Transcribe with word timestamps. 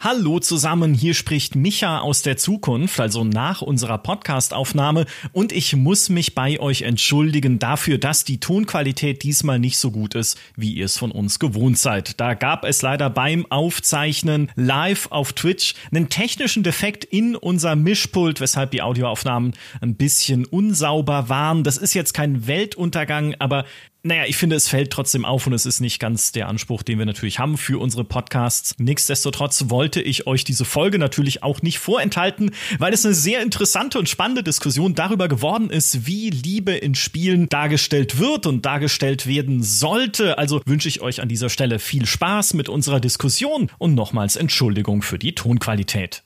Hallo 0.00 0.38
zusammen, 0.38 0.94
hier 0.94 1.12
spricht 1.12 1.56
Micha 1.56 1.98
aus 1.98 2.22
der 2.22 2.36
Zukunft, 2.36 3.00
also 3.00 3.24
nach 3.24 3.62
unserer 3.62 3.98
Podcastaufnahme 3.98 5.06
und 5.32 5.50
ich 5.50 5.74
muss 5.74 6.08
mich 6.08 6.36
bei 6.36 6.60
euch 6.60 6.82
entschuldigen 6.82 7.58
dafür, 7.58 7.98
dass 7.98 8.22
die 8.22 8.38
Tonqualität 8.38 9.24
diesmal 9.24 9.58
nicht 9.58 9.76
so 9.76 9.90
gut 9.90 10.14
ist, 10.14 10.38
wie 10.54 10.72
ihr 10.72 10.84
es 10.84 10.96
von 10.96 11.10
uns 11.10 11.40
gewohnt 11.40 11.78
seid. 11.78 12.20
Da 12.20 12.34
gab 12.34 12.64
es 12.64 12.80
leider 12.80 13.10
beim 13.10 13.44
Aufzeichnen 13.50 14.52
live 14.54 15.08
auf 15.10 15.32
Twitch 15.32 15.74
einen 15.90 16.08
technischen 16.08 16.62
Defekt 16.62 17.02
in 17.02 17.34
unser 17.34 17.74
Mischpult, 17.74 18.40
weshalb 18.40 18.70
die 18.70 18.82
Audioaufnahmen 18.82 19.54
ein 19.80 19.96
bisschen 19.96 20.44
unsauber 20.44 21.28
waren. 21.28 21.64
Das 21.64 21.76
ist 21.76 21.94
jetzt 21.94 22.14
kein 22.14 22.46
Weltuntergang, 22.46 23.34
aber 23.40 23.64
naja, 24.02 24.24
ich 24.26 24.36
finde, 24.36 24.56
es 24.56 24.68
fällt 24.68 24.90
trotzdem 24.90 25.24
auf 25.24 25.46
und 25.46 25.52
es 25.52 25.66
ist 25.66 25.80
nicht 25.80 25.98
ganz 25.98 26.32
der 26.32 26.48
Anspruch, 26.48 26.82
den 26.82 26.98
wir 26.98 27.06
natürlich 27.06 27.38
haben 27.38 27.58
für 27.58 27.80
unsere 27.80 28.04
Podcasts. 28.04 28.74
Nichtsdestotrotz 28.78 29.64
wollte 29.68 30.00
ich 30.00 30.26
euch 30.26 30.44
diese 30.44 30.64
Folge 30.64 30.98
natürlich 30.98 31.42
auch 31.42 31.62
nicht 31.62 31.78
vorenthalten, 31.78 32.52
weil 32.78 32.92
es 32.92 33.04
eine 33.04 33.14
sehr 33.14 33.42
interessante 33.42 33.98
und 33.98 34.08
spannende 34.08 34.42
Diskussion 34.42 34.94
darüber 34.94 35.28
geworden 35.28 35.68
ist, 35.70 36.06
wie 36.06 36.30
Liebe 36.30 36.72
in 36.72 36.94
Spielen 36.94 37.48
dargestellt 37.48 38.18
wird 38.18 38.46
und 38.46 38.64
dargestellt 38.64 39.26
werden 39.26 39.62
sollte. 39.62 40.38
Also 40.38 40.62
wünsche 40.64 40.88
ich 40.88 41.00
euch 41.00 41.20
an 41.20 41.28
dieser 41.28 41.50
Stelle 41.50 41.78
viel 41.78 42.06
Spaß 42.06 42.54
mit 42.54 42.68
unserer 42.68 43.00
Diskussion 43.00 43.70
und 43.78 43.94
nochmals 43.94 44.36
Entschuldigung 44.36 45.02
für 45.02 45.18
die 45.18 45.34
Tonqualität. 45.34 46.22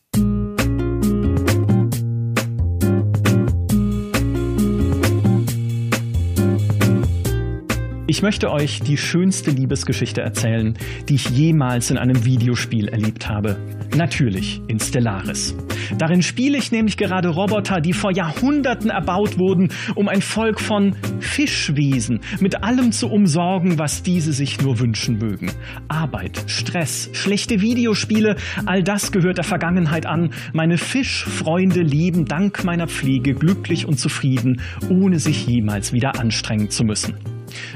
Ich 8.13 8.21
möchte 8.21 8.51
euch 8.51 8.81
die 8.81 8.99
schönste 8.99 9.51
Liebesgeschichte 9.53 10.21
erzählen, 10.21 10.77
die 11.09 11.15
ich 11.15 11.31
jemals 11.31 11.91
in 11.91 11.97
einem 11.97 12.27
Videospiel 12.27 12.89
erlebt 12.89 13.31
habe. 13.31 13.57
Natürlich 13.97 14.61
in 14.69 14.79
Stellaris. 14.79 15.57
Darin 15.97 16.21
spiele 16.21 16.59
ich 16.59 16.71
nämlich 16.73 16.99
gerade 16.99 17.31
Roboter, 17.31 17.81
die 17.81 17.95
vor 17.95 18.13
Jahrhunderten 18.13 18.91
erbaut 18.91 19.39
wurden, 19.39 19.71
um 19.95 20.09
ein 20.09 20.21
Volk 20.21 20.61
von 20.61 20.95
Fischwesen 21.21 22.21
mit 22.39 22.63
allem 22.63 22.93
zu 22.93 23.09
umsorgen, 23.09 23.79
was 23.79 24.03
diese 24.03 24.35
sich 24.35 24.61
nur 24.61 24.79
wünschen 24.79 25.17
mögen. 25.17 25.51
Arbeit, 25.89 26.45
Stress, 26.49 27.09
schlechte 27.15 27.63
Videospiele, 27.63 28.37
all 28.67 28.83
das 28.83 29.11
gehört 29.11 29.39
der 29.39 29.45
Vergangenheit 29.45 30.05
an. 30.05 30.35
Meine 30.53 30.77
Fischfreunde 30.77 31.81
leben 31.81 32.27
dank 32.27 32.63
meiner 32.63 32.89
Pflege 32.89 33.33
glücklich 33.33 33.87
und 33.89 33.99
zufrieden, 33.99 34.61
ohne 34.91 35.19
sich 35.19 35.47
jemals 35.47 35.95
wieder 35.95 36.21
anstrengen 36.21 36.69
zu 36.69 36.85
müssen. 36.85 37.15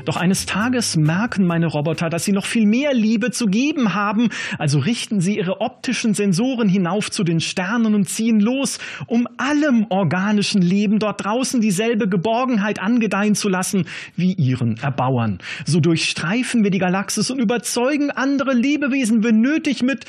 Doch 0.04 0.16
eines 0.16 0.46
Tages 0.46 0.96
merken 0.96 1.46
meine 1.46 1.66
Roboter, 1.66 2.08
dass 2.08 2.24
sie 2.24 2.32
noch 2.32 2.46
viel 2.46 2.66
mehr 2.66 2.94
Liebe 2.94 3.30
zu 3.30 3.46
geben 3.46 3.94
haben, 3.94 4.28
also 4.58 4.78
richten 4.78 5.20
sie 5.20 5.38
ihre 5.38 5.60
optischen 5.60 6.14
Sensoren 6.14 6.68
hinauf 6.68 7.10
zu 7.10 7.24
den 7.24 7.40
Sternen 7.40 7.94
und 7.94 8.08
ziehen 8.08 8.40
los, 8.40 8.78
um 9.06 9.26
allem 9.36 9.86
organischen 9.90 10.62
Leben 10.62 10.98
dort 10.98 11.24
draußen 11.24 11.60
dieselbe 11.60 12.08
Geborgenheit 12.08 12.80
angedeihen 12.80 13.34
zu 13.34 13.48
lassen 13.48 13.86
wie 14.16 14.32
ihren 14.32 14.76
Erbauern. 14.78 15.38
So 15.64 15.80
durchstreifen 15.80 16.64
wir 16.64 16.70
die 16.70 16.78
Galaxis 16.78 17.30
und 17.30 17.38
überzeugen 17.38 18.10
andere 18.10 18.52
Lebewesen, 18.54 19.22
wenn 19.24 19.40
nötig, 19.40 19.82
mit 19.82 20.04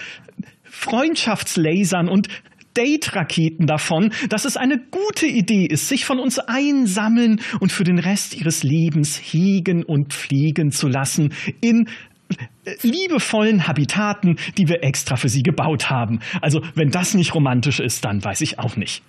Freundschaftslasern 0.64 2.08
und 2.08 2.28
Date-Raketen 2.78 3.66
davon, 3.66 4.12
dass 4.30 4.46
es 4.46 4.56
eine 4.56 4.78
gute 4.78 5.26
Idee 5.26 5.66
ist, 5.66 5.90
sich 5.90 6.06
von 6.06 6.20
uns 6.20 6.38
einsammeln 6.40 7.42
und 7.60 7.72
für 7.72 7.84
den 7.84 8.00
Rest 8.00 8.40
ihres 8.40 8.64
Lebens 8.64 9.18
hegen 9.18 9.84
und 9.84 10.14
pflegen 10.14 10.72
zu 10.72 10.88
lassen 10.88 11.34
in 11.60 11.88
äh, 12.66 12.76
liebevollen 12.84 13.68
Habitaten, 13.68 14.38
die 14.58 14.68
wir 14.68 14.84
extra 14.84 15.16
für 15.16 15.30
sie 15.30 15.44
gebaut 15.44 15.90
haben. 15.90 16.20
Also 16.42 16.62
wenn 16.76 16.92
das 16.92 17.14
nicht 17.16 17.34
romantisch 17.34 17.80
ist, 17.80 18.06
dann 18.06 18.24
weiß 18.24 18.42
ich 18.42 18.60
auch 18.60 18.76
nicht. 18.76 19.02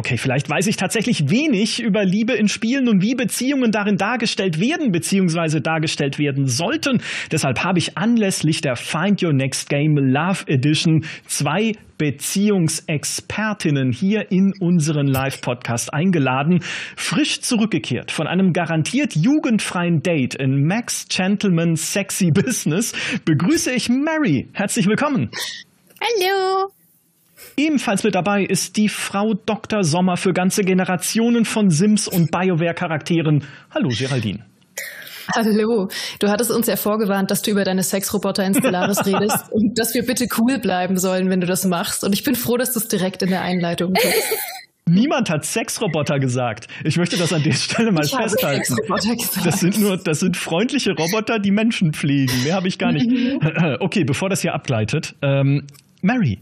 Okay, 0.00 0.16
vielleicht 0.16 0.48
weiß 0.48 0.66
ich 0.66 0.78
tatsächlich 0.78 1.28
wenig 1.28 1.82
über 1.82 2.06
Liebe 2.06 2.32
in 2.32 2.48
Spielen 2.48 2.88
und 2.88 3.02
wie 3.02 3.14
Beziehungen 3.14 3.70
darin 3.70 3.98
dargestellt 3.98 4.58
werden 4.58 4.92
bzw. 4.92 5.60
dargestellt 5.60 6.18
werden 6.18 6.46
sollten. 6.46 7.02
Deshalb 7.30 7.62
habe 7.64 7.78
ich 7.80 7.98
anlässlich 7.98 8.62
der 8.62 8.76
Find 8.76 9.22
Your 9.22 9.34
Next 9.34 9.68
Game 9.68 9.98
Love 9.98 10.44
Edition 10.46 11.04
zwei 11.26 11.74
Beziehungsexpertinnen 11.98 13.92
hier 13.92 14.32
in 14.32 14.54
unseren 14.58 15.06
Live-Podcast 15.06 15.92
eingeladen. 15.92 16.60
Frisch 16.96 17.42
zurückgekehrt 17.42 18.10
von 18.10 18.26
einem 18.26 18.54
garantiert 18.54 19.14
jugendfreien 19.14 20.02
Date 20.02 20.34
in 20.34 20.64
Max 20.66 21.08
Gentleman 21.10 21.76
Sexy 21.76 22.30
Business 22.30 22.94
begrüße 23.26 23.70
ich 23.70 23.90
Mary. 23.90 24.48
Herzlich 24.54 24.86
willkommen. 24.86 25.30
Hallo. 26.00 26.70
Ebenfalls 27.56 28.04
mit 28.04 28.14
dabei 28.14 28.44
ist 28.44 28.76
die 28.76 28.88
Frau 28.88 29.34
Dr. 29.34 29.84
Sommer 29.84 30.16
für 30.16 30.32
ganze 30.32 30.62
Generationen 30.62 31.44
von 31.44 31.70
Sims 31.70 32.08
und 32.08 32.30
BioWare-Charakteren. 32.30 33.44
Hallo, 33.74 33.88
Geraldine. 33.90 34.46
Hallo, 35.34 35.88
du 36.18 36.28
hattest 36.28 36.50
uns 36.50 36.66
ja 36.66 36.76
vorgewarnt, 36.76 37.30
dass 37.30 37.42
du 37.42 37.50
über 37.50 37.64
deine 37.64 37.82
Sexroboter 37.82 38.44
in 38.44 38.54
Stellaris 38.54 38.98
redest 39.06 39.52
und 39.52 39.78
dass 39.78 39.94
wir 39.94 40.04
bitte 40.04 40.26
cool 40.38 40.58
bleiben 40.58 40.96
sollen, 40.96 41.30
wenn 41.30 41.40
du 41.40 41.46
das 41.46 41.64
machst. 41.64 42.04
Und 42.04 42.12
ich 42.12 42.24
bin 42.24 42.34
froh, 42.34 42.56
dass 42.56 42.72
du 42.72 42.80
es 42.80 42.88
direkt 42.88 43.22
in 43.22 43.30
der 43.30 43.42
Einleitung 43.42 43.94
tust. 43.94 44.14
Niemand 44.88 45.30
hat 45.30 45.44
Sexroboter 45.44 46.18
gesagt. 46.18 46.66
Ich 46.82 46.96
möchte 46.96 47.16
das 47.16 47.32
an 47.32 47.44
der 47.44 47.52
Stelle 47.52 47.92
mal 47.92 48.04
ich 48.04 48.10
festhalten. 48.10 48.74
Das 49.44 49.60
sind 49.60 49.78
nur, 49.78 49.96
das 49.98 50.18
sind 50.18 50.36
freundliche 50.36 50.92
Roboter, 50.92 51.38
die 51.38 51.52
Menschen 51.52 51.92
pflegen. 51.92 52.32
Mehr 52.42 52.54
habe 52.54 52.66
ich 52.66 52.78
gar 52.78 52.90
nicht. 52.90 53.08
Mhm. 53.08 53.38
Okay, 53.80 54.02
bevor 54.04 54.28
das 54.28 54.40
hier 54.40 54.52
abgleitet, 54.52 55.14
ähm, 55.22 55.66
Mary, 56.02 56.40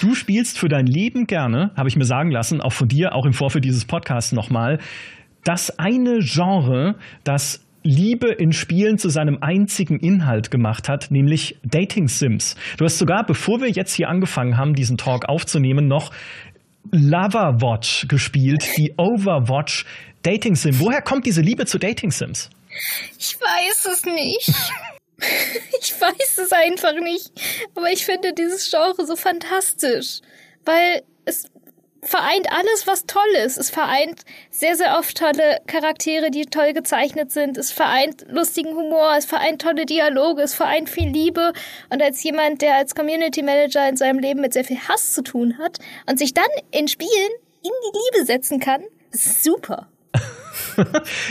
Du 0.00 0.14
spielst 0.14 0.58
für 0.58 0.68
dein 0.68 0.86
Leben 0.86 1.26
gerne, 1.26 1.70
habe 1.76 1.88
ich 1.88 1.96
mir 1.96 2.04
sagen 2.04 2.30
lassen, 2.30 2.60
auch 2.60 2.72
von 2.72 2.88
dir, 2.88 3.14
auch 3.14 3.26
im 3.26 3.32
Vorfeld 3.32 3.64
dieses 3.64 3.84
Podcasts 3.84 4.32
nochmal, 4.32 4.78
das 5.44 5.78
eine 5.78 6.18
Genre, 6.20 6.96
das 7.24 7.64
Liebe 7.82 8.32
in 8.32 8.52
Spielen 8.52 8.98
zu 8.98 9.08
seinem 9.08 9.38
einzigen 9.40 10.00
Inhalt 10.00 10.50
gemacht 10.50 10.88
hat, 10.88 11.12
nämlich 11.12 11.56
Dating 11.62 12.08
Sims. 12.08 12.56
Du 12.78 12.84
hast 12.84 12.98
sogar, 12.98 13.24
bevor 13.24 13.60
wir 13.60 13.70
jetzt 13.70 13.94
hier 13.94 14.08
angefangen 14.08 14.56
haben, 14.56 14.74
diesen 14.74 14.96
Talk 14.96 15.28
aufzunehmen, 15.28 15.86
noch 15.86 16.10
Loverwatch 16.90 18.08
gespielt, 18.08 18.66
die 18.76 18.94
Overwatch 18.96 19.84
Dating 20.22 20.56
Sim. 20.56 20.80
Woher 20.80 21.02
kommt 21.02 21.26
diese 21.26 21.40
Liebe 21.40 21.66
zu 21.66 21.78
Dating 21.78 22.10
Sims? 22.10 22.50
Ich 23.18 23.36
weiß 23.40 23.86
es 23.92 24.04
nicht. 24.04 24.52
ich 25.80 26.00
weiß 26.00 26.38
es 26.38 26.52
einfach 26.52 26.94
nicht. 26.94 27.30
Aber 27.74 27.90
ich 27.90 28.04
finde 28.04 28.32
dieses 28.32 28.70
Genre 28.70 29.06
so 29.06 29.16
fantastisch. 29.16 30.20
Weil 30.64 31.02
es 31.24 31.50
vereint 32.02 32.46
alles, 32.50 32.86
was 32.86 33.06
toll 33.06 33.34
ist. 33.44 33.58
Es 33.58 33.70
vereint 33.70 34.22
sehr, 34.50 34.76
sehr 34.76 34.98
oft 34.98 35.16
tolle 35.16 35.60
Charaktere, 35.66 36.30
die 36.30 36.46
toll 36.46 36.72
gezeichnet 36.72 37.32
sind. 37.32 37.58
Es 37.58 37.72
vereint 37.72 38.26
lustigen 38.28 38.74
Humor, 38.74 39.14
es 39.16 39.26
vereint 39.26 39.62
tolle 39.62 39.86
Dialoge, 39.86 40.42
es 40.42 40.54
vereint 40.54 40.88
viel 40.88 41.08
Liebe. 41.08 41.52
Und 41.90 42.02
als 42.02 42.22
jemand, 42.22 42.62
der 42.62 42.76
als 42.76 42.94
Community 42.94 43.42
Manager 43.42 43.88
in 43.88 43.96
seinem 43.96 44.18
Leben 44.18 44.40
mit 44.40 44.52
sehr 44.52 44.64
viel 44.64 44.78
Hass 44.88 45.14
zu 45.14 45.22
tun 45.22 45.58
hat 45.58 45.78
und 46.08 46.18
sich 46.18 46.34
dann 46.34 46.46
in 46.70 46.88
Spielen 46.88 47.32
in 47.62 47.70
die 47.70 47.98
Liebe 47.98 48.26
setzen 48.26 48.60
kann, 48.60 48.84
ist 49.12 49.42
super. 49.42 49.88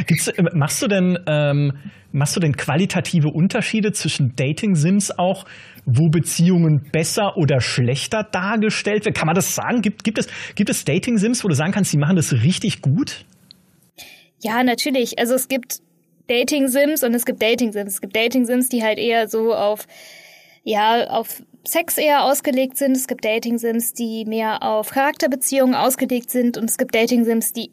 Äh, 0.07 0.43
machst 0.53 0.81
du 0.81 0.87
denn 0.87 1.17
ähm, 1.27 1.73
machst 2.11 2.35
du 2.35 2.39
denn 2.39 2.55
qualitative 2.55 3.29
Unterschiede 3.29 3.91
zwischen 3.91 4.35
Dating 4.35 4.75
Sims 4.75 5.11
auch, 5.11 5.45
wo 5.85 6.09
Beziehungen 6.09 6.89
besser 6.91 7.37
oder 7.37 7.61
schlechter 7.61 8.23
dargestellt 8.23 9.05
werden? 9.05 9.13
Kann 9.13 9.27
man 9.27 9.35
das 9.35 9.55
sagen? 9.55 9.81
Gibt, 9.81 10.03
gibt 10.03 10.17
es 10.17 10.27
gibt 10.55 10.69
es 10.69 10.85
Dating 10.85 11.17
Sims, 11.17 11.43
wo 11.43 11.47
du 11.47 11.55
sagen 11.55 11.71
kannst, 11.71 11.93
die 11.93 11.97
machen 11.97 12.15
das 12.15 12.33
richtig 12.33 12.81
gut? 12.81 13.25
Ja, 14.41 14.63
natürlich. 14.63 15.19
Also 15.19 15.35
es 15.35 15.47
gibt 15.47 15.79
Dating 16.27 16.67
Sims 16.67 17.03
und 17.03 17.13
es 17.13 17.25
gibt 17.25 17.41
Dating 17.41 17.71
Sims. 17.71 17.93
Es 17.93 18.01
gibt 18.01 18.15
Dating 18.15 18.45
Sims, 18.45 18.69
die 18.69 18.83
halt 18.83 18.97
eher 18.97 19.27
so 19.27 19.53
auf 19.53 19.87
ja, 20.63 21.07
auf 21.09 21.43
Sex 21.63 21.97
eher 21.97 22.23
ausgelegt 22.23 22.77
sind. 22.77 22.97
Es 22.97 23.07
gibt 23.07 23.23
Dating 23.23 23.57
Sims, 23.57 23.93
die 23.93 24.25
mehr 24.25 24.63
auf 24.63 24.89
Charakterbeziehungen 24.89 25.75
ausgelegt 25.75 26.29
sind 26.29 26.57
und 26.57 26.69
es 26.69 26.77
gibt 26.77 26.93
Dating 26.93 27.23
Sims, 27.23 27.53
die 27.53 27.71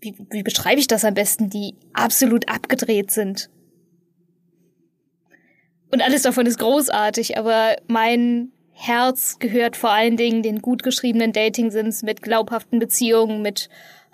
wie, 0.00 0.14
wie 0.30 0.42
beschreibe 0.42 0.80
ich 0.80 0.86
das 0.86 1.04
am 1.04 1.14
besten, 1.14 1.50
die 1.50 1.74
absolut 1.92 2.48
abgedreht 2.48 3.10
sind. 3.10 3.50
Und 5.92 6.02
alles 6.02 6.22
davon 6.22 6.46
ist 6.46 6.58
großartig, 6.58 7.38
aber 7.38 7.76
mein 7.86 8.50
Herz 8.72 9.38
gehört 9.38 9.76
vor 9.76 9.90
allen 9.90 10.16
Dingen 10.16 10.42
den 10.42 10.60
gut 10.60 10.82
geschriebenen 10.82 11.32
Dating-Sims 11.32 12.02
mit 12.02 12.22
glaubhaften 12.22 12.78
Beziehungen, 12.78 13.40
mit 13.40 13.68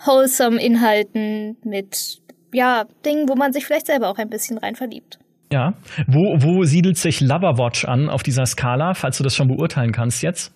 wholesome 0.04 0.62
Inhalten, 0.62 1.56
mit, 1.64 2.20
ja, 2.52 2.84
Dingen, 3.04 3.28
wo 3.28 3.34
man 3.34 3.52
sich 3.52 3.64
vielleicht 3.64 3.86
selber 3.86 4.08
auch 4.08 4.18
ein 4.18 4.28
bisschen 4.28 4.58
rein 4.58 4.76
verliebt. 4.76 5.18
Ja. 5.52 5.74
Wo, 6.06 6.36
wo 6.38 6.62
siedelt 6.62 6.96
sich 6.96 7.20
Loverwatch 7.20 7.84
an 7.84 8.08
auf 8.08 8.22
dieser 8.22 8.46
Skala, 8.46 8.94
falls 8.94 9.18
du 9.18 9.24
das 9.24 9.34
schon 9.34 9.48
beurteilen 9.48 9.92
kannst 9.92 10.22
jetzt? 10.22 10.52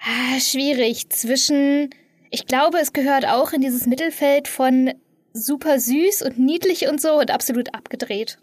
Ah, 0.00 0.38
schwierig. 0.40 1.10
Zwischen 1.10 1.90
ich 2.30 2.46
glaube, 2.46 2.78
es 2.78 2.92
gehört 2.92 3.26
auch 3.26 3.52
in 3.52 3.60
dieses 3.60 3.86
Mittelfeld 3.86 4.48
von 4.48 4.92
super 5.32 5.78
süß 5.78 6.22
und 6.22 6.38
niedlich 6.38 6.88
und 6.88 7.00
so 7.00 7.18
und 7.18 7.30
absolut 7.30 7.74
abgedreht. 7.74 8.38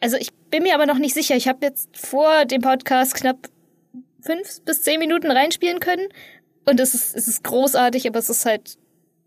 Also 0.00 0.16
ich 0.16 0.32
bin 0.50 0.62
mir 0.62 0.74
aber 0.74 0.86
noch 0.86 0.98
nicht 0.98 1.14
sicher. 1.14 1.36
Ich 1.36 1.48
habe 1.48 1.64
jetzt 1.64 1.96
vor 1.96 2.44
dem 2.44 2.60
Podcast 2.60 3.14
knapp 3.14 3.48
fünf 4.20 4.60
bis 4.64 4.82
zehn 4.82 4.98
Minuten 4.98 5.30
reinspielen 5.30 5.80
können. 5.80 6.08
Und 6.68 6.80
es 6.80 6.94
ist, 6.94 7.16
es 7.16 7.28
ist 7.28 7.44
großartig, 7.44 8.06
aber 8.08 8.18
es 8.18 8.28
ist 8.28 8.44
halt 8.44 8.76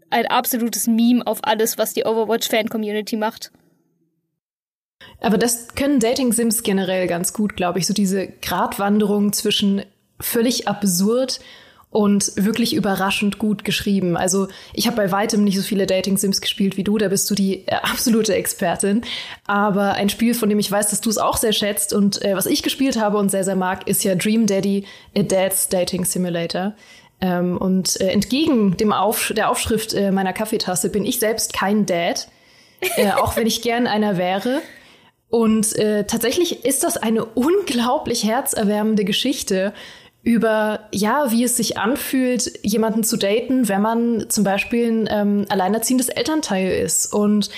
ein 0.10 0.28
absolutes 0.28 0.88
Meme 0.88 1.26
auf 1.26 1.40
alles, 1.44 1.78
was 1.78 1.94
die 1.94 2.06
Overwatch-Fan-Community 2.06 3.16
macht. 3.16 3.52
Aber 5.22 5.38
das 5.38 5.76
können 5.76 6.00
Dating-Sims 6.00 6.64
generell 6.64 7.08
ganz 7.08 7.34
gut, 7.34 7.56
glaube 7.56 7.80
ich. 7.80 7.88
So 7.88 7.94
diese 7.94 8.28
Gratwanderung 8.28 9.32
zwischen 9.32 9.84
völlig 10.20 10.68
absurd 10.68 11.40
und 11.92 12.32
wirklich 12.36 12.76
überraschend 12.76 13.40
gut 13.40 13.66
geschrieben. 13.66 14.16
Also 14.16 14.48
ich 14.74 14.86
habe 14.86 14.98
bei 14.98 15.12
weitem 15.12 15.44
nicht 15.44 15.58
so 15.58 15.64
viele 15.64 15.88
Dating-Sims 15.88 16.40
gespielt 16.40 16.78
wie 16.78 16.84
du, 16.84 16.98
da 17.00 17.08
bist 17.08 17.30
du 17.32 17.36
die 17.36 17.68
äh, 17.68 17.76
absolute 17.82 18.36
Expertin. 18.36 19.02
Aber 19.48 19.94
ein 19.94 20.10
Spiel, 20.10 20.36
von 20.36 20.50
dem 20.50 20.60
ich 20.60 20.72
weiß, 20.72 20.90
dass 20.92 21.02
du 21.02 21.10
es 21.10 21.18
auch 21.18 21.38
sehr 21.38 21.54
schätzt 21.54 21.94
und 21.94 22.24
äh, 22.24 22.36
was 22.36 22.46
ich 22.46 22.62
gespielt 22.62 23.00
habe 23.00 23.18
und 23.18 23.32
sehr, 23.32 23.44
sehr 23.44 23.56
mag, 23.56 23.88
ist 23.88 24.04
ja 24.04 24.14
Dream 24.16 24.46
Daddy, 24.46 24.86
a 25.18 25.24
Dad's 25.24 25.70
Dating 25.70 26.06
Simulator. 26.06 26.74
Ähm, 27.22 27.58
und 27.58 28.00
äh, 28.00 28.10
entgegen 28.10 28.78
dem 28.78 28.94
Auf 28.94 29.34
der 29.36 29.50
Aufschrift 29.50 29.94
äh, 29.94 30.12
meiner 30.12 30.32
Kaffeetasse 30.32 30.90
bin 30.90 31.06
ich 31.06 31.20
selbst 31.20 31.54
kein 31.54 31.86
Dad, 31.86 32.28
äh, 32.98 33.12
auch 33.18 33.36
wenn 33.36 33.48
ich 33.48 33.64
gern 33.64 33.88
einer 33.88 34.18
wäre. 34.18 34.62
Und 35.30 35.76
äh, 35.78 36.06
tatsächlich 36.06 36.66
ist 36.66 36.84
das 36.84 36.98
eine 36.98 37.26
unglaublich 37.26 38.24
herzerwärmende 38.24 39.06
Geschichte 39.06 39.74
über, 40.24 40.82
ja, 40.92 41.32
wie 41.32 41.44
es 41.44 41.56
sich 41.56 41.78
anfühlt, 41.78 42.52
jemanden 42.62 43.04
zu 43.04 43.16
daten, 43.16 43.70
wenn 43.70 43.82
man 43.82 44.26
zum 44.30 44.44
Beispiel 44.44 44.90
ein 44.90 45.10
ähm, 45.10 45.46
alleinerziehendes 45.48 46.10
Elternteil 46.10 46.70
ist. 46.72 47.14
Und 47.14 47.50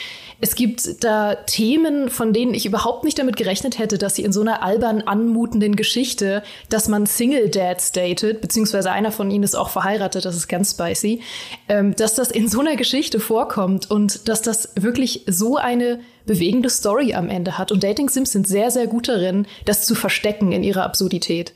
es 0.41 0.55
gibt 0.55 1.03
da 1.03 1.35
Themen, 1.35 2.09
von 2.09 2.33
denen 2.33 2.53
ich 2.53 2.65
überhaupt 2.67 3.03
nicht 3.03 3.17
damit 3.17 3.35
gerechnet 3.35 3.79
hätte, 3.79 3.97
dass 3.97 4.15
sie 4.15 4.23
in 4.23 4.31
so 4.31 4.41
einer 4.41 4.61
albern 4.63 5.01
anmutenden 5.01 5.75
Geschichte, 5.75 6.43
dass 6.69 6.87
man 6.87 7.07
Single 7.07 7.49
Dads 7.49 7.93
datet, 7.93 8.41
beziehungsweise 8.41 8.91
einer 8.91 9.11
von 9.11 9.31
ihnen 9.31 9.43
ist 9.43 9.55
auch 9.55 9.69
verheiratet, 9.69 10.25
das 10.25 10.35
ist 10.35 10.47
ganz 10.47 10.71
spicy, 10.71 11.21
ähm, 11.67 11.95
dass 11.95 12.13
das 12.13 12.29
in 12.29 12.47
so 12.47 12.59
einer 12.59 12.75
Geschichte 12.75 13.19
vorkommt 13.19 13.89
und 13.89 14.27
dass 14.27 14.43
das 14.43 14.69
wirklich 14.75 15.23
so 15.27 15.57
eine 15.57 15.99
bewegende 16.27 16.69
Story 16.69 17.15
am 17.15 17.27
Ende 17.27 17.57
hat. 17.57 17.71
Und 17.71 17.83
Dating 17.83 18.09
Sims 18.09 18.31
sind 18.31 18.47
sehr, 18.47 18.69
sehr 18.69 18.85
gut 18.85 19.07
darin, 19.07 19.47
das 19.65 19.85
zu 19.85 19.95
verstecken 19.95 20.51
in 20.51 20.63
ihrer 20.63 20.83
Absurdität. 20.83 21.53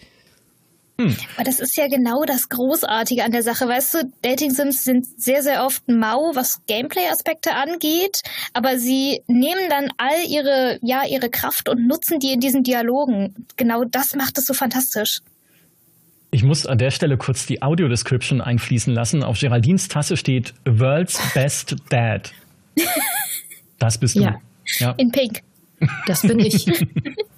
Hm. 0.97 1.15
Aber 1.35 1.43
das 1.43 1.59
ist 1.59 1.75
ja 1.75 1.87
genau 1.87 2.23
das 2.23 2.47
Großartige 2.47 3.23
an 3.23 3.31
der 3.31 3.43
Sache. 3.43 3.67
Weißt 3.67 3.93
du, 3.93 4.11
Dating 4.21 4.51
Sims 4.51 4.85
sind 4.85 5.05
sehr, 5.17 5.43
sehr 5.43 5.65
oft 5.65 5.87
mau, 5.89 6.31
was 6.35 6.61
Gameplay-Aspekte 6.67 7.53
angeht, 7.53 8.21
aber 8.53 8.77
sie 8.77 9.21
nehmen 9.27 9.69
dann 9.69 9.89
all 9.97 10.25
ihre, 10.29 10.79
ja, 10.81 11.03
ihre 11.05 11.29
Kraft 11.29 11.67
und 11.67 11.85
nutzen 11.85 12.19
die 12.19 12.31
in 12.31 12.39
diesen 12.39 12.63
Dialogen. 12.63 13.45
Genau 13.57 13.83
das 13.83 14.15
macht 14.15 14.37
es 14.37 14.45
so 14.45 14.53
fantastisch. 14.53 15.19
Ich 16.31 16.43
muss 16.43 16.65
an 16.65 16.77
der 16.77 16.91
Stelle 16.91 17.17
kurz 17.17 17.45
die 17.45 17.61
Audio-Description 17.61 18.41
einfließen 18.41 18.93
lassen. 18.93 19.23
Auf 19.23 19.39
Geraldines 19.39 19.87
Tasse 19.87 20.17
steht 20.17 20.53
World's 20.65 21.19
Best 21.33 21.75
Dad. 21.89 22.31
Das 23.77 23.97
bist 23.97 24.15
du. 24.15 24.21
Ja. 24.21 24.39
ja. 24.79 24.91
In 24.97 25.11
Pink. 25.11 25.41
Das 26.07 26.21
bin 26.21 26.39
ich. 26.39 26.65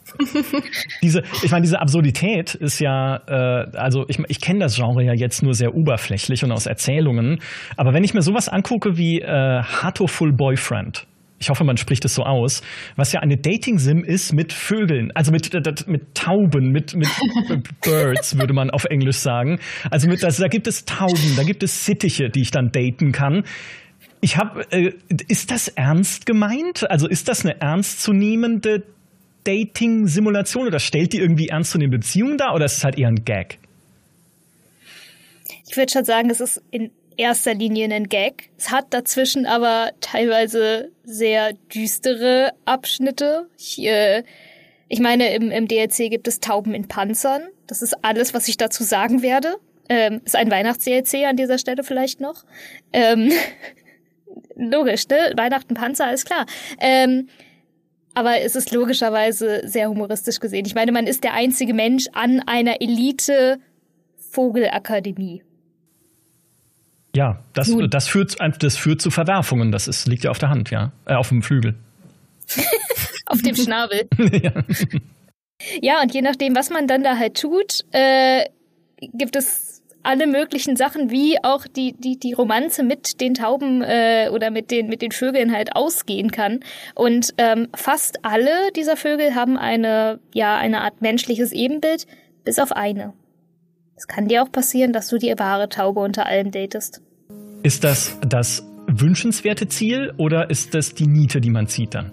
diese, 1.02 1.22
ich 1.44 1.52
meine, 1.52 1.64
diese 1.64 1.80
Absurdität 1.80 2.56
ist 2.56 2.80
ja, 2.80 3.18
äh, 3.28 3.78
also 3.78 4.06
ich, 4.08 4.20
ich 4.28 4.42
kenne 4.42 4.60
das 4.60 4.76
Genre 4.76 5.04
ja 5.04 5.14
jetzt 5.14 5.44
nur 5.44 5.54
sehr 5.54 5.74
oberflächlich 5.76 6.44
und 6.44 6.52
aus 6.52 6.66
Erzählungen, 6.66 7.40
aber 7.76 7.94
wenn 7.94 8.04
ich 8.04 8.14
mir 8.14 8.22
sowas 8.22 8.50
angucke 8.50 8.98
wie 8.98 9.22
äh, 9.22 9.62
Full 10.08 10.34
Boyfriend, 10.34 11.06
ich 11.40 11.50
hoffe, 11.50 11.64
man 11.64 11.78
spricht 11.78 12.04
es 12.06 12.16
so 12.16 12.24
aus, 12.24 12.64
was 12.96 13.12
ja 13.12 13.20
eine 13.20 13.38
Dating-Sim 13.38 14.04
ist 14.04 14.34
mit 14.34 14.54
Vögeln, 14.54 15.12
also 15.14 15.32
mit, 15.32 15.54
mit 15.88 16.16
Tauben, 16.16 16.72
mit, 16.72 16.96
mit 16.96 17.10
Birds, 17.84 18.38
würde 18.38 18.54
man 18.54 18.72
auf 18.72 18.86
Englisch 18.86 19.18
sagen. 19.18 19.60
Also 19.92 20.08
mit, 20.08 20.24
also 20.24 20.42
da 20.42 20.50
gibt 20.50 20.68
es 20.68 20.86
Tauben, 20.86 21.36
da 21.36 21.44
gibt 21.44 21.64
es 21.64 21.86
Sittiche, 21.86 22.30
die 22.30 22.42
ich 22.42 22.52
dann 22.52 22.72
daten 22.72 23.12
kann. 23.12 23.44
Ich 24.20 24.38
habe, 24.38 24.64
äh, 24.72 24.94
ist 25.28 25.52
das 25.52 25.68
ernst 25.68 26.26
gemeint? 26.26 26.90
Also 26.90 27.08
ist 27.08 27.28
das 27.28 27.46
eine 27.46 27.62
ernstzunehmende 27.62 28.84
Dating-Simulation 29.48 30.68
oder 30.68 30.80
stellt 30.80 31.14
die 31.14 31.20
irgendwie 31.20 31.48
ernstzunehmende 31.48 32.00
Beziehungen 32.00 32.38
dar 32.38 32.54
oder 32.54 32.66
ist 32.66 32.78
es 32.78 32.84
halt 32.84 32.98
eher 32.98 33.08
ein 33.08 33.24
Gag? 33.24 33.60
Ich 35.68 35.78
würde 35.78 35.92
schon 35.92 36.06
sagen, 36.06 36.30
es 36.30 36.42
ist 36.42 36.62
in 36.72 36.92
erster 37.18 37.54
Linie 37.54 37.94
ein 37.94 38.10
Gag. 38.10 38.50
Es 38.58 38.72
hat 38.72 38.94
dazwischen 38.94 39.46
aber 39.46 39.92
teilweise 40.02 40.92
sehr 41.04 41.54
düstere 41.74 42.52
Abschnitte. 42.66 43.48
Ich, 43.58 43.80
äh, 43.80 44.24
ich 44.90 45.00
meine, 45.00 45.34
im, 45.34 45.52
im 45.52 45.68
DLC 45.68 46.10
gibt 46.10 46.28
es 46.28 46.40
Tauben 46.40 46.74
in 46.74 46.88
Panzern. 46.88 47.44
Das 47.68 47.82
ist 47.82 48.04
alles, 48.04 48.34
was 48.34 48.48
ich 48.48 48.58
dazu 48.58 48.84
sagen 48.84 49.22
werde. 49.22 49.56
Ähm, 49.90 50.22
ist 50.26 50.36
ein 50.36 50.52
Weihnachts-DLC 50.52 51.26
an 51.26 51.38
dieser 51.38 51.58
Stelle 51.58 51.84
vielleicht 51.84 52.20
noch. 52.20 52.44
Ähm, 52.92 53.32
logisch, 54.56 55.08
ne? 55.08 55.34
Weihnachten 55.36 55.74
Panzer, 55.74 56.14
ist 56.14 56.26
klar. 56.26 56.46
Ähm, 56.80 57.30
aber 58.18 58.42
es 58.42 58.56
ist 58.56 58.72
logischerweise 58.72 59.62
sehr 59.68 59.90
humoristisch 59.90 60.40
gesehen. 60.40 60.66
Ich 60.66 60.74
meine, 60.74 60.92
man 60.92 61.06
ist 61.06 61.24
der 61.24 61.36
einzige 61.36 61.76
Mensch 61.76 62.06
an 62.14 62.42
einer 62.48 62.82
Elite-Vogelakademie. 62.82 65.44
Ja, 67.16 67.44
das, 67.54 67.72
das, 67.92 68.08
führt, 68.08 68.38
das 68.60 68.76
führt 68.76 69.04
zu 69.04 69.12
Verwerfungen. 69.12 69.72
Das 69.72 69.88
ist, 69.88 70.08
liegt 70.08 70.24
ja 70.24 70.32
auf 70.32 70.40
der 70.40 70.50
Hand, 70.50 70.72
ja. 70.72 70.92
Äh, 71.06 71.14
auf 71.14 71.30
dem 71.30 71.44
Flügel. 71.44 71.76
auf 73.28 73.44
dem 73.44 73.56
Schnabel. 73.56 74.08
ja. 74.42 74.64
ja, 75.80 76.02
und 76.02 76.12
je 76.12 76.24
nachdem, 76.24 76.56
was 76.56 76.72
man 76.72 76.88
dann 76.88 77.04
da 77.04 77.18
halt 77.18 77.40
tut, 77.40 77.86
äh, 77.92 78.46
gibt 79.14 79.36
es 79.36 79.67
alle 80.04 80.28
möglichen 80.28 80.76
Sachen, 80.76 81.10
wie 81.12 81.44
auch 81.44 81.66
die, 81.68 81.94
die, 81.94 82.18
die 82.18 82.34
Romanze 82.34 82.84
mit 82.84 83.20
den 83.20 83.34
Tauben 83.34 83.82
äh, 83.82 84.30
oder 84.32 84.52
mit 84.52 84.72
den, 84.72 84.88
mit 84.88 85.02
den 85.02 85.12
Vögeln 85.12 85.52
halt 85.52 85.76
ausgehen 85.76 86.32
kann. 86.32 86.62
Und 86.96 87.34
ähm, 87.38 87.68
fast 87.76 88.24
alle 88.24 88.72
dieser 88.76 88.98
Vögel 88.98 89.36
haben 89.36 89.58
eine, 89.58 90.20
ja, 90.34 90.58
eine 90.58 90.82
Art 90.82 91.02
menschliches 91.02 91.52
Ebenbild, 91.52 92.08
bis 92.44 92.60
auf 92.60 92.72
eine. 92.72 93.14
Es 93.96 94.08
kann 94.08 94.28
dir 94.28 94.44
auch 94.44 94.52
passieren, 94.52 94.94
dass 94.94 95.10
du 95.10 95.18
die 95.18 95.34
wahre 95.38 95.70
Taube 95.70 96.00
unter 96.00 96.26
allem 96.26 96.52
datest. 96.52 97.02
Ist 97.64 97.84
das 97.84 98.18
das 98.22 98.64
wünschenswerte 98.88 99.68
Ziel 99.68 100.14
oder 100.18 100.50
ist 100.50 100.74
das 100.74 100.94
die 100.94 101.08
Niete, 101.08 101.42
die 101.42 101.50
man 101.50 101.68
zieht 101.68 101.96
dann? 101.96 102.12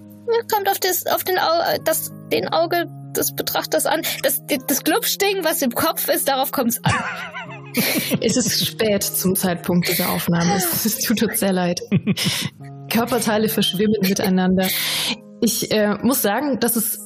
Kommt 0.52 0.68
auf, 0.68 0.80
das, 0.80 1.06
auf 1.06 1.22
den, 1.22 1.38
Au 1.38 1.78
das, 1.84 2.12
den 2.32 2.48
Auge 2.48 2.86
des 3.16 3.34
Betrachters 3.34 3.86
an. 3.86 4.02
Das, 4.22 4.42
das 4.66 4.82
Glubschding, 4.82 5.44
was 5.44 5.62
im 5.62 5.70
Kopf 5.70 6.08
ist, 6.08 6.28
darauf 6.28 6.50
kommt 6.50 6.70
es 6.70 6.84
an. 6.84 6.92
es 8.20 8.36
ist 8.36 8.66
spät 8.66 9.02
zum 9.02 9.34
Zeitpunkt 9.34 9.88
dieser 9.88 10.10
Aufnahme. 10.10 10.54
Es, 10.56 10.84
es 10.84 10.98
tut 10.98 11.22
uns 11.22 11.40
sehr 11.40 11.52
leid. 11.52 11.80
Körperteile 12.90 13.48
verschwimmen 13.48 13.96
miteinander. 14.02 14.68
Ich 15.40 15.70
äh, 15.70 15.94
muss 16.02 16.22
sagen, 16.22 16.60
dass 16.60 16.76
es 16.76 16.98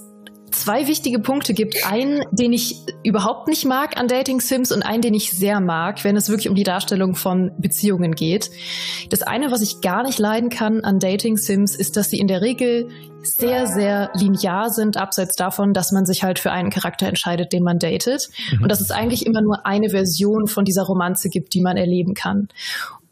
zwei 0.68 0.86
wichtige 0.86 1.18
Punkte 1.18 1.54
gibt. 1.54 1.86
Einen, 1.86 2.24
den 2.30 2.52
ich 2.52 2.76
überhaupt 3.02 3.48
nicht 3.48 3.64
mag 3.64 3.96
an 3.96 4.06
Dating 4.06 4.38
Sims 4.38 4.70
und 4.70 4.82
einen, 4.82 5.00
den 5.00 5.14
ich 5.14 5.30
sehr 5.30 5.60
mag, 5.60 6.04
wenn 6.04 6.14
es 6.14 6.28
wirklich 6.28 6.50
um 6.50 6.54
die 6.54 6.62
Darstellung 6.62 7.14
von 7.14 7.52
Beziehungen 7.56 8.14
geht. 8.14 8.50
Das 9.08 9.22
eine, 9.22 9.50
was 9.50 9.62
ich 9.62 9.80
gar 9.80 10.02
nicht 10.02 10.18
leiden 10.18 10.50
kann 10.50 10.84
an 10.84 10.98
Dating 10.98 11.38
Sims, 11.38 11.74
ist, 11.74 11.96
dass 11.96 12.10
sie 12.10 12.18
in 12.18 12.28
der 12.28 12.42
Regel 12.42 12.90
sehr, 13.22 13.66
sehr 13.66 14.10
linear 14.14 14.68
sind, 14.68 14.98
abseits 14.98 15.36
davon, 15.36 15.72
dass 15.72 15.90
man 15.90 16.04
sich 16.04 16.22
halt 16.22 16.38
für 16.38 16.52
einen 16.52 16.68
Charakter 16.68 17.06
entscheidet, 17.06 17.54
den 17.54 17.62
man 17.62 17.78
datet. 17.78 18.28
Mhm. 18.52 18.64
Und 18.64 18.68
dass 18.70 18.82
es 18.82 18.90
eigentlich 18.90 19.24
immer 19.24 19.40
nur 19.40 19.64
eine 19.64 19.88
Version 19.88 20.48
von 20.48 20.66
dieser 20.66 20.82
Romanze 20.82 21.30
gibt, 21.30 21.54
die 21.54 21.62
man 21.62 21.78
erleben 21.78 22.12
kann. 22.12 22.48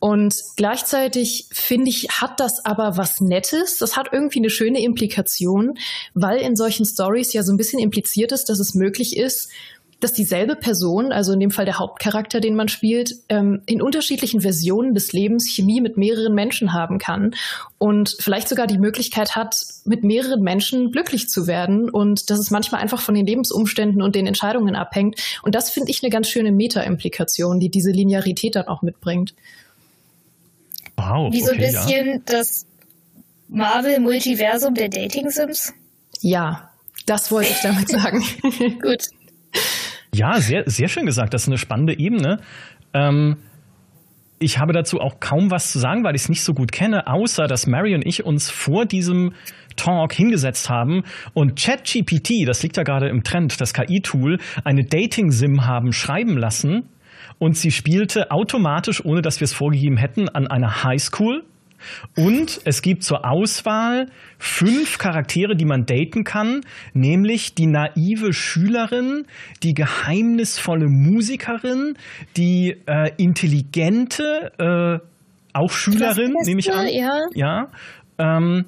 Und 0.06 0.36
gleichzeitig 0.54 1.48
finde 1.50 1.88
ich, 1.88 2.06
hat 2.20 2.38
das 2.38 2.64
aber 2.64 2.96
was 2.96 3.20
Nettes. 3.20 3.78
Das 3.78 3.96
hat 3.96 4.10
irgendwie 4.12 4.38
eine 4.38 4.50
schöne 4.50 4.80
Implikation, 4.80 5.74
weil 6.14 6.38
in 6.38 6.54
solchen 6.54 6.86
Stories 6.86 7.32
ja 7.32 7.42
so 7.42 7.52
ein 7.52 7.56
bisschen 7.56 7.80
impliziert 7.80 8.30
ist, 8.30 8.44
dass 8.44 8.60
es 8.60 8.76
möglich 8.76 9.16
ist, 9.16 9.48
dass 9.98 10.12
dieselbe 10.12 10.54
Person, 10.54 11.10
also 11.10 11.32
in 11.32 11.40
dem 11.40 11.50
Fall 11.50 11.64
der 11.64 11.80
Hauptcharakter, 11.80 12.38
den 12.38 12.54
man 12.54 12.68
spielt, 12.68 13.16
ähm, 13.30 13.62
in 13.66 13.82
unterschiedlichen 13.82 14.42
Versionen 14.42 14.94
des 14.94 15.12
Lebens 15.12 15.50
Chemie 15.50 15.80
mit 15.80 15.96
mehreren 15.96 16.36
Menschen 16.36 16.72
haben 16.72 16.98
kann 16.98 17.34
und 17.78 18.16
vielleicht 18.20 18.48
sogar 18.48 18.68
die 18.68 18.78
Möglichkeit 18.78 19.34
hat, 19.34 19.56
mit 19.86 20.04
mehreren 20.04 20.42
Menschen 20.42 20.92
glücklich 20.92 21.28
zu 21.28 21.48
werden 21.48 21.90
und 21.90 22.30
dass 22.30 22.38
es 22.38 22.52
manchmal 22.52 22.80
einfach 22.80 23.00
von 23.00 23.16
den 23.16 23.26
Lebensumständen 23.26 24.02
und 24.02 24.14
den 24.14 24.28
Entscheidungen 24.28 24.76
abhängt. 24.76 25.20
Und 25.42 25.56
das 25.56 25.70
finde 25.70 25.90
ich 25.90 26.04
eine 26.04 26.10
ganz 26.10 26.28
schöne 26.28 26.52
Meta-Implikation, 26.52 27.58
die 27.58 27.70
diese 27.70 27.90
Linearität 27.90 28.54
dann 28.54 28.68
auch 28.68 28.82
mitbringt. 28.82 29.34
Wow, 30.96 31.32
Wie 31.32 31.42
so 31.42 31.52
ein 31.52 31.58
bisschen 31.58 32.06
ja. 32.06 32.18
das 32.24 32.66
Marvel-Multiversum 33.48 34.74
der 34.74 34.88
Dating-Sims? 34.88 35.74
Ja, 36.20 36.70
das 37.06 37.30
wollte 37.30 37.50
ich 37.50 37.60
damit 37.60 37.88
sagen. 37.90 38.24
Gut. 38.80 39.04
Ja, 40.14 40.40
sehr, 40.40 40.64
sehr 40.66 40.88
schön 40.88 41.06
gesagt. 41.06 41.34
Das 41.34 41.42
ist 41.42 41.48
eine 41.48 41.58
spannende 41.58 41.98
Ebene. 41.98 42.40
Ähm, 42.94 43.36
ich 44.38 44.58
habe 44.58 44.72
dazu 44.72 45.00
auch 45.00 45.20
kaum 45.20 45.50
was 45.50 45.72
zu 45.72 45.78
sagen, 45.78 46.04
weil 46.04 46.14
ich 46.14 46.22
es 46.22 46.28
nicht 46.28 46.42
so 46.42 46.54
gut 46.54 46.72
kenne, 46.72 47.06
außer 47.06 47.46
dass 47.46 47.66
Mary 47.66 47.94
und 47.94 48.06
ich 48.06 48.24
uns 48.24 48.50
vor 48.50 48.84
diesem 48.86 49.32
Talk 49.76 50.12
hingesetzt 50.12 50.70
haben 50.70 51.04
und 51.34 51.58
ChatGPT, 51.60 52.46
das 52.46 52.62
liegt 52.62 52.76
ja 52.76 52.82
gerade 52.82 53.08
im 53.08 53.22
Trend, 53.22 53.60
das 53.60 53.74
KI-Tool, 53.74 54.38
eine 54.64 54.84
Dating-Sim 54.84 55.66
haben 55.66 55.92
schreiben 55.92 56.36
lassen 56.36 56.88
und 57.38 57.56
sie 57.56 57.70
spielte 57.70 58.30
automatisch, 58.30 59.04
ohne 59.04 59.22
dass 59.22 59.40
wir 59.40 59.44
es 59.44 59.52
vorgegeben 59.52 59.96
hätten, 59.96 60.28
an 60.28 60.46
einer 60.46 60.84
Highschool. 60.84 61.44
Und 62.16 62.60
es 62.64 62.80
gibt 62.80 63.02
zur 63.02 63.24
Auswahl 63.24 64.06
fünf 64.38 64.98
Charaktere, 64.98 65.54
die 65.56 65.66
man 65.66 65.84
daten 65.84 66.24
kann, 66.24 66.62
nämlich 66.94 67.54
die 67.54 67.66
naive 67.66 68.32
Schülerin, 68.32 69.26
die 69.62 69.74
geheimnisvolle 69.74 70.88
Musikerin, 70.88 71.94
die 72.36 72.76
äh, 72.86 73.12
intelligente, 73.18 74.52
äh, 74.58 75.06
auch 75.52 75.70
Schülerin, 75.70 76.34
nehme 76.44 76.60
ich 76.60 76.72
an. 76.72 76.88
Ja. 76.88 77.26
ja 77.34 77.68
ähm, 78.18 78.64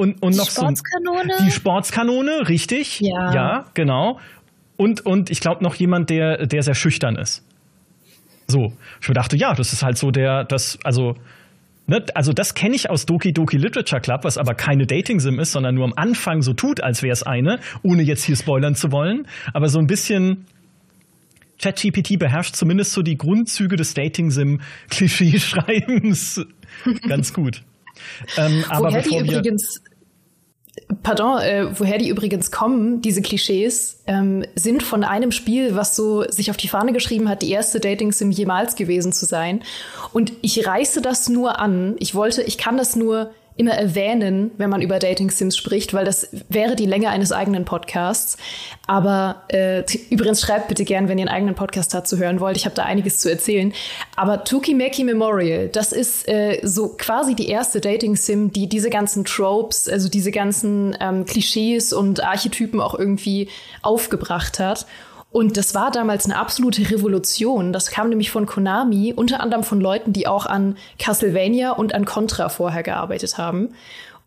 und, 0.00 0.22
und 0.22 0.34
Die 0.34 0.38
noch 0.38 0.50
so 0.50 0.60
Sportskanone? 0.60 1.32
die 1.44 1.50
Sportskanone, 1.50 2.48
richtig. 2.48 3.00
Ja. 3.00 3.34
Ja, 3.34 3.64
genau. 3.74 4.20
Und, 4.78 5.04
und 5.04 5.28
ich 5.28 5.40
glaube 5.40 5.62
noch 5.62 5.74
jemand, 5.74 6.08
der, 6.08 6.46
der 6.46 6.62
sehr 6.62 6.76
schüchtern 6.76 7.16
ist. 7.16 7.44
So. 8.46 8.72
Ich 9.02 9.08
mir 9.08 9.14
dachte, 9.14 9.36
ja, 9.36 9.52
das 9.52 9.72
ist 9.72 9.82
halt 9.82 9.98
so 9.98 10.12
der, 10.12 10.44
das, 10.44 10.78
also, 10.84 11.16
ne, 11.88 12.06
also 12.14 12.32
das 12.32 12.54
kenne 12.54 12.76
ich 12.76 12.88
aus 12.88 13.04
Doki 13.04 13.32
Doki 13.32 13.56
Literature 13.56 14.00
Club, 14.00 14.22
was 14.22 14.38
aber 14.38 14.54
keine 14.54 14.86
Dating-Sim 14.86 15.40
ist, 15.40 15.50
sondern 15.50 15.74
nur 15.74 15.84
am 15.84 15.94
Anfang 15.96 16.42
so 16.42 16.54
tut, 16.54 16.80
als 16.80 17.02
wäre 17.02 17.12
es 17.12 17.24
eine, 17.24 17.58
ohne 17.82 18.02
jetzt 18.02 18.22
hier 18.22 18.36
spoilern 18.36 18.76
zu 18.76 18.92
wollen. 18.92 19.26
Aber 19.52 19.68
so 19.68 19.80
ein 19.80 19.88
bisschen 19.88 20.46
ChatGPT 21.60 22.20
beherrscht 22.20 22.54
zumindest 22.54 22.92
so 22.92 23.02
die 23.02 23.18
Grundzüge 23.18 23.74
des 23.74 23.94
Dating-Sim-Klischee-Schreibens 23.94 26.46
ganz 27.08 27.32
gut. 27.32 27.64
Ähm, 28.36 28.64
aber 28.68 28.92
woher 28.92 29.02
die 29.02 29.18
übrigens, 29.18 29.82
pardon, 31.02 31.40
äh, 31.40 31.66
woher 31.78 31.98
die 31.98 32.08
übrigens 32.08 32.50
kommen, 32.50 33.00
diese 33.02 33.22
Klischees, 33.22 34.00
ähm, 34.06 34.44
sind 34.54 34.82
von 34.82 35.04
einem 35.04 35.32
Spiel, 35.32 35.74
was 35.74 35.96
so 35.96 36.24
sich 36.28 36.50
auf 36.50 36.56
die 36.56 36.68
Fahne 36.68 36.92
geschrieben 36.92 37.28
hat, 37.28 37.42
die 37.42 37.50
erste 37.50 37.80
Dating-Sim 37.80 38.30
jemals 38.30 38.76
gewesen 38.76 39.12
zu 39.12 39.26
sein. 39.26 39.62
Und 40.12 40.32
ich 40.42 40.66
reiße 40.66 41.00
das 41.02 41.28
nur 41.28 41.58
an. 41.58 41.96
Ich 41.98 42.14
wollte, 42.14 42.42
ich 42.42 42.58
kann 42.58 42.76
das 42.76 42.96
nur 42.96 43.30
immer 43.58 43.72
erwähnen, 43.72 44.52
wenn 44.56 44.70
man 44.70 44.80
über 44.80 44.98
Dating-Sims 44.98 45.56
spricht, 45.56 45.92
weil 45.92 46.04
das 46.04 46.28
wäre 46.48 46.76
die 46.76 46.86
Länge 46.86 47.10
eines 47.10 47.32
eigenen 47.32 47.64
Podcasts. 47.64 48.36
Aber 48.86 49.42
äh, 49.48 49.82
übrigens 50.10 50.40
schreibt 50.40 50.68
bitte 50.68 50.84
gern, 50.84 51.08
wenn 51.08 51.18
ihr 51.18 51.26
einen 51.26 51.34
eigenen 51.34 51.54
Podcast 51.54 51.92
dazu 51.92 52.18
hören 52.18 52.40
wollt. 52.40 52.56
Ich 52.56 52.64
habe 52.64 52.74
da 52.74 52.84
einiges 52.84 53.18
zu 53.18 53.30
erzählen. 53.30 53.74
Aber 54.16 54.44
Tukimeki 54.44 55.04
Memorial, 55.04 55.68
das 55.68 55.92
ist 55.92 56.28
äh, 56.28 56.60
so 56.62 56.94
quasi 56.96 57.34
die 57.34 57.48
erste 57.48 57.80
Dating-Sim, 57.80 58.52
die 58.52 58.68
diese 58.68 58.90
ganzen 58.90 59.24
Tropes, 59.24 59.88
also 59.88 60.08
diese 60.08 60.30
ganzen 60.30 60.96
ähm, 61.00 61.26
Klischees 61.26 61.92
und 61.92 62.22
Archetypen 62.22 62.80
auch 62.80 62.94
irgendwie 62.94 63.48
aufgebracht 63.82 64.60
hat. 64.60 64.86
Und 65.30 65.58
das 65.58 65.74
war 65.74 65.90
damals 65.90 66.24
eine 66.24 66.36
absolute 66.36 66.90
Revolution. 66.90 67.72
Das 67.72 67.90
kam 67.90 68.08
nämlich 68.08 68.30
von 68.30 68.46
Konami, 68.46 69.12
unter 69.14 69.40
anderem 69.40 69.62
von 69.62 69.80
Leuten, 69.80 70.12
die 70.12 70.26
auch 70.26 70.46
an 70.46 70.76
Castlevania 70.98 71.72
und 71.72 71.94
an 71.94 72.06
Contra 72.06 72.48
vorher 72.48 72.82
gearbeitet 72.82 73.36
haben. 73.36 73.74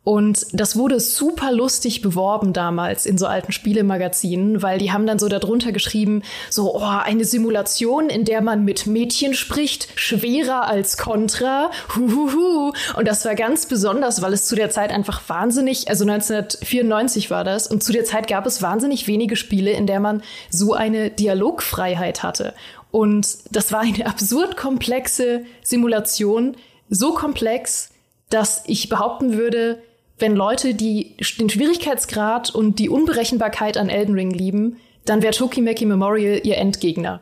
Und 0.03 0.48
das 0.51 0.75
wurde 0.75 1.00
super 1.00 1.51
lustig 1.51 2.01
beworben 2.01 2.53
damals 2.53 3.05
in 3.05 3.20
so 3.20 3.27
alten 3.27 3.51
Spielemagazinen, 3.51 4.63
weil 4.63 4.79
die 4.79 4.91
haben 4.91 5.05
dann 5.05 5.20
so 5.20 5.29
darunter 5.29 5.72
geschrieben, 5.72 6.24
so, 6.50 6.75
oh, 6.75 6.81
eine 6.81 7.24
Simulation, 7.24 8.10
in 8.10 8.25
der 8.25 8.41
man 8.41 8.65
mit 8.65 8.88
Mädchen 8.88 9.36
spricht, 9.36 9.89
schwerer 9.93 10.67
als 10.67 10.98
Contra, 10.98 11.70
huhuhu. 11.96 12.74
Und 12.98 13.08
das 13.08 13.24
war 13.25 13.36
ganz 13.36 13.67
besonders, 13.67 14.24
weil 14.24 14.34
es 14.34 14.48
zu 14.48 14.55
der 14.55 14.72
Zeit 14.72 14.91
einfach 14.91 15.22
wahnsinnig, 15.29 15.88
also 15.88 16.03
1994 16.03 17.29
war 17.29 17.43
das, 17.43 17.67
und 17.67 17.84
zu 17.84 17.91
der 17.91 18.03
Zeit 18.03 18.27
gab 18.27 18.48
es 18.48 18.63
wahnsinnig 18.63 19.05
wenige 19.05 19.36
Spiele, 19.36 19.70
in 19.70 19.86
der 19.86 20.00
man 20.00 20.24
so 20.50 20.74
eine 20.74 21.12
Dialogfreiheit 21.12 22.24
hatte. 22.24 22.55
Und 22.89 23.38
das 23.51 23.72
war 23.72 23.81
eine 23.81 24.08
absurd 24.08 24.58
komplexe 24.58 25.46
Simulation, 25.62 26.58
so 26.89 27.13
komplex, 27.13 27.91
dass 28.31 28.63
ich 28.65 28.89
behaupten 28.89 29.38
würde, 29.38 29.81
wenn 30.21 30.35
Leute 30.35 30.73
die, 30.75 31.15
den 31.39 31.49
Schwierigkeitsgrad 31.49 32.53
und 32.53 32.79
die 32.79 32.89
Unberechenbarkeit 32.89 33.77
an 33.77 33.89
Elden 33.89 34.13
Ring 34.13 34.31
lieben, 34.31 34.77
dann 35.05 35.21
wäre 35.21 35.33
Tokimeki 35.33 35.85
Memorial 35.85 36.39
ihr 36.43 36.57
Endgegner. 36.57 37.21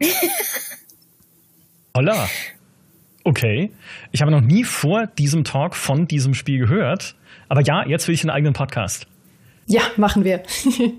Holla. 1.96 2.28
Okay. 3.24 3.72
Ich 4.12 4.20
habe 4.20 4.30
noch 4.30 4.42
nie 4.42 4.62
vor 4.62 5.06
diesem 5.06 5.44
Talk 5.44 5.74
von 5.74 6.06
diesem 6.06 6.34
Spiel 6.34 6.58
gehört. 6.58 7.16
Aber 7.48 7.62
ja, 7.62 7.86
jetzt 7.86 8.06
will 8.06 8.14
ich 8.14 8.22
einen 8.22 8.30
eigenen 8.30 8.52
Podcast. 8.52 9.06
Ja, 9.66 9.82
machen 9.96 10.24
wir. 10.24 10.42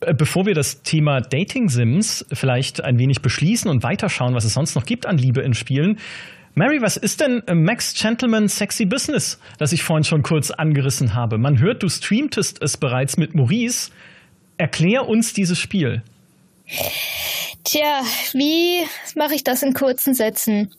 Äh, 0.00 0.12
Bevor 0.12 0.44
wir 0.44 0.54
das 0.54 0.82
Thema 0.82 1.22
Dating 1.22 1.70
Sims 1.70 2.26
vielleicht 2.30 2.84
ein 2.84 2.98
wenig 2.98 3.22
beschließen 3.22 3.70
und 3.70 3.82
weiterschauen, 3.82 4.34
was 4.34 4.44
es 4.44 4.52
sonst 4.52 4.74
noch 4.74 4.84
gibt 4.84 5.06
an 5.06 5.16
Liebe 5.16 5.40
in 5.40 5.54
Spielen. 5.54 5.98
Mary, 6.58 6.80
was 6.80 6.96
ist 6.96 7.20
denn 7.20 7.42
äh, 7.46 7.54
Max 7.54 7.92
Gentleman 7.92 8.48
Sexy 8.48 8.86
Business, 8.86 9.38
das 9.58 9.72
ich 9.72 9.82
vorhin 9.82 10.04
schon 10.04 10.22
kurz 10.22 10.50
angerissen 10.50 11.14
habe? 11.14 11.36
Man 11.36 11.58
hört, 11.58 11.82
du 11.82 11.88
streamtest 11.90 12.62
es 12.62 12.78
bereits 12.78 13.18
mit 13.18 13.34
Maurice. 13.34 13.90
Erklär 14.56 15.06
uns 15.06 15.34
dieses 15.34 15.58
Spiel. 15.58 16.02
Tja, 17.62 18.00
wie 18.32 18.86
mache 19.14 19.34
ich 19.34 19.44
das 19.44 19.62
in 19.62 19.74
kurzen 19.74 20.14
Sätzen? 20.14 20.72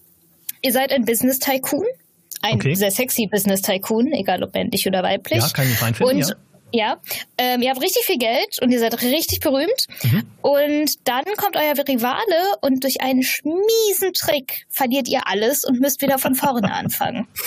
Ihr 0.63 0.72
seid 0.74 0.91
ein 0.91 1.05
Business 1.05 1.38
Tycoon, 1.38 1.86
ein 2.41 2.55
Okay. 2.55 2.74
sehr 2.74 2.89
sexy 2.89 3.27
Business 3.31 3.62
Tycoon, 3.62 4.12
egal 4.13 4.41
ob 4.43 4.55
männlich 4.55 4.88
oder 4.88 5.03
weiblich. 5.03 5.43
Ja, 5.43 5.50
kann 5.50 5.67
ich 5.69 5.77
fein 5.77 5.93
finden, 5.93 6.12
Und 6.15 6.19
ja. 6.27 6.36
Ja, 6.74 6.98
ähm, 7.38 7.62
ihr 7.62 7.70
habt 7.70 7.82
richtig 7.82 8.04
viel 8.06 8.18
Geld 8.18 8.62
und 8.62 8.72
ihr 8.72 8.80
seid 8.80 9.02
richtig 9.02 9.40
berühmt. 9.40 9.86
Mhm. 10.04 10.24
Und 10.42 11.08
dann 11.08 11.24
kommt 11.38 11.56
euer 11.56 11.74
Rivale 11.88 12.58
und 12.62 12.84
durch 12.84 13.02
einen 13.02 13.24
schmiesen 13.24 14.14
Trick 14.14 14.66
verliert 14.70 15.08
ihr 15.08 15.28
alles 15.28 15.64
und 15.64 15.80
müsst 15.80 16.02
wieder 16.02 16.18
von 16.18 16.36
vorne 16.36 16.72
anfangen. 16.74 17.28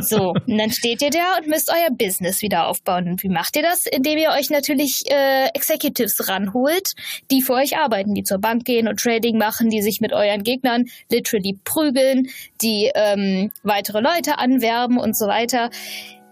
So, 0.00 0.28
und 0.30 0.58
dann 0.58 0.70
steht 0.70 1.02
ihr 1.02 1.10
da 1.10 1.38
und 1.38 1.48
müsst 1.48 1.72
euer 1.72 1.90
Business 1.90 2.40
wieder 2.40 2.68
aufbauen. 2.68 3.08
Und 3.08 3.24
wie 3.24 3.28
macht 3.28 3.56
ihr 3.56 3.62
das? 3.62 3.84
Indem 3.84 4.18
ihr 4.18 4.30
euch 4.30 4.48
natürlich 4.48 5.02
äh, 5.10 5.48
Executives 5.54 6.28
ranholt, 6.28 6.92
die 7.32 7.42
für 7.42 7.54
euch 7.54 7.76
arbeiten, 7.78 8.14
die 8.14 8.22
zur 8.22 8.38
Bank 8.38 8.64
gehen 8.64 8.86
und 8.86 9.00
Trading 9.00 9.38
machen, 9.38 9.70
die 9.70 9.82
sich 9.82 10.00
mit 10.00 10.12
euren 10.12 10.44
Gegnern 10.44 10.84
literally 11.10 11.58
prügeln, 11.64 12.28
die 12.62 12.92
ähm, 12.94 13.50
weitere 13.64 14.00
Leute 14.00 14.38
anwerben 14.38 14.98
und 14.98 15.16
so 15.16 15.26
weiter. 15.26 15.70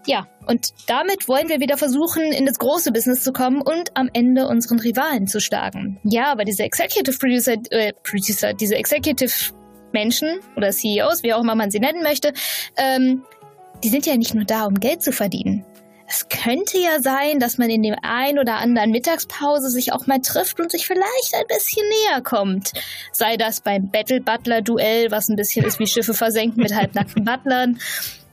Ja, 0.07 0.25
und 0.47 0.69
damit 0.87 1.27
wollen 1.27 1.49
wir 1.49 1.59
wieder 1.59 1.77
versuchen, 1.77 2.23
in 2.23 2.45
das 2.45 2.59
große 2.59 2.93
Business 2.93 3.25
zu 3.25 3.33
kommen 3.33 3.61
und 3.61 3.95
am 3.95 4.09
Ende 4.13 4.47
unseren 4.47 4.79
Rivalen 4.79 5.27
zu 5.27 5.41
schlagen. 5.41 5.99
Ja, 6.05 6.31
aber 6.31 6.45
diese 6.45 6.63
Executive 6.63 7.17
Producer, 7.17 7.55
äh, 7.71 7.91
Producer 8.03 8.53
diese 8.53 8.75
Executive 8.75 9.53
Menschen 9.91 10.39
oder 10.55 10.71
CEOs, 10.71 11.23
wie 11.23 11.33
auch 11.33 11.41
immer 11.41 11.55
man 11.55 11.71
sie 11.71 11.81
nennen 11.81 12.03
möchte, 12.03 12.31
ähm, 12.77 13.23
die 13.83 13.89
sind 13.89 14.05
ja 14.05 14.15
nicht 14.15 14.33
nur 14.33 14.45
da, 14.45 14.65
um 14.65 14.75
Geld 14.79 15.01
zu 15.01 15.11
verdienen. 15.11 15.65
Es 16.09 16.29
könnte 16.29 16.77
ja 16.79 17.01
sein, 17.01 17.39
dass 17.39 17.57
man 17.57 17.69
in 17.69 17.83
dem 17.83 17.95
ein 18.01 18.39
oder 18.39 18.55
anderen 18.55 18.91
Mittagspause 18.91 19.69
sich 19.69 19.91
auch 19.91 20.07
mal 20.07 20.21
trifft 20.21 20.57
und 20.61 20.71
sich 20.71 20.87
vielleicht 20.87 21.35
ein 21.35 21.47
bisschen 21.49 21.85
näher 21.85 22.21
kommt. 22.21 22.71
Sei 23.11 23.35
das 23.35 23.59
beim 23.59 23.91
Battle 23.91 24.21
Butler 24.21 24.61
Duell, 24.61 25.11
was 25.11 25.27
ein 25.27 25.35
bisschen 25.35 25.65
ist 25.65 25.79
wie 25.79 25.87
Schiffe 25.87 26.13
versenken 26.13 26.63
mit 26.63 26.73
halbnackten 26.73 27.25
Butlern. 27.25 27.77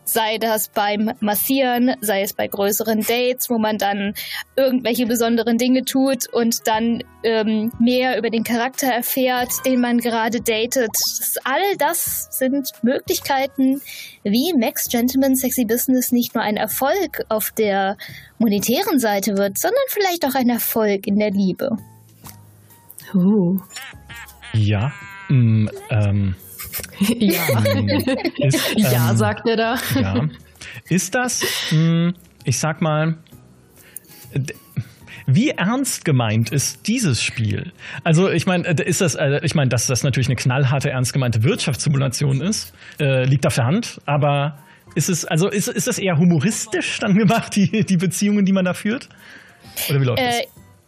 Sei 0.04 0.38
das 0.38 0.68
beim 0.68 1.12
Massieren, 1.20 1.96
sei 2.00 2.22
es 2.22 2.32
bei 2.32 2.46
größeren 2.46 3.00
Dates, 3.00 3.48
wo 3.48 3.58
man 3.58 3.78
dann 3.78 4.14
irgendwelche 4.56 5.06
besonderen 5.06 5.58
Dinge 5.58 5.84
tut 5.84 6.28
und 6.32 6.66
dann 6.66 7.02
ähm, 7.22 7.72
mehr 7.78 8.18
über 8.18 8.30
den 8.30 8.44
Charakter 8.44 8.86
erfährt, 8.88 9.50
den 9.64 9.80
man 9.80 9.98
gerade 9.98 10.40
datet. 10.40 10.90
Das, 10.92 11.36
all 11.44 11.76
das 11.78 12.28
sind 12.30 12.70
Möglichkeiten, 12.82 13.80
wie 14.22 14.52
Max 14.52 14.88
Gentleman 14.88 15.36
Sexy 15.36 15.64
Business 15.64 16.12
nicht 16.12 16.34
nur 16.34 16.44
ein 16.44 16.56
Erfolg 16.56 17.24
auf 17.28 17.50
der 17.50 17.96
monetären 18.38 18.98
Seite 18.98 19.36
wird, 19.38 19.58
sondern 19.58 19.84
vielleicht 19.88 20.24
auch 20.26 20.34
ein 20.34 20.50
Erfolg 20.50 21.06
in 21.06 21.18
der 21.18 21.30
Liebe. 21.30 21.76
Uh. 23.14 23.58
Ja. 24.52 24.92
Mm, 25.28 25.68
ähm, 25.90 26.36
ja. 27.18 27.62
ist, 28.38 28.74
ja, 28.76 29.10
ähm, 29.10 29.16
sagt 29.16 29.48
er 29.48 29.56
da. 29.56 29.76
Ja. 30.00 30.28
Ist 30.88 31.14
das, 31.14 31.44
mh, 31.70 32.12
ich 32.44 32.58
sag 32.58 32.80
mal, 32.80 33.16
wie 35.26 35.50
ernst 35.50 36.04
gemeint 36.04 36.50
ist 36.50 36.86
dieses 36.86 37.22
Spiel? 37.22 37.72
Also 38.02 38.30
ich 38.30 38.46
meine, 38.46 38.66
äh, 38.68 38.88
ist 38.88 39.00
das, 39.00 39.14
äh, 39.14 39.40
ich 39.42 39.54
meine, 39.54 39.68
dass 39.68 39.86
das 39.86 40.02
natürlich 40.02 40.28
eine 40.28 40.36
knallharte, 40.36 40.90
ernst 40.90 41.12
gemeinte 41.12 41.42
Wirtschaftssimulation 41.42 42.40
ist, 42.40 42.74
äh, 43.00 43.24
liegt 43.24 43.46
auf 43.46 43.54
der 43.54 43.64
Hand. 43.64 44.00
Aber 44.06 44.58
ist 44.94 45.08
es, 45.08 45.24
also 45.24 45.48
ist, 45.48 45.68
ist 45.68 45.86
das 45.86 45.98
eher 45.98 46.18
humoristisch 46.18 46.98
dann 47.00 47.14
gemacht, 47.14 47.56
die, 47.56 47.84
die 47.84 47.96
Beziehungen, 47.96 48.44
die 48.44 48.52
man 48.52 48.64
da 48.64 48.74
führt? 48.74 49.08
Oder 49.88 50.00
wie 50.00 50.04
läuft 50.04 50.20
das? 50.20 50.42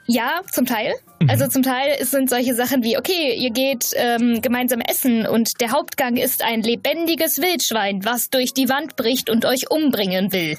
Ja, 0.06 0.40
zum 0.50 0.66
Teil. 0.66 0.94
Mhm. 1.20 1.30
Also 1.30 1.48
zum 1.48 1.62
Teil 1.62 2.04
sind 2.04 2.30
solche 2.30 2.54
Sachen 2.54 2.82
wie, 2.84 2.96
okay, 2.96 3.34
ihr 3.34 3.50
geht 3.50 3.90
ähm, 3.94 4.40
gemeinsam 4.40 4.80
essen 4.80 5.26
und 5.26 5.60
der 5.60 5.72
Hauptgang 5.72 6.16
ist 6.16 6.42
ein 6.42 6.62
lebendiges 6.62 7.38
Wildschwein, 7.38 8.04
was 8.04 8.30
durch 8.30 8.54
die 8.54 8.68
Wand 8.68 8.96
bricht 8.96 9.30
und 9.30 9.44
euch 9.44 9.70
umbringen 9.70 10.32
will. 10.32 10.58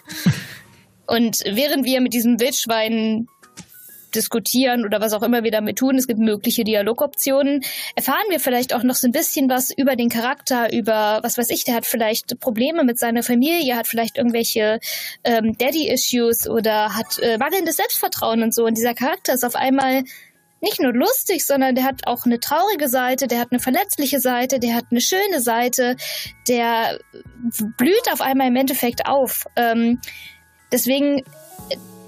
und 1.07 1.39
während 1.45 1.85
wir 1.85 2.01
mit 2.01 2.13
diesem 2.13 2.39
Wildschwein 2.39 3.27
diskutieren 4.17 4.83
oder 4.83 4.99
was 4.99 5.13
auch 5.13 5.23
immer 5.23 5.43
wir 5.43 5.51
damit 5.51 5.77
tun, 5.77 5.95
es 5.95 6.07
gibt 6.07 6.19
mögliche 6.19 6.63
Dialogoptionen, 6.63 7.63
erfahren 7.95 8.25
wir 8.29 8.39
vielleicht 8.39 8.73
auch 8.73 8.83
noch 8.83 8.95
so 8.95 9.07
ein 9.07 9.11
bisschen 9.11 9.49
was 9.49 9.71
über 9.71 9.95
den 9.95 10.09
Charakter, 10.09 10.73
über, 10.73 11.19
was 11.23 11.37
weiß 11.37 11.49
ich, 11.51 11.63
der 11.63 11.75
hat 11.75 11.85
vielleicht 11.85 12.39
Probleme 12.39 12.83
mit 12.83 12.99
seiner 12.99 13.23
Familie, 13.23 13.77
hat 13.77 13.87
vielleicht 13.87 14.17
irgendwelche 14.17 14.79
ähm, 15.23 15.55
Daddy-Issues 15.57 16.49
oder 16.49 16.95
hat 16.95 17.19
äh, 17.19 17.37
mangelndes 17.37 17.77
Selbstvertrauen 17.77 18.43
und 18.43 18.53
so. 18.53 18.65
Und 18.65 18.77
dieser 18.77 18.93
Charakter 18.93 19.33
ist 19.33 19.45
auf 19.45 19.55
einmal 19.55 20.03
nicht 20.61 20.81
nur 20.81 20.93
lustig, 20.93 21.45
sondern 21.45 21.75
der 21.75 21.83
hat 21.83 22.07
auch 22.07 22.25
eine 22.25 22.39
traurige 22.39 22.89
Seite, 22.89 23.27
der 23.27 23.39
hat 23.39 23.51
eine 23.51 23.59
verletzliche 23.59 24.19
Seite, 24.19 24.59
der 24.59 24.75
hat 24.75 24.85
eine 24.89 25.01
schöne 25.01 25.39
Seite, 25.39 25.95
der 26.47 26.99
blüht 27.77 28.11
auf 28.11 28.21
einmal 28.21 28.47
im 28.47 28.55
Endeffekt 28.55 29.05
auf. 29.05 29.45
Ähm, 29.55 30.01
deswegen 30.71 31.23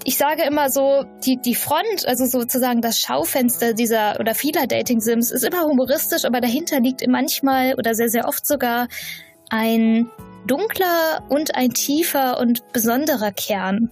ich 0.04 0.16
sage 0.16 0.42
immer 0.42 0.70
so, 0.70 1.04
die, 1.24 1.36
die 1.36 1.54
Front, 1.54 2.06
also 2.06 2.24
sozusagen 2.24 2.80
das 2.80 2.98
Schaufenster 2.98 3.74
dieser 3.74 4.18
oder 4.18 4.34
vieler 4.34 4.66
Dating-Sims 4.66 5.30
ist 5.30 5.44
immer 5.44 5.62
humoristisch, 5.64 6.24
aber 6.24 6.40
dahinter 6.40 6.80
liegt 6.80 7.06
manchmal 7.06 7.74
oder 7.74 7.94
sehr, 7.94 8.08
sehr 8.08 8.26
oft 8.26 8.46
sogar 8.46 8.88
ein 9.50 10.08
dunkler 10.46 11.22
und 11.28 11.54
ein 11.54 11.70
tiefer 11.70 12.40
und 12.40 12.72
besonderer 12.72 13.30
Kern, 13.32 13.90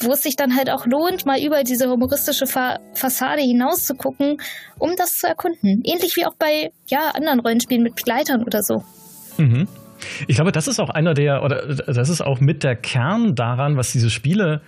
wo 0.00 0.12
es 0.12 0.22
sich 0.22 0.36
dann 0.36 0.56
halt 0.56 0.70
auch 0.70 0.86
lohnt, 0.86 1.26
mal 1.26 1.40
über 1.40 1.62
diese 1.62 1.90
humoristische 1.90 2.46
Fa 2.46 2.78
Fassade 2.94 3.42
hinaus 3.42 3.84
zu 3.84 3.94
gucken, 3.94 4.38
um 4.78 4.94
das 4.96 5.16
zu 5.16 5.26
erkunden. 5.26 5.82
Ähnlich 5.84 6.16
wie 6.16 6.24
auch 6.24 6.34
bei 6.38 6.72
ja, 6.86 7.10
anderen 7.14 7.40
Rollenspielen 7.40 7.82
mit 7.82 7.96
Begleitern 7.96 8.44
oder 8.44 8.62
so. 8.62 8.82
Mhm. 9.36 9.68
Ich 10.26 10.36
glaube, 10.36 10.52
das 10.52 10.66
ist 10.66 10.80
auch 10.80 10.88
einer 10.88 11.12
der, 11.12 11.42
oder 11.42 11.74
das 11.74 12.08
ist 12.08 12.22
auch 12.22 12.40
mit 12.40 12.64
der 12.64 12.74
Kern 12.74 13.34
daran, 13.34 13.76
was 13.76 13.92
diese 13.92 14.08
Spiele 14.08 14.62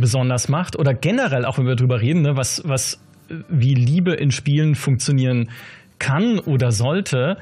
besonders 0.00 0.48
macht 0.48 0.78
oder 0.78 0.94
generell, 0.94 1.44
auch 1.44 1.58
wenn 1.58 1.66
wir 1.66 1.76
darüber 1.76 2.00
reden, 2.00 2.22
ne, 2.22 2.36
was, 2.36 2.62
was, 2.64 3.00
wie 3.48 3.74
Liebe 3.74 4.14
in 4.14 4.30
Spielen 4.30 4.74
funktionieren 4.74 5.50
kann 5.98 6.38
oder 6.38 6.72
sollte, 6.72 7.36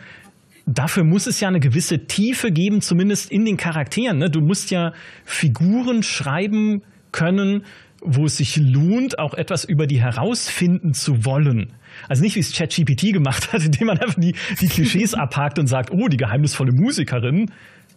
dafür 0.67 1.05
muss 1.05 1.27
es 1.27 1.41
ja 1.41 1.49
eine 1.49 1.61
gewisse 1.61 2.07
Tiefe 2.07 2.53
geben, 2.53 2.81
zumindest 2.81 3.31
in 3.31 3.45
den 3.45 3.57
Charakteren. 3.57 4.19
Ne? 4.19 4.31
Du 4.31 4.41
musst 4.41 4.71
ja 4.71 4.93
Figuren 5.25 6.03
schreiben 6.03 6.83
können, 7.12 7.65
wo 8.00 8.27
es 8.27 8.37
sich 8.37 8.57
lohnt, 8.57 9.19
auch 9.19 9.35
etwas 9.35 9.65
über 9.65 9.87
die 9.87 10.00
herausfinden 10.00 10.93
zu 10.93 11.25
wollen. 11.25 11.73
Also 12.09 12.23
nicht 12.23 12.37
wie 12.37 12.41
es 12.41 12.53
ChatGPT 12.53 13.12
gemacht 13.12 13.53
hat, 13.53 13.62
indem 13.65 13.88
man 13.88 13.99
einfach 13.99 14.21
die, 14.21 14.35
die 14.61 14.69
Klischees 14.69 15.15
abhakt 15.15 15.59
und 15.59 15.67
sagt, 15.67 15.91
oh, 15.91 16.09
die 16.09 16.17
geheimnisvolle 16.17 16.73
Musikerin, 16.73 17.50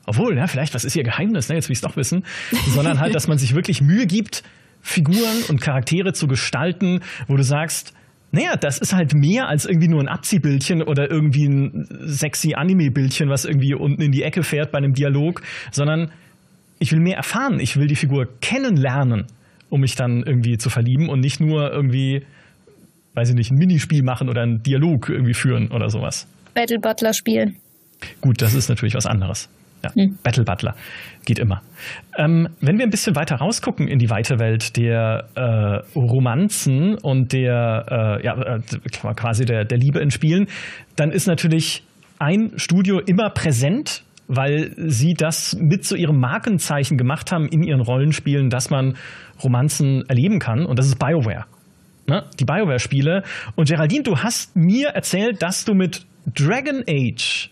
obwohl, 0.06 0.38
ja, 0.38 0.48
vielleicht, 0.48 0.74
was 0.74 0.86
ist 0.86 0.96
ihr 0.96 1.04
Geheimnis, 1.04 1.50
ne, 1.50 1.56
jetzt 1.56 1.70
will 1.70 1.74
ich 1.74 1.78
es 1.78 1.82
doch 1.82 1.96
wissen, 1.96 2.26
sondern 2.68 3.00
halt, 3.00 3.16
dass 3.16 3.28
man 3.28 3.38
sich 3.38 3.56
wirklich 3.56 3.82
Mühe 3.82 4.08
gibt, 4.08 4.44
Figuren 4.82 5.44
und 5.48 5.62
Charaktere 5.62 6.14
zu 6.14 6.28
gestalten, 6.28 7.02
wo 7.28 7.38
du 7.38 7.44
sagst, 7.44 7.94
naja, 8.32 8.56
das 8.56 8.78
ist 8.78 8.94
halt 8.94 9.14
mehr 9.14 9.48
als 9.48 9.66
irgendwie 9.66 9.90
nur 9.90 10.00
ein 10.00 10.08
Abziehbildchen 10.08 10.82
oder 10.82 11.12
irgendwie 11.12 11.46
ein 11.46 11.88
sexy 12.06 12.54
Anime-Bildchen, 12.56 13.30
was 13.30 13.46
irgendwie 13.46 13.74
unten 13.74 14.02
in 14.02 14.12
die 14.12 14.24
Ecke 14.24 14.44
fährt 14.44 14.72
bei 14.72 14.78
einem 14.78 14.94
Dialog, 14.94 15.42
sondern 15.72 16.12
ich 16.80 16.92
will 16.92 17.00
mehr 17.00 17.18
erfahren. 17.18 17.60
Ich 17.60 17.78
will 17.78 17.88
die 17.88 17.96
Figur 17.96 18.28
kennenlernen, 18.40 19.26
um 19.70 19.82
mich 19.82 19.96
dann 19.96 20.24
irgendwie 20.24 20.58
zu 20.58 20.70
verlieben 20.70 21.10
und 21.10 21.20
nicht 21.20 21.42
nur 21.42 21.72
irgendwie, 21.72 22.26
weiß 23.14 23.30
ich 23.30 23.36
nicht, 23.36 23.52
ein 23.52 23.58
Minispiel 23.58 24.02
machen 24.02 24.30
oder 24.30 24.42
einen 24.44 24.64
Dialog 24.64 25.10
irgendwie 25.10 25.34
führen 25.34 25.70
oder 25.70 25.90
sowas. 25.90 26.26
Battle 26.54 26.80
Butler 26.80 27.14
spielen. 27.14 27.58
Gut, 28.22 28.42
das 28.42 28.54
ist 28.54 28.70
natürlich 28.70 28.96
was 28.96 29.06
anderes. 29.06 29.50
Ja, 29.84 29.94
hm. 29.96 30.18
Battle 30.24 30.44
Butler. 30.44 30.76
Geht 31.26 31.40
immer. 31.40 31.62
Ähm, 32.18 32.50
wenn 32.60 32.78
wir 32.78 32.86
ein 32.86 32.90
bisschen 32.90 33.16
weiter 33.16 33.36
rausgucken 33.36 33.88
in 33.88 34.00
die 34.00 34.10
weite 34.10 34.40
Welt 34.40 34.78
der 34.78 35.28
äh, 35.36 35.98
Romanzen 35.98 36.96
und 36.96 37.34
der, 37.34 38.20
äh, 38.22 38.26
ja, 38.26 38.58
äh, 38.58 39.14
quasi 39.16 39.46
der, 39.46 39.66
der 39.66 39.78
Liebe 39.78 40.00
in 40.00 40.12
Spielen, 40.12 40.48
dann 40.96 41.12
ist 41.12 41.28
natürlich 41.28 41.84
ein 42.20 42.54
Studio 42.58 43.00
immer 43.00 43.30
präsent, 43.32 44.04
weil 44.28 44.74
sie 44.78 45.14
das 45.14 45.58
mit 45.60 45.84
zu 45.84 45.96
ihrem 45.96 46.20
Markenzeichen 46.20 46.98
gemacht 46.98 47.32
haben 47.32 47.48
in 47.48 47.64
ihren 47.64 47.82
Rollenspielen, 47.82 48.50
dass 48.50 48.70
man 48.70 48.96
Romanzen 49.44 50.08
erleben 50.08 50.40
kann. 50.40 50.66
Und 50.66 50.80
das 50.80 50.86
ist 50.86 51.00
BioWare. 51.00 51.46
Ne? 52.08 52.24
Die 52.40 52.46
BioWare-Spiele. 52.46 53.24
Und 53.56 53.68
Geraldine, 53.68 54.04
du 54.04 54.18
hast 54.20 54.56
mir 54.56 54.90
erzählt, 54.90 55.42
dass 55.42 55.66
du 55.66 55.74
mit 55.74 56.06
Dragon 56.26 56.84
Age 56.88 57.50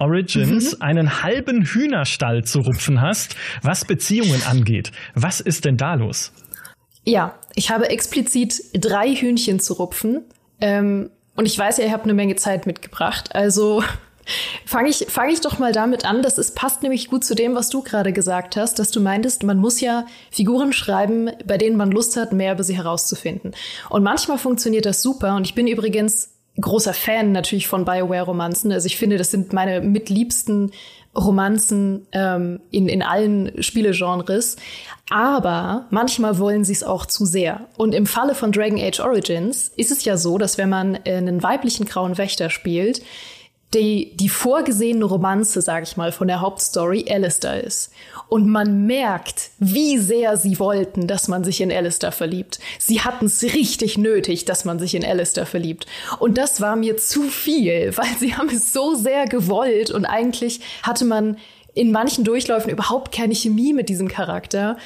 Origins 0.00 0.76
mhm. 0.76 0.82
einen 0.82 1.22
halben 1.22 1.64
Hühnerstall 1.64 2.44
zu 2.44 2.60
rupfen 2.60 3.00
hast, 3.00 3.36
was 3.62 3.84
Beziehungen 3.84 4.42
angeht. 4.42 4.92
Was 5.14 5.40
ist 5.40 5.64
denn 5.64 5.76
da 5.76 5.94
los? 5.94 6.32
Ja, 7.04 7.38
ich 7.54 7.70
habe 7.70 7.88
explizit 7.88 8.62
drei 8.74 9.14
Hühnchen 9.14 9.60
zu 9.60 9.74
rupfen. 9.74 10.24
Ähm, 10.60 11.10
und 11.36 11.46
ich 11.46 11.58
weiß 11.58 11.78
ja, 11.78 11.84
ihr 11.84 11.92
habt 11.92 12.04
eine 12.04 12.14
Menge 12.14 12.36
Zeit 12.36 12.66
mitgebracht. 12.66 13.34
Also 13.34 13.82
fange 14.66 14.88
ich, 14.90 15.06
fang 15.08 15.28
ich 15.28 15.40
doch 15.40 15.58
mal 15.58 15.72
damit 15.72 16.04
an. 16.04 16.22
Das 16.22 16.38
ist, 16.38 16.54
passt 16.54 16.82
nämlich 16.82 17.08
gut 17.08 17.24
zu 17.24 17.34
dem, 17.34 17.54
was 17.54 17.68
du 17.68 17.82
gerade 17.82 18.12
gesagt 18.12 18.56
hast, 18.56 18.78
dass 18.78 18.90
du 18.90 19.00
meintest, 19.00 19.42
man 19.42 19.58
muss 19.58 19.80
ja 19.80 20.06
Figuren 20.30 20.72
schreiben, 20.72 21.30
bei 21.46 21.58
denen 21.58 21.76
man 21.76 21.90
Lust 21.90 22.16
hat, 22.16 22.32
mehr 22.32 22.52
über 22.52 22.64
sie 22.64 22.76
herauszufinden. 22.76 23.52
Und 23.88 24.02
manchmal 24.02 24.38
funktioniert 24.38 24.86
das 24.86 25.02
super. 25.02 25.36
Und 25.36 25.46
ich 25.46 25.54
bin 25.54 25.66
übrigens 25.66 26.39
großer 26.60 26.94
Fan 26.94 27.32
natürlich 27.32 27.68
von 27.68 27.84
Bioware-Romanzen. 27.84 28.72
Also 28.72 28.86
ich 28.86 28.96
finde, 28.96 29.16
das 29.18 29.30
sind 29.30 29.52
meine 29.52 29.80
mitliebsten 29.80 30.72
Romanzen 31.16 32.06
ähm, 32.12 32.60
in, 32.70 32.88
in 32.88 33.02
allen 33.02 33.62
Spielegenres. 33.62 34.56
Aber 35.10 35.86
manchmal 35.90 36.38
wollen 36.38 36.64
sie 36.64 36.72
es 36.72 36.84
auch 36.84 37.06
zu 37.06 37.24
sehr. 37.24 37.66
Und 37.76 37.94
im 37.94 38.06
Falle 38.06 38.34
von 38.34 38.52
Dragon 38.52 38.78
Age 38.78 39.00
Origins 39.00 39.72
ist 39.76 39.90
es 39.90 40.04
ja 40.04 40.16
so, 40.16 40.38
dass 40.38 40.56
wenn 40.56 40.68
man 40.68 40.98
einen 41.04 41.42
weiblichen 41.42 41.86
grauen 41.86 42.16
Wächter 42.16 42.48
spielt, 42.48 43.02
die, 43.74 44.16
die 44.16 44.28
vorgesehene 44.28 45.04
Romanze, 45.04 45.60
sag 45.62 45.84
ich 45.84 45.96
mal, 45.96 46.10
von 46.10 46.26
der 46.26 46.40
Hauptstory 46.40 47.06
Alistair 47.08 47.62
ist. 47.62 47.92
Und 48.28 48.48
man 48.48 48.86
merkt, 48.86 49.50
wie 49.58 49.98
sehr 49.98 50.36
sie 50.36 50.58
wollten, 50.58 51.06
dass 51.06 51.28
man 51.28 51.44
sich 51.44 51.60
in 51.60 51.70
Alistair 51.70 52.10
verliebt. 52.10 52.58
Sie 52.78 53.00
hatten 53.00 53.26
es 53.26 53.42
richtig 53.42 53.96
nötig, 53.96 54.44
dass 54.44 54.64
man 54.64 54.78
sich 54.78 54.94
in 54.94 55.04
Alistair 55.04 55.46
verliebt. 55.46 55.86
Und 56.18 56.36
das 56.36 56.60
war 56.60 56.74
mir 56.74 56.96
zu 56.96 57.22
viel, 57.22 57.92
weil 57.96 58.16
sie 58.18 58.34
haben 58.34 58.48
es 58.48 58.72
so 58.72 58.94
sehr 58.94 59.26
gewollt 59.26 59.90
und 59.90 60.04
eigentlich 60.04 60.60
hatte 60.82 61.04
man 61.04 61.36
in 61.72 61.92
manchen 61.92 62.24
Durchläufen 62.24 62.70
überhaupt 62.70 63.12
keine 63.12 63.34
Chemie 63.34 63.72
mit 63.72 63.88
diesem 63.88 64.08
Charakter 64.08 64.76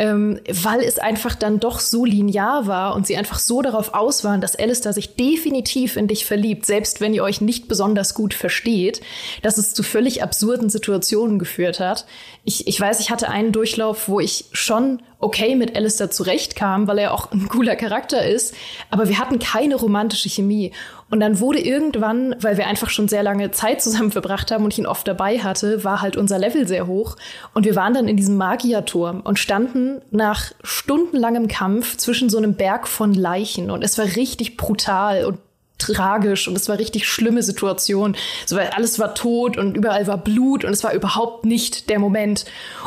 ähm, 0.00 0.40
weil 0.48 0.80
es 0.80 0.98
einfach 0.98 1.34
dann 1.34 1.60
doch 1.60 1.78
so 1.78 2.06
linear 2.06 2.66
war 2.66 2.94
und 2.94 3.06
sie 3.06 3.18
einfach 3.18 3.38
so 3.38 3.60
darauf 3.60 3.92
aus 3.92 4.24
waren, 4.24 4.40
dass 4.40 4.56
Alistair 4.56 4.94
sich 4.94 5.14
definitiv 5.14 5.96
in 5.96 6.08
dich 6.08 6.24
verliebt, 6.24 6.64
selbst 6.64 7.02
wenn 7.02 7.12
ihr 7.12 7.22
euch 7.22 7.42
nicht 7.42 7.68
besonders 7.68 8.14
gut 8.14 8.32
versteht, 8.32 9.02
dass 9.42 9.58
es 9.58 9.74
zu 9.74 9.82
völlig 9.82 10.22
absurden 10.22 10.70
Situationen 10.70 11.38
geführt 11.38 11.80
hat. 11.80 12.06
Ich, 12.44 12.66
ich 12.66 12.80
weiß, 12.80 13.00
ich 13.00 13.10
hatte 13.10 13.28
einen 13.28 13.52
Durchlauf, 13.52 14.08
wo 14.08 14.20
ich 14.20 14.46
schon 14.52 15.02
okay 15.18 15.54
mit 15.54 15.76
Alistair 15.76 16.10
zurechtkam, 16.10 16.88
weil 16.88 16.98
er 16.98 17.12
auch 17.12 17.30
ein 17.32 17.48
cooler 17.48 17.76
Charakter 17.76 18.26
ist, 18.26 18.54
aber 18.90 19.08
wir 19.08 19.18
hatten 19.18 19.38
keine 19.38 19.76
romantische 19.76 20.30
Chemie. 20.30 20.72
Und 21.10 21.20
dann 21.20 21.40
wurde 21.40 21.60
irgendwann, 21.60 22.36
weil 22.40 22.56
wir 22.56 22.66
einfach 22.66 22.88
schon 22.88 23.08
sehr 23.08 23.22
lange 23.22 23.50
Zeit 23.50 23.82
zusammen 23.82 24.10
verbracht 24.12 24.50
haben 24.50 24.64
und 24.64 24.72
ich 24.72 24.78
ihn 24.78 24.86
oft 24.86 25.06
dabei 25.06 25.40
hatte, 25.40 25.84
war 25.84 26.00
halt 26.00 26.16
unser 26.16 26.38
Level 26.38 26.66
sehr 26.66 26.86
hoch. 26.86 27.16
Und 27.52 27.66
wir 27.66 27.76
waren 27.76 27.94
dann 27.94 28.08
in 28.08 28.16
diesem 28.16 28.36
Magierturm 28.36 29.20
und 29.20 29.38
standen 29.38 30.00
nach 30.10 30.52
stundenlangem 30.62 31.48
Kampf 31.48 31.96
zwischen 31.96 32.30
so 32.30 32.38
einem 32.38 32.54
Berg 32.54 32.88
von 32.88 33.12
Leichen. 33.12 33.70
Und 33.70 33.82
es 33.82 33.98
war 33.98 34.06
richtig 34.16 34.56
brutal 34.56 35.24
und 35.26 35.38
tragisch 35.80 36.48
und 36.48 36.56
es 36.56 36.68
war 36.68 36.78
richtig 36.78 37.08
schlimme 37.08 37.42
Situation. 37.42 38.16
So, 38.46 38.56
weil 38.56 38.68
alles 38.68 38.98
war 38.98 39.14
tot 39.14 39.56
und 39.56 39.76
überall 39.76 40.06
war 40.06 40.18
Blut 40.18 40.64
und 40.64 40.72
es 40.72 40.84
war 40.84 40.92
überhaupt 40.92 41.44
nicht 41.44 41.90
der 41.90 41.98
Moment. 41.98 42.44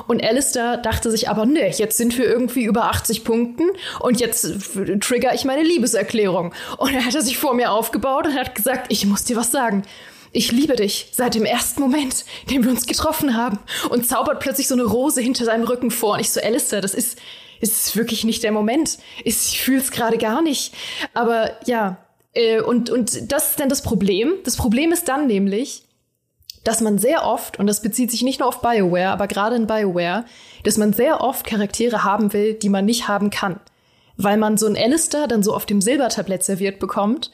Und 0.08 0.23
Alistair 0.23 0.77
dachte 0.77 1.12
sich 1.12 1.29
aber, 1.29 1.45
ne, 1.45 1.69
jetzt 1.69 1.97
sind 1.97 2.17
wir 2.17 2.25
irgendwie 2.25 2.63
über 2.63 2.86
80 2.86 3.23
Punkten 3.23 3.63
und 3.99 4.19
jetzt 4.19 4.47
trigger 5.01 5.34
ich 5.34 5.45
meine 5.45 5.63
Liebeserklärung. 5.63 6.53
Und 6.77 6.93
er 6.93 7.06
hatte 7.06 7.21
sich 7.21 7.38
vor 7.38 7.53
mir 7.53 7.71
aufgebaut 7.71 8.27
und 8.27 8.36
hat 8.36 8.56
gesagt, 8.56 8.88
ich 8.89 9.06
muss 9.06 9.23
dir 9.23 9.36
was 9.36 9.51
sagen. 9.51 9.84
Ich 10.36 10.51
liebe 10.51 10.75
dich 10.75 11.10
seit 11.12 11.36
dem 11.36 11.45
ersten 11.45 11.79
Moment, 11.79 12.25
dem 12.49 12.63
wir 12.63 12.71
uns 12.71 12.88
getroffen 12.88 13.38
haben. 13.38 13.60
Und 13.89 14.08
zaubert 14.08 14.39
plötzlich 14.39 14.67
so 14.67 14.73
eine 14.73 14.84
Rose 14.84 15.21
hinter 15.21 15.45
seinem 15.45 15.63
Rücken 15.63 15.91
vor. 15.91 16.15
Und 16.15 16.21
ich 16.21 16.32
so, 16.32 16.41
Alistair, 16.41 16.82
das 16.82 16.95
ist, 16.95 17.19
ist 17.62 17.95
wirklich 17.95 18.23
nicht 18.23 18.41
der 18.41 18.51
Moment. 18.51 18.97
Ich 19.23 19.62
fühle 19.62 19.79
es 19.79 19.91
gerade 19.91 20.17
gar 20.17 20.41
nicht. 20.41 20.73
Aber 21.13 21.51
ja, 21.65 21.97
äh, 22.34 22.62
und, 22.62 22.89
und 22.89 23.32
das 23.32 23.52
ist 23.52 23.60
dann 23.60 23.69
das 23.69 23.82
Problem. 23.82 24.34
Das 24.43 24.58
Problem 24.58 24.91
ist 24.91 25.08
dann 25.08 25.28
nämlich, 25.28 25.86
dass 26.63 26.82
man 26.82 26.98
sehr 26.98 27.26
oft, 27.26 27.60
und 27.60 27.67
das 27.67 27.82
bezieht 27.82 28.12
sich 28.12 28.22
nicht 28.24 28.39
nur 28.39 28.48
auf 28.48 28.62
BioWare, 28.62 29.10
aber 29.10 29.28
gerade 29.28 29.56
in 29.56 29.67
BioWare, 29.67 30.26
dass 30.63 30.78
man 30.78 30.93
sehr 30.93 31.22
oft 31.22 31.46
Charaktere 31.46 32.04
haben 32.04 32.32
will, 32.34 32.54
die 32.54 32.69
man 32.69 32.86
nicht 32.86 33.08
haben 33.08 33.30
kann. 33.30 33.60
weil 34.17 34.38
man 34.38 34.58
so 34.58 34.67
ein 34.67 34.78
Alistair 34.78 35.28
dann 35.28 35.43
so 35.43 35.54
auf 35.56 35.65
dem 35.65 35.82
Silbertablett 35.82 36.43
serviert 36.43 36.80
bekommt 36.80 37.32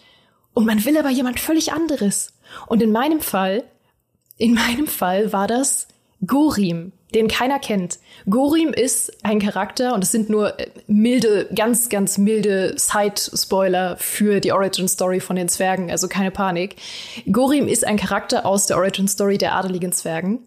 und 0.54 0.66
man 0.66 0.84
will 0.86 0.98
aber 0.98 1.10
jemand 1.10 1.40
völlig 1.40 1.74
anderes. 1.74 2.34
Und 2.68 2.82
in 2.82 2.92
meinem 2.92 3.22
Fall, 3.22 3.64
in 4.38 4.54
meinem 4.54 4.88
Fall 4.88 5.34
war 5.34 5.48
das 5.48 5.88
Gorim, 6.26 6.92
den 7.14 7.28
keiner 7.28 7.60
kennt. 7.60 8.00
Gorim 8.30 8.72
ist 8.74 9.26
ein 9.26 9.40
Charakter 9.40 9.94
und 9.94 10.04
es 10.04 10.12
sind 10.12 10.30
nur 10.30 10.60
äh, 10.60 10.68
milde, 10.88 11.50
ganz, 11.56 11.90
ganz 11.90 12.18
milde 12.18 12.76
Side-Spoiler 12.78 13.98
für 13.98 14.40
die 14.40 14.52
Origin-Story 14.52 15.20
von 15.20 15.36
den 15.36 15.50
Zwergen, 15.50 15.90
also 15.90 16.08
keine 16.08 16.32
Panik. 16.32 16.76
Gorim 17.32 17.68
ist 17.68 17.86
ein 17.86 17.98
Charakter 17.98 18.46
aus 18.46 18.68
der 18.68 18.78
Origin-Story 18.78 19.38
der 19.38 19.56
adeligen 19.56 19.92
Zwergen. 19.92 20.40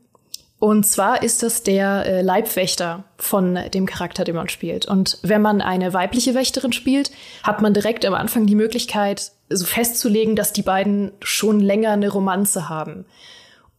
Und 0.62 0.86
zwar 0.86 1.24
ist 1.24 1.42
das 1.42 1.64
der 1.64 2.06
äh, 2.06 2.22
Leibwächter 2.22 3.02
von 3.16 3.58
dem 3.74 3.84
Charakter, 3.84 4.22
den 4.22 4.36
man 4.36 4.48
spielt. 4.48 4.86
Und 4.86 5.18
wenn 5.22 5.42
man 5.42 5.60
eine 5.60 5.92
weibliche 5.92 6.36
Wächterin 6.36 6.72
spielt, 6.72 7.10
hat 7.42 7.60
man 7.62 7.74
direkt 7.74 8.06
am 8.06 8.14
Anfang 8.14 8.46
die 8.46 8.54
Möglichkeit, 8.54 9.32
so 9.48 9.66
festzulegen, 9.66 10.36
dass 10.36 10.52
die 10.52 10.62
beiden 10.62 11.10
schon 11.20 11.58
länger 11.58 11.90
eine 11.90 12.10
Romanze 12.10 12.68
haben. 12.68 13.06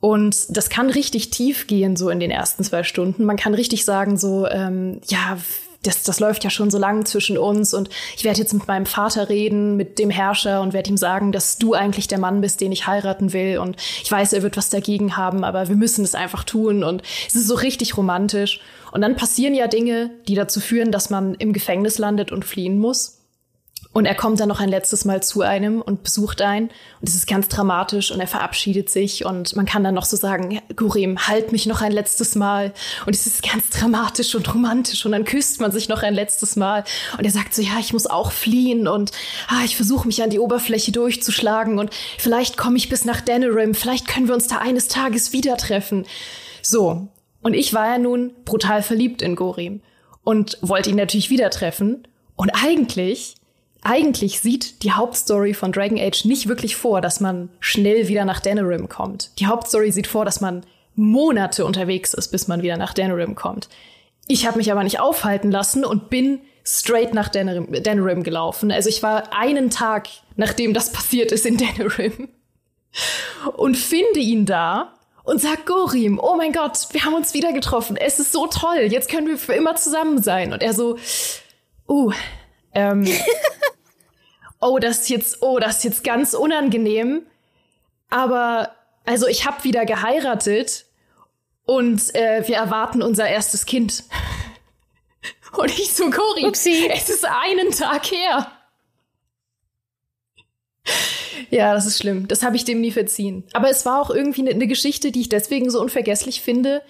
Und 0.03 0.57
das 0.57 0.69
kann 0.69 0.89
richtig 0.89 1.29
tief 1.29 1.65
gehen, 1.65 1.95
so 1.95 2.09
in 2.09 2.19
den 2.19 2.29
ersten 2.29 2.65
zwei 2.65 2.83
Stunden. 2.83 3.23
Man 3.23 3.37
kann 3.37 3.53
richtig 3.53 3.85
sagen, 3.85 4.17
so, 4.17 4.45
ähm, 4.45 4.99
ja, 5.07 5.37
das, 5.81 6.03
das 6.03 6.19
läuft 6.19 6.43
ja 6.43 6.49
schon 6.49 6.69
so 6.69 6.77
lang 6.77 7.05
zwischen 7.05 7.37
uns 7.37 7.73
und 7.73 7.87
ich 8.17 8.25
werde 8.25 8.39
jetzt 8.39 8.53
mit 8.53 8.67
meinem 8.67 8.85
Vater 8.85 9.29
reden, 9.29 9.77
mit 9.77 9.99
dem 9.99 10.09
Herrscher 10.09 10.59
und 10.59 10.73
werde 10.73 10.89
ihm 10.89 10.97
sagen, 10.97 11.31
dass 11.31 11.57
du 11.57 11.73
eigentlich 11.73 12.09
der 12.09 12.19
Mann 12.19 12.41
bist, 12.41 12.59
den 12.59 12.73
ich 12.73 12.85
heiraten 12.85 13.31
will 13.31 13.59
und 13.59 13.77
ich 14.03 14.11
weiß, 14.11 14.33
er 14.33 14.43
wird 14.43 14.57
was 14.57 14.69
dagegen 14.69 15.15
haben, 15.15 15.45
aber 15.45 15.69
wir 15.69 15.77
müssen 15.77 16.03
es 16.03 16.15
einfach 16.15 16.43
tun 16.43 16.83
und 16.83 17.01
es 17.25 17.35
ist 17.35 17.47
so 17.47 17.55
richtig 17.55 17.95
romantisch. 17.95 18.59
Und 18.91 18.99
dann 18.99 19.15
passieren 19.15 19.55
ja 19.55 19.67
Dinge, 19.67 20.11
die 20.27 20.35
dazu 20.35 20.59
führen, 20.59 20.91
dass 20.91 21.11
man 21.11 21.33
im 21.35 21.53
Gefängnis 21.53 21.97
landet 21.97 22.33
und 22.33 22.43
fliehen 22.43 22.77
muss. 22.77 23.22
Und 23.93 24.05
er 24.05 24.15
kommt 24.15 24.39
dann 24.39 24.49
noch 24.49 24.59
ein 24.59 24.69
letztes 24.69 25.05
Mal 25.05 25.21
zu 25.21 25.43
einem 25.43 25.79
und 25.79 26.01
besucht 26.01 26.41
einen. 26.41 26.69
Und 26.99 27.09
es 27.09 27.13
ist 27.13 27.27
ganz 27.27 27.47
dramatisch 27.47 28.09
und 28.09 28.19
er 28.19 28.27
verabschiedet 28.27 28.89
sich. 28.89 29.23
Und 29.23 29.55
man 29.55 29.67
kann 29.67 29.83
dann 29.83 29.93
noch 29.93 30.05
so 30.05 30.17
sagen, 30.17 30.59
Gurim, 30.75 31.27
halt 31.27 31.51
mich 31.51 31.67
noch 31.67 31.81
ein 31.81 31.91
letztes 31.91 32.33
Mal. 32.33 32.73
Und 33.05 33.15
es 33.15 33.27
ist 33.27 33.43
ganz 33.43 33.69
dramatisch 33.69 34.33
und 34.33 34.51
romantisch. 34.51 35.05
Und 35.05 35.11
dann 35.11 35.25
küsst 35.25 35.61
man 35.61 35.71
sich 35.71 35.89
noch 35.89 36.01
ein 36.01 36.15
letztes 36.15 36.55
Mal. 36.55 36.83
Und 37.19 37.23
er 37.23 37.29
sagt 37.29 37.53
so, 37.53 37.61
ja, 37.61 37.77
ich 37.79 37.93
muss 37.93 38.07
auch 38.07 38.31
fliehen. 38.31 38.87
Und 38.87 39.11
ah, 39.47 39.61
ich 39.63 39.75
versuche 39.75 40.07
mich 40.07 40.23
an 40.23 40.31
die 40.31 40.39
Oberfläche 40.39 40.91
durchzuschlagen. 40.91 41.77
Und 41.77 41.91
vielleicht 42.17 42.57
komme 42.57 42.77
ich 42.77 42.89
bis 42.89 43.05
nach 43.05 43.21
Denerim. 43.21 43.75
Vielleicht 43.75 44.07
können 44.07 44.27
wir 44.27 44.33
uns 44.33 44.47
da 44.47 44.57
eines 44.57 44.87
Tages 44.87 45.33
wieder 45.33 45.55
treffen. 45.55 46.07
So. 46.63 47.09
Und 47.43 47.53
ich 47.53 47.75
war 47.75 47.91
ja 47.91 47.97
nun 47.99 48.31
brutal 48.43 48.81
verliebt 48.81 49.21
in 49.21 49.35
Gorim. 49.35 49.81
Und 50.23 50.57
wollte 50.61 50.89
ihn 50.89 50.95
natürlich 50.95 51.29
wieder 51.29 51.51
treffen. 51.51 52.07
Und 52.35 52.49
eigentlich 52.49 53.35
eigentlich 53.83 54.39
sieht 54.39 54.83
die 54.83 54.91
Hauptstory 54.91 55.53
von 55.53 55.71
Dragon 55.71 55.99
Age 55.99 56.25
nicht 56.25 56.47
wirklich 56.47 56.75
vor, 56.75 57.01
dass 57.01 57.19
man 57.19 57.49
schnell 57.59 58.07
wieder 58.07 58.25
nach 58.25 58.39
Denerim 58.39 58.89
kommt. 58.89 59.31
Die 59.39 59.47
Hauptstory 59.47 59.91
sieht 59.91 60.07
vor, 60.07 60.25
dass 60.25 60.41
man 60.41 60.65
Monate 60.95 61.65
unterwegs 61.65 62.13
ist, 62.13 62.29
bis 62.29 62.47
man 62.47 62.61
wieder 62.61 62.77
nach 62.77 62.93
Denerim 62.93 63.35
kommt. 63.35 63.69
Ich 64.27 64.47
habe 64.47 64.57
mich 64.57 64.71
aber 64.71 64.83
nicht 64.83 64.99
aufhalten 64.99 65.51
lassen 65.51 65.83
und 65.83 66.09
bin 66.09 66.39
straight 66.63 67.13
nach 67.13 67.29
Denerim, 67.29 67.71
Denerim 67.71 68.23
gelaufen. 68.23 68.71
Also 68.71 68.89
ich 68.89 69.03
war 69.03 69.33
einen 69.33 69.69
Tag, 69.69 70.07
nachdem 70.35 70.73
das 70.73 70.91
passiert 70.91 71.31
ist, 71.31 71.45
in 71.45 71.57
Denerim 71.57 72.29
und 73.57 73.75
finde 73.75 74.19
ihn 74.19 74.45
da 74.45 74.93
und 75.23 75.41
sag 75.41 75.65
Gorim, 75.65 76.19
oh 76.21 76.35
mein 76.35 76.51
Gott, 76.51 76.87
wir 76.91 77.05
haben 77.05 77.13
uns 77.13 77.33
wieder 77.33 77.53
getroffen. 77.53 77.97
Es 77.97 78.19
ist 78.19 78.31
so 78.31 78.47
toll. 78.47 78.87
Jetzt 78.89 79.09
können 79.09 79.27
wir 79.27 79.37
für 79.37 79.53
immer 79.53 79.75
zusammen 79.75 80.21
sein. 80.21 80.51
Und 80.53 80.61
er 80.61 80.73
so, 80.73 80.97
uh, 81.87 82.11
ähm, 82.73 83.07
oh, 84.59 84.79
das 84.79 85.01
ist 85.01 85.09
jetzt, 85.09 85.41
oh, 85.41 85.59
das 85.59 85.77
ist 85.77 85.83
jetzt 85.83 86.03
ganz 86.03 86.33
unangenehm. 86.33 87.25
Aber 88.09 88.75
also 89.05 89.27
ich 89.27 89.45
habe 89.45 89.63
wieder 89.63 89.85
geheiratet 89.85 90.85
und 91.65 92.13
äh, 92.15 92.47
wir 92.47 92.57
erwarten 92.57 93.01
unser 93.01 93.27
erstes 93.27 93.65
Kind. 93.65 94.03
Und 95.55 95.69
ich 95.69 95.93
so, 95.93 96.09
Cori, 96.09 96.47
Upsi. 96.47 96.89
es 96.91 97.09
ist 97.11 97.25
einen 97.25 97.69
Tag 97.69 98.11
her. 98.11 98.51
Ja, 101.51 101.73
das 101.75 101.85
ist 101.85 101.99
schlimm. 101.99 102.27
Das 102.27 102.41
habe 102.41 102.55
ich 102.55 102.65
dem 102.65 102.81
nie 102.81 102.91
verziehen. 102.91 103.43
Aber 103.53 103.69
es 103.69 103.85
war 103.85 104.01
auch 104.01 104.09
irgendwie 104.09 104.41
eine 104.41 104.55
ne 104.55 104.65
Geschichte, 104.65 105.11
die 105.11 105.21
ich 105.21 105.29
deswegen 105.29 105.69
so 105.69 105.79
unvergesslich 105.79 106.41
finde, 106.41 106.81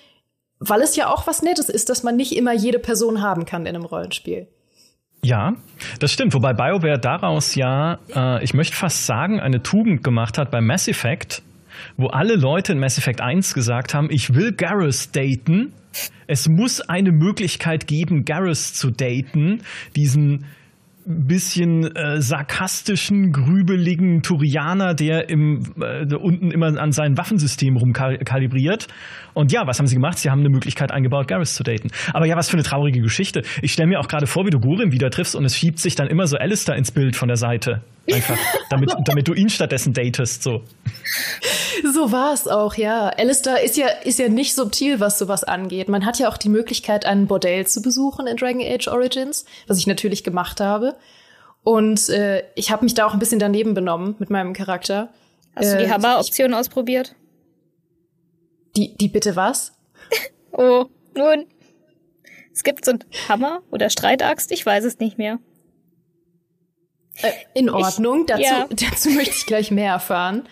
weil 0.60 0.82
es 0.82 0.96
ja 0.96 1.13
auch 1.13 1.28
was 1.28 1.41
Nettes 1.41 1.67
ist, 1.67 1.89
dass 1.89 2.04
man 2.04 2.15
nicht 2.15 2.36
immer 2.36 2.54
jede 2.54 2.80
Person 2.80 3.22
haben 3.22 3.46
kann 3.46 3.65
in 3.65 3.76
einem 3.76 3.86
Rollenspiel. 3.86 4.48
Ja, 5.24 5.54
das 6.00 6.12
stimmt. 6.12 6.34
Wobei 6.34 6.54
BioWare 6.54 7.00
daraus 7.00 7.56
ja, 7.56 7.98
äh, 8.14 8.44
ich 8.44 8.54
möchte 8.54 8.76
fast 8.76 9.06
sagen, 9.06 9.40
eine 9.40 9.64
Tugend 9.64 10.04
gemacht 10.04 10.38
hat 10.38 10.52
bei 10.52 10.60
Mass 10.60 10.88
Effect, 10.88 11.42
wo 11.98 12.08
alle 12.08 12.36
Leute 12.36 12.74
in 12.74 12.80
Mass 12.80 12.98
Effect 12.98 13.22
1 13.22 13.54
gesagt 13.54 13.94
haben, 13.94 14.10
ich 14.12 14.36
will 14.36 14.52
Garrus 14.52 15.12
daten. 15.12 15.74
Es 16.28 16.50
muss 16.50 16.82
eine 16.82 17.12
Möglichkeit 17.12 17.88
geben, 17.88 18.26
Garrus 18.26 18.74
zu 18.74 18.92
daten, 18.92 19.62
diesen 19.96 20.46
bisschen 21.06 21.96
äh, 21.96 22.22
sarkastischen, 22.22 23.32
grübeligen 23.32 24.22
Turianer, 24.22 24.94
der 24.94 25.30
im 25.30 25.63
äh, 25.82 26.06
unten 26.16 26.52
immer 26.52 26.80
an 26.80 26.92
seinem 26.92 27.18
Waffensystem 27.18 27.78
rumkalibriert. 27.78 28.88
Und 29.34 29.52
ja, 29.52 29.66
was 29.66 29.80
haben 29.80 29.88
sie 29.88 29.96
gemacht? 29.96 30.18
Sie 30.18 30.30
haben 30.30 30.39
eine 30.39 30.50
Möglichkeit 30.50 30.92
eingebaut, 30.92 31.28
Garrus 31.28 31.56
zu 31.56 31.63
daten. 31.63 31.89
Aber 32.13 32.26
ja, 32.26 32.36
was 32.36 32.50
für 32.50 32.58
eine 32.58 32.63
traurige 32.63 33.02
Geschichte. 33.02 33.42
Ich 33.62 33.74
stelle 33.74 33.89
mir 33.89 34.00
auch 34.00 34.08
gerade 34.08 34.28
vor, 34.28 34.46
wie 34.46 34.52
du 34.52 34.60
Gorim 34.60 34.92
wieder 34.92 35.10
triffst 35.10 35.36
und 35.36 35.46
es 35.46 35.58
schiebt 35.58 35.80
sich 35.80 35.96
dann 35.96 36.08
immer 36.08 36.28
so 36.28 36.38
Alistair 36.38 36.76
ins 36.76 36.92
Bild 36.92 37.16
von 37.16 37.28
der 37.28 37.38
Seite. 37.38 37.82
Einfach, 38.12 38.38
damit, 38.70 38.94
damit 39.06 39.28
du 39.28 39.34
ihn 39.34 39.50
stattdessen 39.50 39.94
datest, 39.94 40.44
so. 40.44 40.63
So 41.94 42.12
war 42.12 42.34
es 42.34 42.48
auch, 42.48 42.76
ja. 42.76 43.10
Alistair 43.10 43.63
ist 43.63 43.78
ja, 43.78 43.88
ist 43.88 44.20
ja 44.20 44.28
nicht 44.28 44.56
subtil, 44.56 45.00
was 45.00 45.18
sowas 45.18 45.44
angeht. 45.44 45.89
Man 45.89 46.06
hat 46.06 46.20
ja 46.20 46.30
auch 46.30 46.38
die 46.38 46.50
Möglichkeit, 46.50 47.06
ein 47.06 47.28
Bordell 47.28 47.66
zu 47.66 47.82
besuchen 47.82 48.28
in 48.28 48.38
Dragon 48.38 48.62
Age 48.62 48.88
Origins, 48.88 49.46
was 49.68 49.78
ich 49.78 49.88
natürlich 49.88 50.24
gemacht 50.24 50.60
habe. 50.60 50.96
Und 51.63 52.10
äh, 52.10 52.44
ich 52.56 52.72
habe 52.72 52.84
mich 52.84 52.94
da 52.94 53.06
auch 53.06 53.13
ein 53.13 53.20
bisschen 53.20 53.39
daneben 53.39 53.74
benommen 53.74 54.16
mit 54.20 54.30
meinem 54.30 54.54
Charakter. 54.54 55.10
Hast 55.56 55.74
du 55.74 55.78
die 55.78 55.86
äh, 55.86 55.89
Hammer-Option 55.89 56.54
ausprobiert? 56.54 57.16
Die, 58.76 58.96
die 58.98 59.08
bitte 59.08 59.36
was? 59.36 59.74
oh, 60.52 60.86
nun. 61.16 61.46
Es 62.54 62.63
gibt 62.63 62.86
so 62.86 62.92
ein 62.92 63.04
Hammer 63.30 63.62
oder 63.72 63.89
Streitaxt, 63.89 64.52
ich 64.52 64.66
weiß 64.66 64.84
es 64.84 65.00
nicht 65.00 65.18
mehr. 65.18 65.39
Äh, 67.21 67.32
in 67.54 67.69
Ordnung, 67.69 68.21
ich, 68.21 68.26
dazu, 68.28 68.41
ja. 68.41 68.67
dazu 68.89 69.10
möchte 69.10 69.36
ich 69.36 69.45
gleich 69.45 69.71
mehr 69.71 69.91
erfahren. 69.91 70.47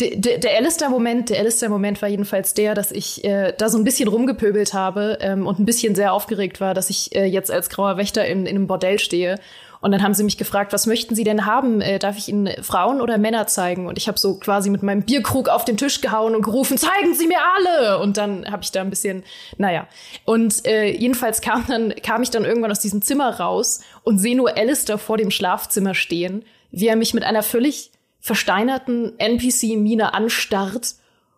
der, 0.00 0.16
der, 0.16 0.38
der 0.38 0.56
Alistair-Moment, 0.56 1.30
der 1.30 1.38
Alistair-Moment 1.40 2.02
war 2.02 2.08
jedenfalls 2.08 2.54
der, 2.54 2.74
dass 2.74 2.92
ich 2.92 3.24
äh, 3.24 3.52
da 3.56 3.68
so 3.68 3.78
ein 3.78 3.84
bisschen 3.84 4.08
rumgepöbelt 4.08 4.74
habe 4.74 5.18
ähm, 5.20 5.46
und 5.46 5.58
ein 5.58 5.64
bisschen 5.64 5.94
sehr 5.94 6.12
aufgeregt 6.12 6.60
war, 6.60 6.74
dass 6.74 6.90
ich 6.90 7.14
äh, 7.14 7.24
jetzt 7.24 7.50
als 7.50 7.70
grauer 7.70 7.96
Wächter 7.96 8.26
in, 8.26 8.46
in 8.46 8.56
einem 8.56 8.66
Bordell 8.66 8.98
stehe 8.98 9.38
und 9.86 9.92
dann 9.92 10.02
haben 10.02 10.14
sie 10.14 10.24
mich 10.24 10.36
gefragt, 10.36 10.72
was 10.72 10.88
möchten 10.88 11.14
Sie 11.14 11.22
denn 11.22 11.46
haben? 11.46 11.80
Äh, 11.80 12.00
darf 12.00 12.18
ich 12.18 12.28
Ihnen 12.28 12.50
Frauen 12.64 13.00
oder 13.00 13.18
Männer 13.18 13.46
zeigen? 13.46 13.86
Und 13.86 13.98
ich 13.98 14.08
habe 14.08 14.18
so 14.18 14.34
quasi 14.34 14.68
mit 14.68 14.82
meinem 14.82 15.02
Bierkrug 15.02 15.48
auf 15.48 15.64
den 15.64 15.76
Tisch 15.76 16.00
gehauen 16.00 16.34
und 16.34 16.42
gerufen, 16.42 16.76
zeigen 16.76 17.14
Sie 17.14 17.28
mir 17.28 17.38
alle! 17.56 18.00
Und 18.00 18.16
dann 18.16 18.50
habe 18.50 18.64
ich 18.64 18.72
da 18.72 18.80
ein 18.80 18.90
bisschen, 18.90 19.22
naja. 19.58 19.86
Und 20.24 20.66
äh, 20.66 20.90
jedenfalls 20.90 21.40
kam 21.40 21.64
dann 21.68 21.94
kam 22.02 22.20
ich 22.24 22.30
dann 22.30 22.44
irgendwann 22.44 22.72
aus 22.72 22.80
diesem 22.80 23.00
Zimmer 23.00 23.38
raus 23.38 23.80
und 24.02 24.18
sehe 24.18 24.36
nur 24.36 24.56
Alistair 24.56 24.98
vor 24.98 25.18
dem 25.18 25.30
Schlafzimmer 25.30 25.94
stehen, 25.94 26.44
wie 26.72 26.88
er 26.88 26.96
mich 26.96 27.14
mit 27.14 27.22
einer 27.22 27.44
völlig 27.44 27.92
versteinerten 28.18 29.16
NPC-Mine 29.20 30.14
anstarrt 30.14 30.96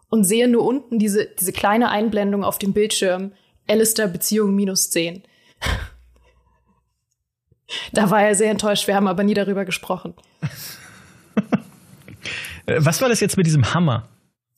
und 0.08 0.24
sehe 0.24 0.48
nur 0.48 0.64
unten 0.64 0.98
diese, 0.98 1.26
diese 1.26 1.52
kleine 1.52 1.90
Einblendung 1.90 2.44
auf 2.44 2.58
dem 2.58 2.72
Bildschirm, 2.72 3.32
Alistair 3.66 4.08
Beziehung 4.08 4.54
minus 4.54 4.88
10. 4.88 5.22
Da 7.92 8.10
war 8.10 8.22
er 8.22 8.34
sehr 8.34 8.50
enttäuscht. 8.50 8.86
Wir 8.86 8.94
haben 8.94 9.08
aber 9.08 9.24
nie 9.24 9.34
darüber 9.34 9.64
gesprochen. 9.64 10.14
Äh, 12.66 12.76
was 12.80 13.00
war 13.00 13.08
das 13.08 13.20
jetzt 13.20 13.36
mit 13.36 13.46
diesem 13.46 13.72
Hammer? 13.72 14.08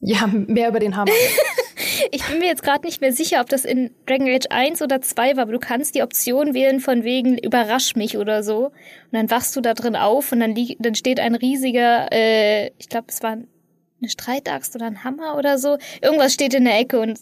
Ja, 0.01 0.27
mehr 0.27 0.69
über 0.69 0.81
den 0.81 0.97
Hammer. 0.97 1.13
ich 2.11 2.25
bin 2.25 2.39
mir 2.39 2.47
jetzt 2.47 2.63
gerade 2.63 2.85
nicht 2.85 3.01
mehr 3.01 3.13
sicher, 3.13 3.41
ob 3.41 3.49
das 3.49 3.65
in 3.65 3.91
Dragon 4.07 4.29
Age 4.29 4.47
1 4.51 4.83
oder 4.83 5.01
2 5.01 5.37
war, 5.37 5.43
aber 5.43 5.53
du 5.53 5.59
kannst 5.59 5.95
die 5.95 6.03
Option 6.03 6.55
wählen 6.55 6.81
von 6.81 7.05
wegen 7.05 7.39
überrasch 7.39 7.97
mich 7.97 8.17
oder 8.17 8.43
so. 8.43 8.67
Und 8.67 8.73
dann 9.13 9.31
wachst 9.31 9.55
du 9.57 9.61
da 9.61 9.75
drin 9.75 9.97
auf 9.97 10.33
und 10.33 10.41
dann, 10.41 10.55
dann 10.79 10.95
steht 10.95 11.21
ein 11.21 11.35
riesiger, 11.35 12.09
äh, 12.13 12.71
ich 12.79 12.89
glaube, 12.89 13.07
es 13.09 13.23
war 13.23 13.33
eine 13.33 14.09
Streitaxt 14.09 14.75
oder 14.75 14.87
ein 14.87 15.05
Hammer 15.05 15.37
oder 15.37 15.59
so. 15.59 15.79
Irgendwas 16.03 16.33
steht 16.33 16.55
in 16.55 16.65
der 16.65 16.79
Ecke 16.79 17.01
und 17.01 17.21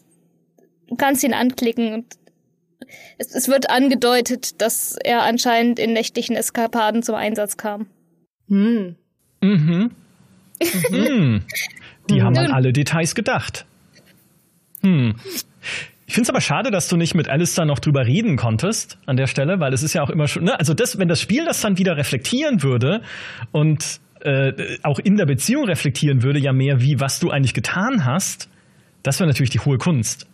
du 0.86 0.96
kannst 0.96 1.24
ihn 1.24 1.34
anklicken 1.34 1.92
und 1.92 2.06
es, 3.18 3.34
es 3.34 3.48
wird 3.48 3.70
angedeutet, 3.70 4.60
dass 4.60 4.96
er 5.02 5.22
anscheinend 5.22 5.78
in 5.78 5.92
nächtlichen 5.92 6.36
Eskapaden 6.36 7.02
zum 7.02 7.14
Einsatz 7.14 7.56
kam. 7.56 7.86
Hm. 8.48 8.96
Mhm. 9.40 9.90
Mhm. 10.90 11.42
Die 12.10 12.22
haben 12.22 12.36
an 12.38 12.52
alle 12.52 12.72
Details 12.72 13.14
gedacht. 13.14 13.66
Hm. 14.82 15.16
Ich 16.06 16.14
finde 16.14 16.22
es 16.22 16.30
aber 16.30 16.40
schade, 16.40 16.70
dass 16.70 16.88
du 16.88 16.96
nicht 16.96 17.14
mit 17.14 17.28
Alistair 17.28 17.66
noch 17.66 17.80
drüber 17.80 18.06
reden 18.06 18.36
konntest 18.36 18.96
an 19.04 19.18
der 19.18 19.26
Stelle, 19.26 19.60
weil 19.60 19.74
es 19.74 19.82
ist 19.82 19.92
ja 19.92 20.02
auch 20.02 20.08
immer 20.08 20.26
schon, 20.26 20.44
ne? 20.44 20.58
also 20.58 20.72
das, 20.72 20.98
wenn 20.98 21.08
das 21.08 21.20
Spiel 21.20 21.44
das 21.44 21.60
dann 21.60 21.76
wieder 21.76 21.98
reflektieren 21.98 22.62
würde 22.62 23.02
und 23.52 24.00
äh, 24.20 24.78
auch 24.82 24.98
in 24.98 25.16
der 25.16 25.26
Beziehung 25.26 25.64
reflektieren 25.64 26.22
würde, 26.22 26.38
ja 26.38 26.54
mehr 26.54 26.80
wie, 26.80 26.98
was 26.98 27.20
du 27.20 27.30
eigentlich 27.30 27.52
getan 27.52 28.06
hast, 28.06 28.48
das 29.02 29.20
wäre 29.20 29.28
natürlich 29.28 29.50
die 29.50 29.60
hohe 29.60 29.76
Kunst. 29.76 30.26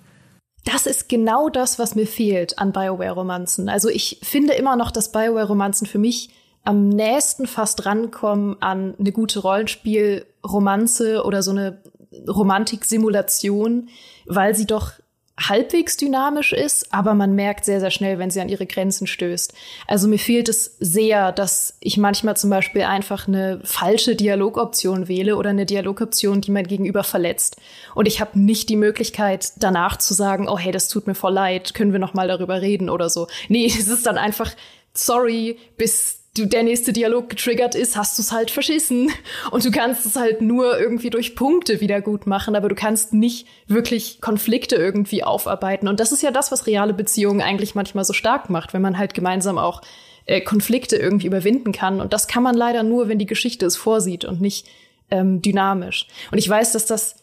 Das 0.64 0.86
ist 0.86 1.08
genau 1.08 1.50
das, 1.50 1.78
was 1.78 1.94
mir 1.94 2.06
fehlt 2.06 2.58
an 2.58 2.72
Bioware-Romanzen. 2.72 3.68
Also 3.68 3.88
ich 3.88 4.18
finde 4.22 4.54
immer 4.54 4.76
noch, 4.76 4.90
dass 4.90 5.12
Bioware-Romanzen 5.12 5.86
für 5.86 5.98
mich 5.98 6.30
am 6.64 6.88
nächsten 6.88 7.46
fast 7.46 7.84
rankommen 7.84 8.56
an 8.60 8.94
eine 8.98 9.12
gute 9.12 9.40
Rollenspiel-Romanze 9.40 11.22
oder 11.24 11.42
so 11.42 11.50
eine 11.50 11.82
Romantik-Simulation, 12.26 13.88
weil 14.26 14.54
sie 14.54 14.66
doch 14.66 14.92
halbwegs 15.38 15.96
dynamisch 15.96 16.52
ist, 16.52 16.92
aber 16.92 17.14
man 17.14 17.34
merkt 17.34 17.64
sehr, 17.64 17.80
sehr 17.80 17.90
schnell, 17.90 18.18
wenn 18.18 18.30
sie 18.30 18.40
an 18.40 18.48
ihre 18.48 18.66
Grenzen 18.66 19.06
stößt. 19.06 19.52
Also 19.88 20.06
mir 20.06 20.18
fehlt 20.18 20.48
es 20.48 20.76
sehr, 20.78 21.32
dass 21.32 21.76
ich 21.80 21.96
manchmal 21.96 22.36
zum 22.36 22.50
Beispiel 22.50 22.82
einfach 22.82 23.26
eine 23.26 23.60
falsche 23.64 24.14
Dialogoption 24.14 25.08
wähle 25.08 25.36
oder 25.36 25.50
eine 25.50 25.66
Dialogoption, 25.66 26.40
die 26.40 26.52
mein 26.52 26.66
Gegenüber 26.66 27.02
verletzt. 27.02 27.56
Und 27.94 28.06
ich 28.06 28.20
habe 28.20 28.38
nicht 28.38 28.68
die 28.68 28.76
Möglichkeit, 28.76 29.52
danach 29.56 29.96
zu 29.98 30.14
sagen, 30.14 30.48
oh 30.48 30.58
hey, 30.58 30.70
das 30.70 30.88
tut 30.88 31.08
mir 31.08 31.16
voll 31.16 31.32
leid, 31.32 31.74
können 31.74 31.92
wir 31.92 32.00
noch 32.00 32.14
mal 32.14 32.28
darüber 32.28 32.62
reden 32.62 32.88
oder 32.88 33.10
so. 33.10 33.26
Nee, 33.48 33.66
es 33.78 33.88
ist 33.88 34.06
dann 34.06 34.18
einfach, 34.18 34.52
sorry, 34.92 35.58
bis 35.76 36.23
du 36.36 36.46
der 36.46 36.64
nächste 36.64 36.92
Dialog 36.92 37.30
getriggert 37.30 37.74
ist, 37.74 37.96
hast 37.96 38.18
du 38.18 38.22
es 38.22 38.32
halt 38.32 38.50
verschissen. 38.50 39.10
Und 39.50 39.64
du 39.64 39.70
kannst 39.70 40.04
es 40.04 40.16
halt 40.16 40.42
nur 40.42 40.78
irgendwie 40.78 41.10
durch 41.10 41.36
Punkte 41.36 41.80
wieder 41.80 42.00
gut 42.00 42.26
machen, 42.26 42.56
aber 42.56 42.68
du 42.68 42.74
kannst 42.74 43.12
nicht 43.12 43.46
wirklich 43.68 44.20
Konflikte 44.20 44.76
irgendwie 44.76 45.22
aufarbeiten. 45.22 45.88
Und 45.88 46.00
das 46.00 46.12
ist 46.12 46.22
ja 46.22 46.32
das, 46.32 46.50
was 46.50 46.66
reale 46.66 46.92
Beziehungen 46.92 47.40
eigentlich 47.40 47.74
manchmal 47.74 48.04
so 48.04 48.12
stark 48.12 48.50
macht, 48.50 48.74
wenn 48.74 48.82
man 48.82 48.98
halt 48.98 49.14
gemeinsam 49.14 49.58
auch 49.58 49.80
äh, 50.26 50.40
Konflikte 50.40 50.96
irgendwie 50.96 51.28
überwinden 51.28 51.72
kann. 51.72 52.00
Und 52.00 52.12
das 52.12 52.26
kann 52.26 52.42
man 52.42 52.56
leider 52.56 52.82
nur, 52.82 53.08
wenn 53.08 53.18
die 53.18 53.26
Geschichte 53.26 53.66
es 53.66 53.76
vorsieht 53.76 54.24
und 54.24 54.40
nicht 54.40 54.66
ähm, 55.10 55.40
dynamisch. 55.40 56.08
Und 56.32 56.38
ich 56.38 56.48
weiß, 56.48 56.72
dass 56.72 56.86
das 56.86 57.16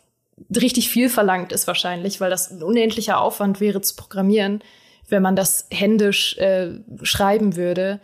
richtig 0.56 0.90
viel 0.90 1.10
verlangt 1.10 1.52
ist 1.52 1.68
wahrscheinlich, 1.68 2.22
weil 2.22 2.30
das 2.30 2.50
ein 2.50 2.64
unendlicher 2.64 3.20
Aufwand 3.20 3.60
wäre 3.60 3.82
zu 3.82 3.96
programmieren, 3.96 4.64
wenn 5.10 5.22
man 5.22 5.36
das 5.36 5.68
händisch 5.70 6.38
äh, 6.38 6.80
schreiben 7.04 7.56
würde. 7.58 8.00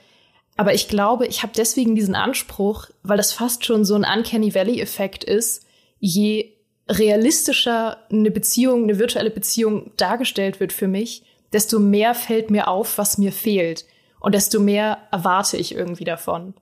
Aber 0.58 0.74
ich 0.74 0.88
glaube, 0.88 1.28
ich 1.28 1.44
habe 1.44 1.54
deswegen 1.56 1.96
diesen 1.96 2.16
Anspruch, 2.16 2.90
weil 3.04 3.18
das 3.18 3.32
fast 3.32 3.64
schon 3.64 3.86
so 3.86 3.96
ein 3.96 4.06
Uncanny 4.06 4.54
Valley-Effekt 4.54 5.24
ist, 5.24 5.66
je 6.00 6.52
realistischer 6.90 7.98
eine 8.12 8.32
Beziehung, 8.32 8.84
eine 8.84 8.98
virtuelle 8.98 9.30
Beziehung 9.30 9.92
dargestellt 9.98 10.60
wird 10.60 10.74
für 10.74 10.88
mich, 10.88 11.24
desto 11.54 11.80
mehr 11.80 12.16
fällt 12.16 12.50
mir 12.50 12.68
auf, 12.68 12.98
was 12.98 13.18
mir 13.18 13.32
fehlt. 13.32 13.86
Und 14.20 14.34
desto 14.34 14.60
mehr 14.60 14.98
erwarte 15.12 15.58
ich 15.58 15.76
irgendwie 15.76 16.06
davon. 16.06 16.56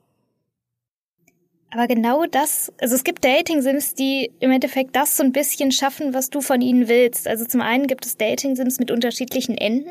Aber 1.72 1.88
genau 1.88 2.26
das, 2.26 2.72
also 2.80 2.96
es 2.96 3.04
gibt 3.04 3.24
Dating-Sims, 3.26 3.96
die 3.96 4.32
im 4.40 4.52
Endeffekt 4.52 4.96
das 4.96 5.18
so 5.18 5.24
ein 5.24 5.32
bisschen 5.32 5.72
schaffen, 5.72 6.14
was 6.14 6.30
du 6.30 6.42
von 6.42 6.62
ihnen 6.62 6.88
willst. 6.88 7.28
Also 7.28 7.46
zum 7.46 7.62
einen 7.62 7.88
gibt 7.88 8.06
es 8.06 8.18
Dating-Sims 8.18 8.80
mit 8.80 8.92
unterschiedlichen 8.92 9.58
Enden. 9.58 9.90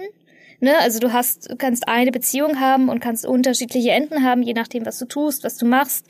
Ne? 0.65 0.79
Also 0.79 0.99
du 0.99 1.13
hast, 1.13 1.51
du 1.51 1.57
kannst 1.57 1.87
eine 1.87 2.11
Beziehung 2.11 2.59
haben 2.59 2.89
und 2.89 2.99
kannst 2.99 3.27
unterschiedliche 3.27 3.91
Enden 3.91 4.25
haben, 4.25 4.43
je 4.43 4.55
nachdem, 4.55 4.87
was 4.87 4.99
du 4.99 5.05
tust, 5.05 5.45
was 5.45 5.59
du 5.59 5.67
machst, 5.67 6.07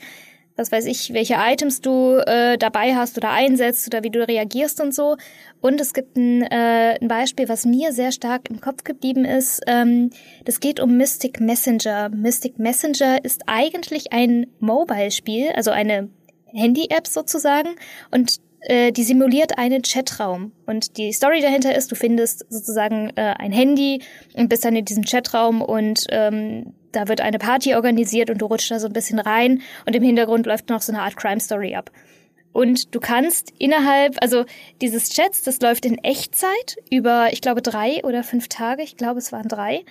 was 0.55 0.71
weiß 0.71 0.85
ich, 0.85 1.11
welche 1.13 1.35
Items 1.37 1.81
du 1.81 2.15
äh, 2.25 2.57
dabei 2.57 2.95
hast 2.95 3.17
oder 3.17 3.31
einsetzt 3.31 3.85
oder 3.87 4.03
wie 4.03 4.09
du 4.09 4.25
reagierst 4.25 4.79
und 4.79 4.95
so. 4.95 5.17
Und 5.59 5.81
es 5.81 5.93
gibt 5.93 6.15
ein, 6.15 6.43
äh, 6.43 6.97
ein 7.01 7.09
Beispiel, 7.09 7.49
was 7.49 7.65
mir 7.65 7.91
sehr 7.91 8.13
stark 8.13 8.49
im 8.49 8.61
Kopf 8.61 8.85
geblieben 8.85 9.25
ist. 9.25 9.61
Ähm, 9.67 10.11
das 10.45 10.61
geht 10.61 10.79
um 10.79 10.95
Mystic 10.95 11.41
Messenger. 11.41 12.07
Mystic 12.07 12.57
Messenger 12.57 13.25
ist 13.25 13.43
eigentlich 13.47 14.13
ein 14.13 14.47
Mobile-Spiel, 14.59 15.49
also 15.53 15.71
eine 15.71 16.09
Handy-App 16.53 17.07
sozusagen. 17.07 17.75
Und 18.11 18.39
äh, 18.65 18.91
die 18.91 19.03
simuliert 19.03 19.57
einen 19.57 19.81
Chatraum. 19.81 20.51
Und 20.65 20.97
die 20.97 21.13
Story 21.13 21.41
dahinter 21.41 21.75
ist, 21.75 21.91
du 21.91 21.95
findest 21.95 22.45
sozusagen 22.49 23.11
äh, 23.15 23.33
ein 23.37 23.51
Handy 23.51 24.01
und 24.33 24.49
bist 24.49 24.65
dann 24.65 24.75
in 24.75 24.85
diesem 24.85 25.03
Chatraum 25.03 25.61
und 25.61 26.05
ähm, 26.09 26.73
da 26.91 27.07
wird 27.07 27.21
eine 27.21 27.39
Party 27.39 27.75
organisiert 27.75 28.29
und 28.29 28.39
du 28.39 28.45
rutschst 28.45 28.71
da 28.71 28.79
so 28.79 28.87
ein 28.87 28.93
bisschen 28.93 29.19
rein 29.19 29.61
und 29.85 29.95
im 29.95 30.03
Hintergrund 30.03 30.45
läuft 30.45 30.69
noch 30.69 30.81
so 30.81 30.93
eine 30.93 31.01
Art 31.01 31.17
Crime 31.17 31.39
Story 31.39 31.75
ab. 31.75 31.91
Und 32.53 32.95
du 32.95 33.01
kannst 33.01 33.51
innerhalb, 33.59 34.15
also 34.21 34.45
dieses 34.81 35.09
Chats, 35.09 35.41
das 35.41 35.59
läuft 35.59 35.85
in 35.85 35.97
Echtzeit 35.97 36.77
über, 36.89 37.27
ich 37.33 37.41
glaube, 37.41 37.61
drei 37.61 38.01
oder 38.05 38.23
fünf 38.23 38.47
Tage. 38.47 38.81
Ich 38.81 38.95
glaube, 38.95 39.19
es 39.19 39.33
waren 39.33 39.49
drei. 39.49 39.83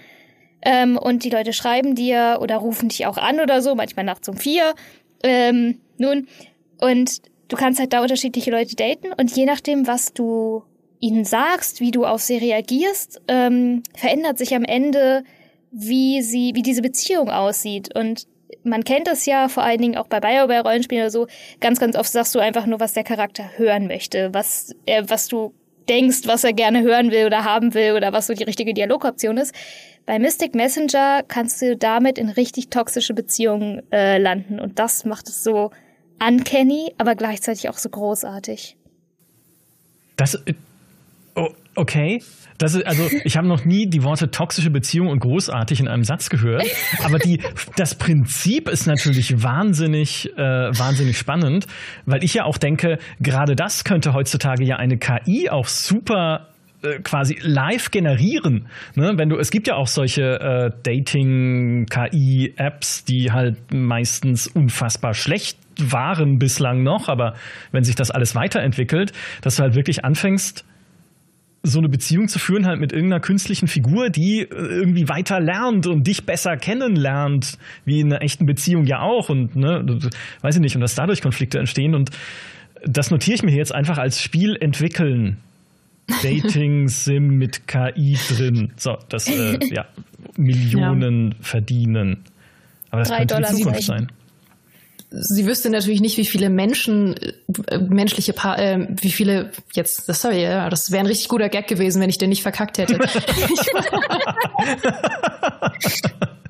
Ähm, 0.62 0.96
und 0.96 1.24
die 1.24 1.30
Leute 1.30 1.52
schreiben 1.52 1.94
dir 1.94 2.38
oder 2.40 2.56
rufen 2.56 2.88
dich 2.88 3.04
auch 3.04 3.18
an 3.18 3.38
oder 3.38 3.60
so, 3.60 3.74
manchmal 3.74 4.06
nachts 4.06 4.30
um 4.30 4.38
vier. 4.38 4.74
Ähm, 5.22 5.78
nun, 5.98 6.26
und 6.78 7.20
du 7.54 7.60
kannst 7.60 7.78
halt 7.78 7.92
da 7.92 8.02
unterschiedliche 8.02 8.50
Leute 8.50 8.74
daten 8.74 9.12
und 9.16 9.34
je 9.36 9.44
nachdem, 9.44 9.86
was 9.86 10.12
du 10.12 10.64
ihnen 10.98 11.24
sagst, 11.24 11.80
wie 11.80 11.92
du 11.92 12.04
auf 12.04 12.20
sie 12.20 12.36
reagierst, 12.36 13.22
ähm, 13.28 13.84
verändert 13.94 14.38
sich 14.38 14.56
am 14.56 14.64
Ende, 14.64 15.22
wie 15.70 16.20
sie, 16.20 16.50
wie 16.56 16.62
diese 16.62 16.82
Beziehung 16.82 17.30
aussieht. 17.30 17.94
Und 17.94 18.26
man 18.64 18.82
kennt 18.82 19.06
das 19.06 19.24
ja 19.24 19.48
vor 19.48 19.62
allen 19.62 19.80
Dingen 19.80 19.96
auch 19.96 20.08
bei 20.08 20.18
BioWare-Rollenspielen 20.18 21.04
oder 21.04 21.10
so. 21.12 21.28
Ganz, 21.60 21.78
ganz 21.78 21.94
oft 21.94 22.10
sagst 22.10 22.34
du 22.34 22.40
einfach 22.40 22.66
nur, 22.66 22.80
was 22.80 22.92
der 22.92 23.04
Charakter 23.04 23.44
hören 23.56 23.86
möchte, 23.86 24.34
was, 24.34 24.74
äh, 24.86 25.04
was 25.06 25.28
du 25.28 25.54
denkst, 25.88 26.22
was 26.24 26.42
er 26.42 26.54
gerne 26.54 26.82
hören 26.82 27.12
will 27.12 27.26
oder 27.26 27.44
haben 27.44 27.72
will 27.74 27.92
oder 27.92 28.12
was 28.12 28.26
so 28.26 28.34
die 28.34 28.42
richtige 28.42 28.74
Dialogoption 28.74 29.36
ist. 29.36 29.54
Bei 30.06 30.18
Mystic 30.18 30.56
Messenger 30.56 31.22
kannst 31.28 31.62
du 31.62 31.76
damit 31.76 32.18
in 32.18 32.30
richtig 32.30 32.70
toxische 32.70 33.14
Beziehungen 33.14 33.80
äh, 33.92 34.18
landen 34.18 34.58
und 34.58 34.80
das 34.80 35.04
macht 35.04 35.28
es 35.28 35.44
so 35.44 35.70
uncanny, 36.20 36.92
aber 36.98 37.14
gleichzeitig 37.14 37.68
auch 37.68 37.78
so 37.78 37.88
großartig. 37.88 38.76
Das, 40.16 40.34
äh, 40.46 40.54
oh, 41.34 41.50
okay. 41.74 42.22
Das 42.58 42.74
ist, 42.74 42.86
also, 42.86 43.08
ich 43.24 43.36
habe 43.36 43.48
noch 43.48 43.64
nie 43.64 43.86
die 43.88 44.02
Worte 44.04 44.30
toxische 44.30 44.70
Beziehung 44.70 45.08
und 45.08 45.18
großartig 45.20 45.80
in 45.80 45.88
einem 45.88 46.04
Satz 46.04 46.30
gehört. 46.30 46.64
Aber 47.02 47.18
die, 47.18 47.40
das 47.76 47.96
Prinzip 47.96 48.68
ist 48.68 48.86
natürlich 48.86 49.42
wahnsinnig, 49.42 50.30
äh, 50.36 50.38
wahnsinnig 50.38 51.18
spannend, 51.18 51.66
weil 52.06 52.22
ich 52.22 52.34
ja 52.34 52.44
auch 52.44 52.58
denke, 52.58 52.98
gerade 53.20 53.56
das 53.56 53.82
könnte 53.84 54.12
heutzutage 54.14 54.64
ja 54.64 54.76
eine 54.76 54.98
KI 54.98 55.50
auch 55.50 55.66
super 55.66 56.48
äh, 56.82 57.00
quasi 57.00 57.38
live 57.40 57.90
generieren. 57.90 58.68
Ne? 58.94 59.14
Wenn 59.16 59.30
du, 59.30 59.38
es 59.38 59.50
gibt 59.50 59.66
ja 59.66 59.74
auch 59.74 59.88
solche 59.88 60.22
äh, 60.22 60.70
Dating-KI-Apps, 60.82 61.86
die 63.04 63.32
halt 63.32 63.56
meistens 63.72 64.46
unfassbar 64.46 65.14
schlecht 65.14 65.58
waren 65.80 66.38
bislang 66.38 66.82
noch, 66.82 67.08
aber 67.08 67.34
wenn 67.72 67.84
sich 67.84 67.94
das 67.94 68.10
alles 68.10 68.34
weiterentwickelt, 68.34 69.12
dass 69.42 69.56
du 69.56 69.62
halt 69.62 69.74
wirklich 69.74 70.04
anfängst, 70.04 70.64
so 71.66 71.78
eine 71.78 71.88
Beziehung 71.88 72.28
zu 72.28 72.38
führen 72.38 72.66
halt 72.66 72.78
mit 72.78 72.92
irgendeiner 72.92 73.20
künstlichen 73.20 73.68
Figur, 73.68 74.10
die 74.10 74.40
äh, 74.40 74.46
irgendwie 74.50 75.08
weiter 75.08 75.40
lernt 75.40 75.86
und 75.86 76.06
dich 76.06 76.26
besser 76.26 76.56
kennenlernt, 76.58 77.58
wie 77.86 78.00
in 78.00 78.12
einer 78.12 78.22
echten 78.22 78.44
Beziehung 78.44 78.84
ja 78.84 79.00
auch 79.00 79.30
und 79.30 79.56
ne, 79.56 79.82
weiß 80.42 80.56
ich 80.56 80.60
nicht, 80.60 80.74
und 80.74 80.82
dass 80.82 80.94
dadurch 80.94 81.22
Konflikte 81.22 81.58
entstehen 81.58 81.94
und 81.94 82.10
das 82.86 83.10
notiere 83.10 83.36
ich 83.36 83.42
mir 83.42 83.54
jetzt 83.54 83.74
einfach 83.74 83.96
als 83.96 84.20
Spiel 84.20 84.56
entwickeln. 84.60 85.38
Dating-Sim 86.22 87.28
mit 87.38 87.66
KI 87.66 88.18
drin. 88.28 88.72
So, 88.76 88.98
das, 89.08 89.26
äh, 89.26 89.58
ja, 89.70 89.86
Millionen 90.36 91.30
ja. 91.30 91.36
verdienen. 91.40 92.18
Aber 92.90 93.00
das 93.00 93.08
Drei 93.08 93.18
könnte 93.18 93.34
Dollar 93.36 93.50
die 93.50 93.56
Zukunft 93.56 93.82
sein. 93.84 94.12
Sie 95.20 95.46
wüsste 95.46 95.70
natürlich 95.70 96.00
nicht, 96.00 96.16
wie 96.16 96.24
viele 96.24 96.50
Menschen, 96.50 97.14
äh, 97.68 97.78
menschliche 97.78 98.32
pa 98.32 98.56
äh, 98.56 98.86
wie 99.00 99.12
viele 99.12 99.52
jetzt, 99.74 100.08
das 100.08 100.22
sorry, 100.22 100.42
ja, 100.42 100.68
das 100.70 100.90
wäre 100.90 101.00
ein 101.00 101.06
richtig 101.06 101.28
guter 101.28 101.48
Gag 101.48 101.68
gewesen, 101.68 102.00
wenn 102.00 102.10
ich 102.10 102.18
den 102.18 102.30
nicht 102.30 102.42
verkackt 102.42 102.78
hätte. 102.78 102.98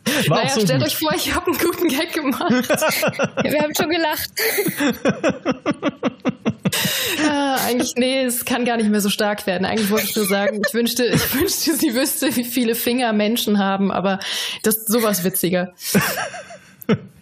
War 0.28 0.38
naja, 0.38 0.50
so 0.50 0.60
stellt 0.60 0.80
gut. 0.80 0.88
euch 0.88 0.96
vor, 0.96 1.12
ich 1.14 1.34
habe 1.34 1.46
einen 1.46 1.58
guten 1.58 1.88
Gag 1.88 2.12
gemacht. 2.12 2.50
wir 3.42 3.62
haben 3.62 3.74
schon 3.74 3.88
gelacht. 3.88 4.30
ja, 7.24 7.56
eigentlich, 7.66 7.94
nee, 7.96 8.24
es 8.24 8.44
kann 8.44 8.64
gar 8.64 8.76
nicht 8.76 8.90
mehr 8.90 9.00
so 9.00 9.08
stark 9.08 9.46
werden. 9.46 9.64
Eigentlich 9.64 9.90
wollte 9.90 10.04
ich 10.04 10.16
nur 10.16 10.26
sagen, 10.26 10.60
ich 10.66 10.74
wünschte, 10.74 11.06
ich 11.06 11.34
wünschte, 11.34 11.74
sie 11.74 11.94
wüsste, 11.94 12.34
wie 12.36 12.44
viele 12.44 12.74
Finger 12.74 13.12
Menschen 13.12 13.58
haben, 13.58 13.90
aber 13.90 14.20
das 14.62 14.76
ist 14.76 14.88
sowas 14.88 15.24
witziger. 15.24 15.72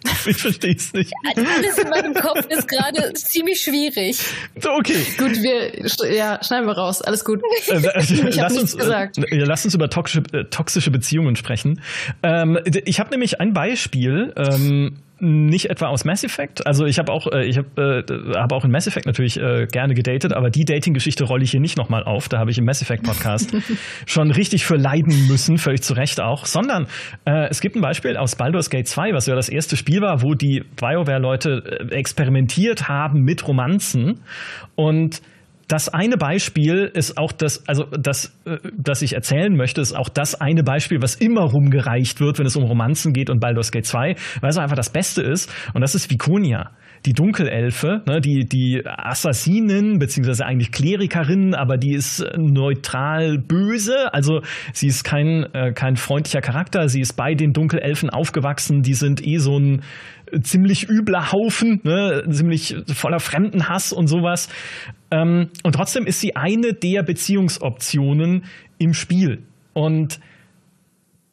Ich 0.25 0.37
verstehe 0.37 0.75
es 0.75 0.93
nicht. 0.93 1.11
Also 1.35 1.49
alles 1.49 1.77
in 1.77 1.89
meinem 1.89 2.13
Kopf 2.13 2.45
ist 2.49 2.67
gerade 2.67 3.13
ziemlich 3.13 3.61
schwierig. 3.61 4.19
Okay. 4.55 5.05
Gut, 5.17 5.41
wir 5.41 6.15
ja, 6.15 6.39
schneiden 6.43 6.67
wir 6.67 6.77
raus. 6.77 7.01
Alles 7.01 7.25
gut. 7.25 7.41
Äh, 7.67 7.77
ich 7.99 8.35
lass, 8.35 8.57
uns, 8.57 8.77
gesagt. 8.77 9.17
Äh, 9.17 9.37
lass 9.37 9.65
uns 9.65 9.73
über 9.73 9.89
toxische, 9.89 10.23
äh, 10.33 10.45
toxische 10.45 10.91
Beziehungen 10.91 11.35
sprechen. 11.35 11.81
Ähm, 12.21 12.59
ich 12.85 12.99
habe 12.99 13.09
nämlich 13.09 13.39
ein 13.39 13.53
Beispiel. 13.53 14.33
Ähm, 14.35 14.97
nicht 15.23 15.69
etwa 15.69 15.87
aus 15.87 16.03
Mass 16.03 16.23
Effect. 16.23 16.67
Also 16.67 16.85
ich 16.85 16.99
habe 16.99 17.11
auch, 17.11 17.31
äh, 17.31 17.45
ich 17.45 17.57
habe 17.57 18.05
äh, 18.07 18.37
hab 18.37 18.51
auch 18.51 18.65
in 18.65 18.71
Mass 18.71 18.87
Effect 18.87 19.05
natürlich 19.05 19.39
äh, 19.39 19.67
gerne 19.71 19.93
gedatet, 19.93 20.33
aber 20.33 20.49
die 20.49 20.65
Dating-Geschichte 20.65 21.23
rolle 21.23 21.43
ich 21.43 21.51
hier 21.51 21.61
nicht 21.61 21.77
nochmal 21.77 22.03
auf. 22.03 22.27
Da 22.27 22.39
habe 22.39 22.51
ich 22.51 22.57
im 22.57 22.65
Mass 22.65 22.81
Effect 22.81 23.03
Podcast 23.03 23.55
schon 24.05 24.31
richtig 24.31 24.65
für 24.65 24.75
leiden 24.75 25.27
müssen, 25.27 25.57
völlig 25.57 25.81
zu 25.81 25.93
Recht 25.93 26.19
auch. 26.19 26.45
Sondern 26.45 26.87
äh, 27.25 27.47
es 27.49 27.61
gibt 27.61 27.75
ein 27.75 27.81
Beispiel 27.81 28.17
aus 28.17 28.35
Baldur's 28.35 28.69
Gate 28.69 28.87
2, 28.87 29.13
was 29.13 29.25
ja 29.25 29.35
das 29.35 29.47
erste 29.47 29.77
Spiel 29.77 29.92
war, 30.01 30.21
wo 30.21 30.33
die 30.33 30.63
BioWare-Leute 30.75 31.89
äh, 31.89 31.95
experimentiert 31.95 32.87
haben 32.87 33.21
mit 33.21 33.47
Romanzen 33.47 34.21
und 34.75 35.21
das 35.67 35.89
eine 35.89 36.17
Beispiel 36.17 36.91
ist 36.93 37.17
auch 37.17 37.31
das, 37.31 37.67
also 37.67 37.85
das, 37.85 38.37
äh, 38.45 38.57
das 38.77 39.01
ich 39.01 39.13
erzählen 39.13 39.55
möchte, 39.55 39.81
ist 39.81 39.93
auch 39.93 40.09
das 40.09 40.39
eine 40.39 40.63
Beispiel, 40.63 41.01
was 41.01 41.15
immer 41.15 41.41
rumgereicht 41.41 42.19
wird, 42.19 42.37
wenn 42.39 42.45
es 42.45 42.55
um 42.55 42.63
Romanzen 42.63 43.13
geht 43.13 43.29
und 43.29 43.39
Baldur's 43.39 43.71
Gate 43.71 43.85
2, 43.85 44.15
weil 44.41 44.49
es 44.49 44.57
einfach 44.57 44.75
das 44.75 44.89
Beste 44.89 45.21
ist. 45.21 45.51
Und 45.73 45.81
das 45.81 45.95
ist 45.95 46.11
Viconia 46.11 46.71
die 47.05 47.13
Dunkelelfe, 47.13 48.01
ne, 48.05 48.21
die, 48.21 48.45
die 48.45 48.81
Assassinen, 48.85 49.99
beziehungsweise 49.99 50.45
eigentlich 50.45 50.71
Klerikerinnen, 50.71 51.53
aber 51.53 51.77
die 51.77 51.93
ist 51.93 52.25
neutral 52.37 53.37
böse. 53.37 54.13
Also 54.13 54.41
sie 54.71 54.87
ist 54.87 55.03
kein, 55.03 55.43
äh, 55.53 55.73
kein 55.73 55.97
freundlicher 55.97 56.41
Charakter. 56.41 56.87
Sie 56.87 57.01
ist 57.01 57.13
bei 57.13 57.35
den 57.35 57.51
Dunkelelfen 57.51 58.09
aufgewachsen. 58.09 58.83
Die 58.83 58.93
sind 58.93 59.25
eh 59.25 59.37
so 59.37 59.57
ein 59.57 59.81
ziemlich 60.41 60.89
übler 60.89 61.31
Haufen, 61.31 61.81
ne, 61.83 62.23
ziemlich 62.29 62.75
voller 62.93 63.19
Fremdenhass 63.19 63.91
und 63.91 64.07
sowas. 64.07 64.49
Ähm, 65.11 65.49
und 65.63 65.75
trotzdem 65.75 66.05
ist 66.05 66.21
sie 66.21 66.35
eine 66.35 66.73
der 66.73 67.03
Beziehungsoptionen 67.03 68.45
im 68.77 68.93
Spiel. 68.93 69.43
Und 69.73 70.19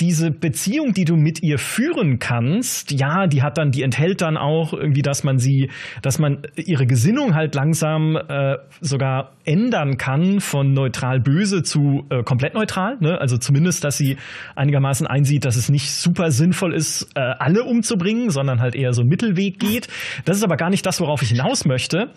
diese 0.00 0.30
Beziehung, 0.30 0.94
die 0.94 1.04
du 1.04 1.16
mit 1.16 1.42
ihr 1.42 1.58
führen 1.58 2.18
kannst, 2.18 2.92
ja, 2.92 3.26
die 3.26 3.42
hat 3.42 3.58
dann, 3.58 3.70
die 3.70 3.82
enthält 3.82 4.22
dann 4.22 4.36
auch 4.36 4.72
irgendwie, 4.72 5.02
dass 5.02 5.24
man 5.24 5.38
sie, 5.38 5.70
dass 6.00 6.18
man 6.18 6.42
ihre 6.56 6.86
Gesinnung 6.86 7.34
halt 7.34 7.54
langsam 7.54 8.16
äh, 8.16 8.56
sogar 8.80 9.32
ändern 9.44 9.98
kann 9.98 10.40
von 10.40 10.72
neutral 10.72 11.20
böse 11.20 11.62
zu 11.62 12.06
äh, 12.08 12.22
komplett 12.22 12.54
neutral. 12.54 12.96
Ne? 13.00 13.20
Also 13.20 13.36
zumindest, 13.36 13.84
dass 13.84 13.98
sie 13.98 14.16
einigermaßen 14.56 15.06
einsieht, 15.06 15.44
dass 15.44 15.56
es 15.56 15.68
nicht 15.68 15.90
super 15.90 16.30
sinnvoll 16.30 16.74
ist, 16.74 17.08
äh, 17.14 17.20
alle 17.20 17.64
umzubringen, 17.64 18.30
sondern 18.30 18.60
halt 18.60 18.74
eher 18.74 18.94
so 18.94 19.02
einen 19.02 19.10
Mittelweg 19.10 19.58
geht. 19.58 19.88
Das 20.24 20.36
ist 20.36 20.42
aber 20.42 20.56
gar 20.56 20.70
nicht 20.70 20.86
das, 20.86 21.00
worauf 21.00 21.22
ich 21.22 21.28
hinaus 21.28 21.66
möchte, 21.66 22.10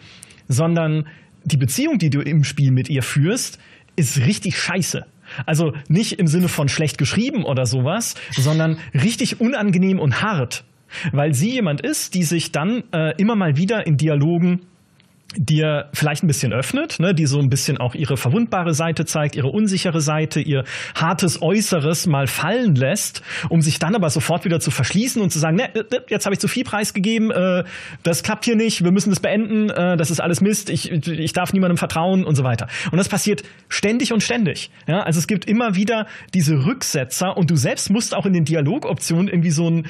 sondern 0.47 1.07
die 1.43 1.57
Beziehung, 1.57 1.97
die 1.97 2.09
du 2.09 2.21
im 2.21 2.43
Spiel 2.45 2.71
mit 2.71 2.89
ihr 2.89 3.03
führst, 3.03 3.59
ist 3.95 4.25
richtig 4.25 4.57
scheiße. 4.57 5.05
Also 5.45 5.73
nicht 5.87 6.19
im 6.19 6.27
Sinne 6.27 6.47
von 6.47 6.69
schlecht 6.69 6.97
geschrieben 6.97 7.43
oder 7.43 7.65
sowas, 7.65 8.15
sondern 8.31 8.77
richtig 8.93 9.39
unangenehm 9.41 9.99
und 9.99 10.21
hart. 10.21 10.63
Weil 11.11 11.33
sie 11.33 11.51
jemand 11.51 11.81
ist, 11.81 12.13
die 12.13 12.23
sich 12.23 12.51
dann 12.51 12.83
äh, 12.91 13.15
immer 13.17 13.35
mal 13.35 13.57
wieder 13.57 13.87
in 13.87 13.97
Dialogen 13.97 14.61
dir 15.35 15.89
vielleicht 15.93 16.23
ein 16.23 16.27
bisschen 16.27 16.53
öffnet, 16.53 16.99
ne, 16.99 17.13
die 17.13 17.25
so 17.25 17.39
ein 17.39 17.49
bisschen 17.49 17.77
auch 17.77 17.95
ihre 17.95 18.17
verwundbare 18.17 18.73
Seite 18.73 19.05
zeigt, 19.05 19.35
ihre 19.35 19.47
unsichere 19.47 20.01
Seite, 20.01 20.39
ihr 20.39 20.63
hartes 20.95 21.41
Äußeres 21.41 22.07
mal 22.07 22.27
fallen 22.27 22.75
lässt, 22.75 23.21
um 23.49 23.61
sich 23.61 23.79
dann 23.79 23.95
aber 23.95 24.09
sofort 24.09 24.45
wieder 24.45 24.59
zu 24.59 24.71
verschließen 24.71 25.21
und 25.21 25.31
zu 25.31 25.39
sagen, 25.39 25.57
ne, 25.57 25.69
jetzt 26.09 26.25
habe 26.25 26.33
ich 26.33 26.39
zu 26.39 26.47
viel 26.47 26.63
preisgegeben, 26.63 27.31
äh, 27.31 27.63
das 28.03 28.23
klappt 28.23 28.45
hier 28.45 28.55
nicht, 28.55 28.83
wir 28.83 28.91
müssen 28.91 29.09
das 29.09 29.19
beenden, 29.19 29.69
äh, 29.69 29.97
das 29.97 30.11
ist 30.11 30.19
alles 30.19 30.41
Mist, 30.41 30.69
ich, 30.69 30.91
ich 30.91 31.33
darf 31.33 31.53
niemandem 31.53 31.77
vertrauen 31.77 32.23
und 32.25 32.35
so 32.35 32.43
weiter. 32.43 32.67
Und 32.91 32.97
das 32.97 33.09
passiert 33.09 33.43
ständig 33.69 34.13
und 34.13 34.21
ständig. 34.21 34.71
Ja? 34.87 35.01
Also 35.01 35.19
es 35.19 35.27
gibt 35.27 35.45
immer 35.45 35.75
wieder 35.75 36.07
diese 36.33 36.65
Rücksetzer 36.65 37.35
und 37.37 37.49
du 37.49 37.55
selbst 37.55 37.89
musst 37.89 38.15
auch 38.15 38.25
in 38.25 38.33
den 38.33 38.45
Dialogoptionen 38.45 39.27
irgendwie 39.27 39.51
so 39.51 39.69
ein 39.69 39.87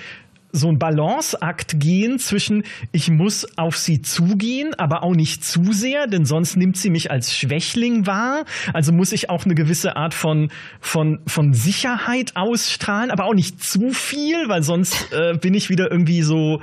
so 0.56 0.70
ein 0.70 0.78
Balanceakt 0.78 1.80
gehen 1.80 2.20
zwischen, 2.20 2.64
ich 2.92 3.10
muss 3.10 3.46
auf 3.58 3.76
sie 3.76 4.04
zugehen, 4.04 4.76
aber 4.76 5.04
auch 5.04 5.16
nicht 5.16 5.44
zu 5.44 5.74
sehr, 5.74 6.06
denn 6.06 6.26
sonst 6.26 6.56
nimmt 6.56 6.78
sie 6.78 6.92
mich 6.92 7.10
als 7.10 7.36
Schwächling 7.36 8.06
wahr. 8.06 8.46
Also 8.72 8.94
muss 8.94 9.12
ich 9.12 9.32
auch 9.32 9.46
eine 9.46 9.56
gewisse 9.56 9.96
Art 9.96 10.14
von, 10.14 10.50
von, 10.80 11.20
von 11.26 11.54
Sicherheit 11.54 12.36
ausstrahlen, 12.36 13.10
aber 13.10 13.26
auch 13.26 13.34
nicht 13.34 13.64
zu 13.64 13.90
viel, 13.90 14.48
weil 14.48 14.62
sonst 14.62 15.12
äh, 15.12 15.36
bin 15.36 15.56
ich 15.56 15.72
wieder 15.72 15.90
irgendwie 15.92 16.22
so, 16.22 16.62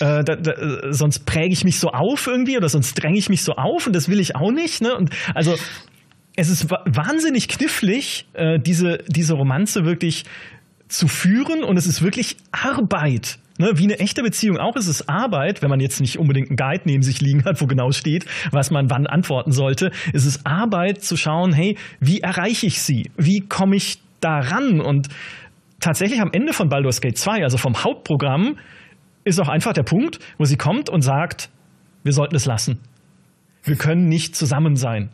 äh, 0.00 0.24
da, 0.24 0.36
da, 0.36 0.92
sonst 0.92 1.26
präge 1.26 1.52
ich 1.52 1.62
mich 1.62 1.78
so 1.78 1.90
auf 1.90 2.26
irgendwie 2.26 2.56
oder 2.56 2.70
sonst 2.70 2.94
dränge 2.94 3.18
ich 3.18 3.28
mich 3.28 3.42
so 3.42 3.52
auf 3.52 3.86
und 3.86 3.94
das 3.94 4.08
will 4.08 4.18
ich 4.18 4.34
auch 4.34 4.50
nicht. 4.50 4.80
Ne? 4.80 4.96
Und 4.96 5.10
also 5.34 5.56
es 6.36 6.50
ist 6.50 6.70
wahnsinnig 6.70 7.48
knifflig, 7.48 8.26
äh, 8.34 8.58
diese, 8.58 8.98
diese 9.08 9.34
Romanze 9.34 9.84
wirklich 9.84 10.24
zu 10.88 11.08
führen 11.08 11.64
und 11.64 11.76
es 11.76 11.86
ist 11.86 12.02
wirklich 12.02 12.36
Arbeit. 12.52 13.38
Ne, 13.58 13.70
wie 13.76 13.84
eine 13.84 13.98
echte 13.98 14.22
Beziehung 14.22 14.58
auch 14.58 14.76
ist 14.76 14.86
es 14.86 15.08
Arbeit, 15.08 15.62
wenn 15.62 15.70
man 15.70 15.80
jetzt 15.80 16.00
nicht 16.00 16.18
unbedingt 16.18 16.50
einen 16.50 16.56
Guide 16.56 16.82
neben 16.84 17.02
sich 17.02 17.22
liegen 17.22 17.44
hat, 17.46 17.60
wo 17.62 17.66
genau 17.66 17.90
steht, 17.90 18.26
was 18.50 18.70
man 18.70 18.90
wann 18.90 19.06
antworten 19.06 19.50
sollte, 19.50 19.90
ist 20.12 20.26
es 20.26 20.44
Arbeit 20.44 21.02
zu 21.02 21.16
schauen, 21.16 21.54
hey, 21.54 21.78
wie 21.98 22.20
erreiche 22.20 22.66
ich 22.66 22.82
sie? 22.82 23.10
Wie 23.16 23.40
komme 23.40 23.76
ich 23.76 23.98
da 24.20 24.40
ran? 24.40 24.82
Und 24.82 25.08
tatsächlich 25.80 26.20
am 26.20 26.30
Ende 26.32 26.52
von 26.52 26.68
Baldur's 26.68 27.00
Gate 27.00 27.16
2, 27.16 27.44
also 27.44 27.56
vom 27.56 27.82
Hauptprogramm, 27.82 28.58
ist 29.24 29.40
auch 29.40 29.48
einfach 29.48 29.72
der 29.72 29.84
Punkt, 29.84 30.18
wo 30.36 30.44
sie 30.44 30.56
kommt 30.56 30.90
und 30.90 31.00
sagt, 31.00 31.48
wir 32.04 32.12
sollten 32.12 32.36
es 32.36 32.44
lassen. 32.44 32.78
Wir 33.64 33.76
können 33.76 34.06
nicht 34.06 34.36
zusammen 34.36 34.76
sein. 34.76 35.10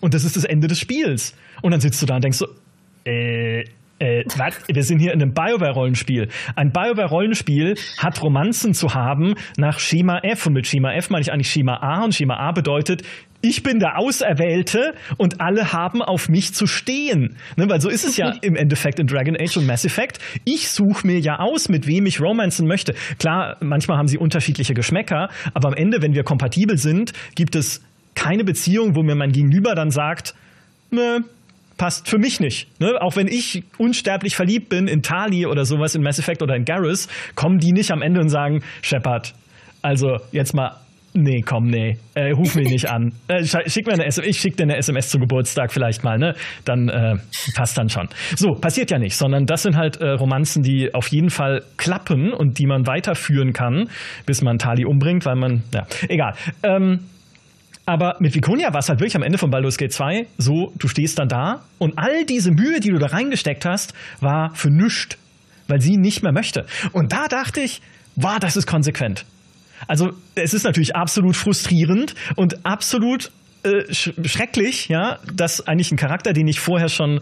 Und 0.00 0.12
das 0.12 0.24
ist 0.24 0.36
das 0.36 0.44
Ende 0.44 0.66
des 0.66 0.80
Spiels. 0.80 1.34
Und 1.62 1.70
dann 1.70 1.80
sitzt 1.80 2.02
du 2.02 2.06
da 2.06 2.16
und 2.16 2.24
denkst 2.24 2.38
so, 2.38 2.48
äh, 3.04 3.64
äh, 3.98 4.24
wir 4.68 4.82
sind 4.82 4.98
hier 4.98 5.12
in 5.12 5.22
einem 5.22 5.32
BioWare-Rollenspiel. 5.32 6.28
Ein 6.54 6.70
BioWare-Rollenspiel 6.70 7.74
hat 7.98 8.22
Romanzen 8.22 8.74
zu 8.74 8.94
haben 8.94 9.34
nach 9.56 9.78
Schema 9.78 10.20
F. 10.22 10.46
Und 10.46 10.54
mit 10.54 10.66
Schema 10.66 10.92
F 10.92 11.10
meine 11.10 11.22
ich 11.22 11.32
eigentlich 11.32 11.50
Schema 11.50 11.76
A. 11.76 12.04
Und 12.04 12.14
Schema 12.14 12.36
A 12.36 12.52
bedeutet, 12.52 13.02
ich 13.42 13.62
bin 13.62 13.78
der 13.78 13.98
Auserwählte 13.98 14.94
und 15.18 15.40
alle 15.40 15.72
haben 15.72 16.02
auf 16.02 16.28
mich 16.28 16.54
zu 16.54 16.66
stehen. 16.66 17.36
Ne, 17.56 17.68
weil 17.68 17.80
so 17.80 17.88
ist 17.88 18.04
es 18.04 18.16
ja 18.16 18.34
im 18.42 18.56
Endeffekt 18.56 18.98
in 18.98 19.06
Dragon 19.06 19.36
Age 19.38 19.58
und 19.58 19.66
Mass 19.66 19.84
Effect. 19.84 20.18
Ich 20.44 20.68
suche 20.68 21.06
mir 21.06 21.20
ja 21.20 21.38
aus, 21.38 21.68
mit 21.68 21.86
wem 21.86 22.06
ich 22.06 22.20
romanzen 22.20 22.66
möchte. 22.66 22.94
Klar, 23.18 23.56
manchmal 23.60 23.98
haben 23.98 24.08
sie 24.08 24.18
unterschiedliche 24.18 24.74
Geschmäcker, 24.74 25.28
aber 25.54 25.68
am 25.68 25.74
Ende, 25.74 26.02
wenn 26.02 26.14
wir 26.14 26.24
kompatibel 26.24 26.76
sind, 26.76 27.12
gibt 27.34 27.54
es 27.54 27.84
keine 28.14 28.44
Beziehung, 28.44 28.96
wo 28.96 29.02
mir 29.02 29.14
mein 29.14 29.32
Gegenüber 29.32 29.74
dann 29.74 29.90
sagt, 29.90 30.34
ne, 30.90 31.20
passt 31.76 32.08
für 32.08 32.18
mich 32.18 32.40
nicht. 32.40 32.68
Ne? 32.80 33.00
Auch 33.00 33.16
wenn 33.16 33.28
ich 33.28 33.64
unsterblich 33.78 34.36
verliebt 34.36 34.68
bin 34.68 34.88
in 34.88 35.02
Tali 35.02 35.46
oder 35.46 35.64
sowas 35.64 35.94
in 35.94 36.02
Mass 36.02 36.18
Effect 36.18 36.42
oder 36.42 36.56
in 36.56 36.64
Garrus, 36.64 37.08
kommen 37.34 37.58
die 37.58 37.72
nicht 37.72 37.90
am 37.90 38.02
Ende 38.02 38.20
und 38.20 38.28
sagen, 38.28 38.62
Shepard, 38.82 39.34
also 39.82 40.18
jetzt 40.32 40.54
mal 40.54 40.76
Nee, 41.18 41.40
komm, 41.40 41.68
nee. 41.68 41.96
Äh, 42.14 42.32
ruf 42.32 42.56
mich 42.56 42.68
nicht 42.68 42.90
an. 42.90 43.12
Äh, 43.28 43.44
schick 43.44 43.86
mir 43.86 43.94
eine 43.94 44.04
SMS. 44.04 44.28
Ich 44.28 44.40
schick 44.40 44.56
dir 44.56 44.64
eine 44.64 44.76
SMS 44.76 45.08
zum 45.08 45.20
Geburtstag 45.20 45.72
vielleicht 45.72 46.04
mal, 46.04 46.18
ne? 46.18 46.34
Dann 46.64 46.88
äh, 46.88 47.16
passt 47.54 47.76
dann 47.76 47.88
schon. 47.88 48.08
So, 48.36 48.52
passiert 48.52 48.90
ja 48.90 48.98
nicht, 48.98 49.16
sondern 49.16 49.46
das 49.46 49.62
sind 49.62 49.76
halt 49.76 49.96
äh, 49.96 50.10
Romanzen, 50.10 50.62
die 50.62 50.94
auf 50.94 51.08
jeden 51.08 51.30
Fall 51.30 51.62
klappen 51.76 52.32
und 52.32 52.58
die 52.58 52.66
man 52.66 52.86
weiterführen 52.86 53.52
kann, 53.52 53.88
bis 54.26 54.42
man 54.42 54.58
Tali 54.58 54.84
umbringt, 54.84 55.24
weil 55.26 55.36
man, 55.36 55.62
ja, 55.74 55.86
egal. 56.08 56.34
Ähm, 56.62 57.00
aber 57.86 58.16
mit 58.18 58.34
Viconia 58.34 58.72
war 58.72 58.80
es 58.80 58.88
halt 58.88 58.98
wirklich 58.98 59.16
am 59.16 59.22
Ende 59.22 59.38
von 59.38 59.50
Baldur's 59.50 59.78
Gate 59.78 59.92
2 59.92 60.26
so, 60.38 60.72
du 60.76 60.88
stehst 60.88 61.18
dann 61.18 61.28
da 61.28 61.62
und 61.78 61.98
all 61.98 62.26
diese 62.26 62.50
Mühe, 62.50 62.80
die 62.80 62.90
du 62.90 62.98
da 62.98 63.06
reingesteckt 63.06 63.64
hast, 63.64 63.94
war 64.20 64.54
für 64.54 64.70
nüscht, 64.70 65.18
weil 65.68 65.80
sie 65.80 65.96
nicht 65.96 66.22
mehr 66.22 66.32
möchte. 66.32 66.66
Und 66.92 67.12
da 67.12 67.28
dachte 67.28 67.60
ich, 67.60 67.80
wow, 68.16 68.38
das 68.40 68.56
ist 68.56 68.66
konsequent. 68.66 69.24
Also 69.86 70.10
es 70.34 70.52
ist 70.52 70.64
natürlich 70.64 70.96
absolut 70.96 71.36
frustrierend 71.36 72.14
und 72.34 72.66
absolut 72.66 73.30
äh, 73.62 73.92
sch 73.92 74.12
schrecklich, 74.24 74.88
ja, 74.88 75.18
dass 75.32 75.66
eigentlich 75.66 75.92
ein 75.92 75.96
Charakter, 75.96 76.32
den 76.32 76.48
ich 76.48 76.60
vorher 76.60 76.88
schon 76.88 77.20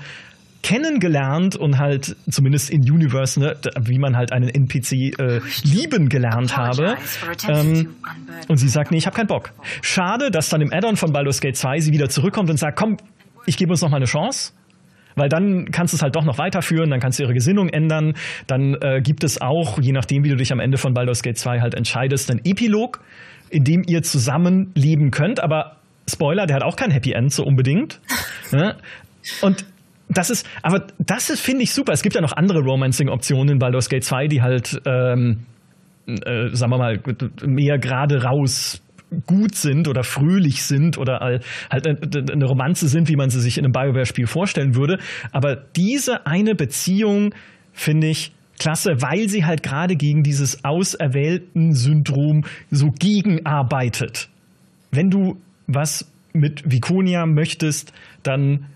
kennengelernt 0.65 1.57
und 1.57 1.79
halt 1.79 2.17
zumindest 2.31 2.71
in 2.71 2.81
Universe, 2.91 3.39
ne, 3.39 3.55
wie 3.83 3.99
man 3.99 4.17
halt 4.17 4.33
einen 4.33 4.49
NPC 4.49 5.21
äh, 5.21 5.41
lieben 5.63 6.09
gelernt 6.09 6.57
habe. 6.57 6.97
Ähm, 7.47 7.95
und 8.49 8.57
sie 8.57 8.69
sagt, 8.69 8.91
nee, 8.91 8.97
ich 8.97 9.07
habe 9.07 9.15
keinen 9.15 9.27
Bock. 9.27 9.51
Schade, 9.83 10.31
dass 10.31 10.49
dann 10.49 10.63
im 10.63 10.73
Add-on 10.73 10.97
von 10.97 11.13
Baldur's 11.13 11.43
Gate 11.43 11.57
2 11.57 11.81
sie 11.81 11.93
wieder 11.93 12.09
zurückkommt 12.09 12.49
und 12.49 12.57
sagt, 12.57 12.79
komm, 12.79 12.97
ich 13.45 13.59
gebe 13.59 13.73
uns 13.73 13.83
noch 13.83 13.91
mal 13.91 13.99
eine 13.99 14.07
Chance. 14.07 14.55
Weil 15.17 15.29
dann 15.29 15.67
kannst 15.71 15.93
du 15.93 15.97
es 15.97 16.03
halt 16.03 16.17
doch 16.17 16.25
noch 16.25 16.39
weiterführen, 16.39 16.91
dann 16.91 16.99
kannst 16.99 17.19
du 17.19 17.25
ihre 17.25 17.35
Gesinnung 17.35 17.69
ändern. 17.69 18.15
Dann 18.47 18.75
äh, 18.81 19.03
gibt 19.03 19.23
es 19.23 19.41
auch, 19.43 19.79
je 19.79 19.93
nachdem, 19.93 20.25
wie 20.25 20.31
du 20.31 20.37
dich 20.37 20.51
am 20.51 20.61
Ende 20.61 20.79
von 20.79 20.95
Baldur's 20.95 21.23
Gate 21.23 21.37
2 21.37 21.61
halt 21.61 21.75
entscheidest, 21.75 22.31
einen 22.31 22.41
Epilog, 22.43 23.01
in 23.51 23.65
dem 23.65 23.83
ihr 23.87 24.03
zusammen 24.03 24.73
leben 24.75 25.11
könnt. 25.11 25.41
Aber 25.41 25.77
Spoiler, 26.11 26.47
der 26.47 26.57
hat 26.57 26.63
auch 26.63 26.77
kein 26.77 26.91
Happy 26.91 27.13
End 27.13 27.33
so 27.33 27.45
unbedingt. 27.45 28.01
ne? 28.51 28.77
Und 29.43 29.65
das 30.09 30.31
ist, 30.31 30.47
aber 30.63 30.87
das 30.99 31.39
finde 31.41 31.63
ich, 31.63 31.73
super. 31.73 31.93
Es 31.93 32.03
gibt 32.03 32.15
ja 32.15 32.21
noch 32.21 32.33
andere 32.33 32.61
Romancing-Optionen 32.61 33.55
in 33.55 33.59
Baldur's 33.59 33.89
Gate 33.89 34.05
2, 34.05 34.29
die 34.29 34.43
halt, 34.43 34.81
ähm, 34.87 35.41
äh, 36.07 36.49
sagen 36.53 36.73
wir 36.73 36.79
mal, 36.79 37.01
mehr 37.47 37.79
gerade 37.79 38.23
raus 38.23 38.83
gut 39.27 39.55
sind 39.55 39.89
oder 39.89 40.03
fröhlich 40.03 40.63
sind 40.65 40.99
oder 40.99 41.21
halt 41.71 41.87
eine 42.33 42.45
Romanze 42.45 42.89
sind, 42.89 43.09
wie 43.09 43.17
man 43.17 43.31
sie 43.31 43.41
sich 43.41 43.59
in 43.59 43.65
einem 43.65 43.73
BioWare-Spiel 43.73 44.27
vorstellen 44.27 44.75
würde. 44.75 44.99
Aber 45.33 45.57
diese 45.57 46.27
eine 46.27 46.55
Beziehung 46.55 47.35
finde 47.73 48.09
ich 48.09 48.33
klasse, 48.59 49.01
weil 49.01 49.29
sie 49.29 49.45
halt 49.45 49.63
gerade 49.63 49.97
gegen 49.97 50.23
dieses 50.23 50.65
auserwählten 50.65 51.75
Syndrom 51.75 52.45
so 52.71 52.91
gegenarbeitet. 52.91 54.29
Wenn 54.91 55.11
du 55.11 55.41
was 55.67 56.11
mit 56.33 56.71
Viconia 56.71 57.27
möchtest, 57.27 57.93
dann 58.23 58.67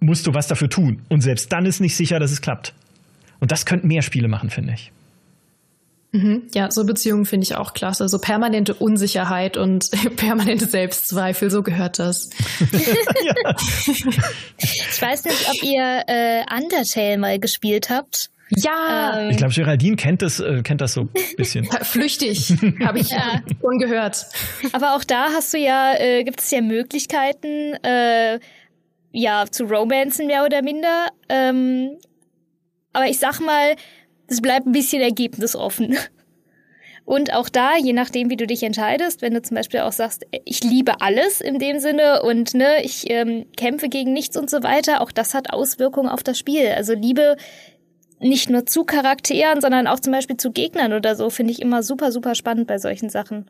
musst 0.00 0.26
du 0.26 0.34
was 0.34 0.46
dafür 0.46 0.68
tun. 0.68 1.02
Und 1.08 1.22
selbst 1.22 1.52
dann 1.52 1.66
ist 1.66 1.80
nicht 1.80 1.96
sicher, 1.96 2.18
dass 2.18 2.30
es 2.30 2.40
klappt. 2.40 2.74
Und 3.40 3.52
das 3.52 3.66
könnten 3.66 3.88
mehr 3.88 4.02
Spiele 4.02 4.28
machen, 4.28 4.50
finde 4.50 4.74
ich. 4.74 4.92
Mhm. 6.12 6.44
Ja, 6.54 6.70
so 6.70 6.84
Beziehungen 6.84 7.26
finde 7.26 7.44
ich 7.44 7.56
auch 7.56 7.74
klasse. 7.74 8.08
So 8.08 8.18
permanente 8.18 8.74
Unsicherheit 8.74 9.56
und 9.56 9.90
permanente 10.16 10.66
Selbstzweifel, 10.66 11.50
so 11.50 11.62
gehört 11.62 11.98
das. 11.98 12.30
ich 14.58 15.02
weiß 15.02 15.24
nicht, 15.24 15.48
ob 15.50 15.62
ihr 15.62 16.04
äh, 16.06 16.44
Undertale 16.56 17.18
mal 17.18 17.38
gespielt 17.38 17.90
habt. 17.90 18.30
Ja. 18.50 19.20
Ähm, 19.20 19.30
ich 19.30 19.36
glaube, 19.38 19.52
Geraldine 19.52 19.96
kennt 19.96 20.22
das, 20.22 20.40
äh, 20.40 20.62
kennt 20.62 20.80
das 20.80 20.94
so 20.94 21.02
ein 21.02 21.10
bisschen. 21.36 21.64
Flüchtig, 21.82 22.54
habe 22.84 23.00
ich 23.00 23.10
ja. 23.10 23.42
schon 23.60 23.78
gehört. 23.78 24.26
Aber 24.72 24.94
auch 24.94 25.04
da 25.04 25.30
hast 25.34 25.52
du 25.52 25.58
ja, 25.58 25.94
äh, 25.98 26.24
gibt 26.24 26.40
es 26.40 26.50
ja 26.50 26.60
Möglichkeiten, 26.60 27.74
äh, 27.82 28.38
ja, 29.16 29.46
zu 29.50 29.64
romanzen 29.64 30.26
mehr 30.26 30.44
oder 30.44 30.62
minder. 30.62 31.08
Ähm, 31.28 31.98
aber 32.92 33.06
ich 33.06 33.18
sag 33.18 33.40
mal, 33.40 33.74
es 34.26 34.42
bleibt 34.42 34.66
ein 34.66 34.72
bisschen 34.72 35.00
ergebnisoffen. 35.00 35.96
Und 37.06 37.32
auch 37.32 37.48
da, 37.48 37.76
je 37.76 37.92
nachdem, 37.92 38.30
wie 38.30 38.36
du 38.36 38.48
dich 38.48 38.64
entscheidest, 38.64 39.22
wenn 39.22 39.32
du 39.32 39.40
zum 39.40 39.54
Beispiel 39.54 39.80
auch 39.80 39.92
sagst, 39.92 40.26
ich 40.44 40.64
liebe 40.64 41.00
alles 41.00 41.40
in 41.40 41.60
dem 41.60 41.78
Sinne 41.78 42.22
und 42.22 42.52
ne, 42.52 42.82
ich 42.82 43.08
ähm, 43.08 43.46
kämpfe 43.56 43.88
gegen 43.88 44.12
nichts 44.12 44.36
und 44.36 44.50
so 44.50 44.64
weiter, 44.64 45.00
auch 45.00 45.12
das 45.12 45.32
hat 45.32 45.52
Auswirkungen 45.52 46.08
auf 46.08 46.24
das 46.24 46.36
Spiel. 46.36 46.66
Also 46.66 46.94
Liebe 46.94 47.36
nicht 48.18 48.50
nur 48.50 48.66
zu 48.66 48.82
Charakteren, 48.82 49.60
sondern 49.60 49.86
auch 49.86 50.00
zum 50.00 50.14
Beispiel 50.14 50.36
zu 50.36 50.50
Gegnern 50.50 50.94
oder 50.94 51.14
so, 51.14 51.30
finde 51.30 51.52
ich 51.52 51.62
immer 51.62 51.84
super, 51.84 52.10
super 52.10 52.34
spannend 52.34 52.66
bei 52.66 52.78
solchen 52.78 53.08
Sachen. 53.08 53.46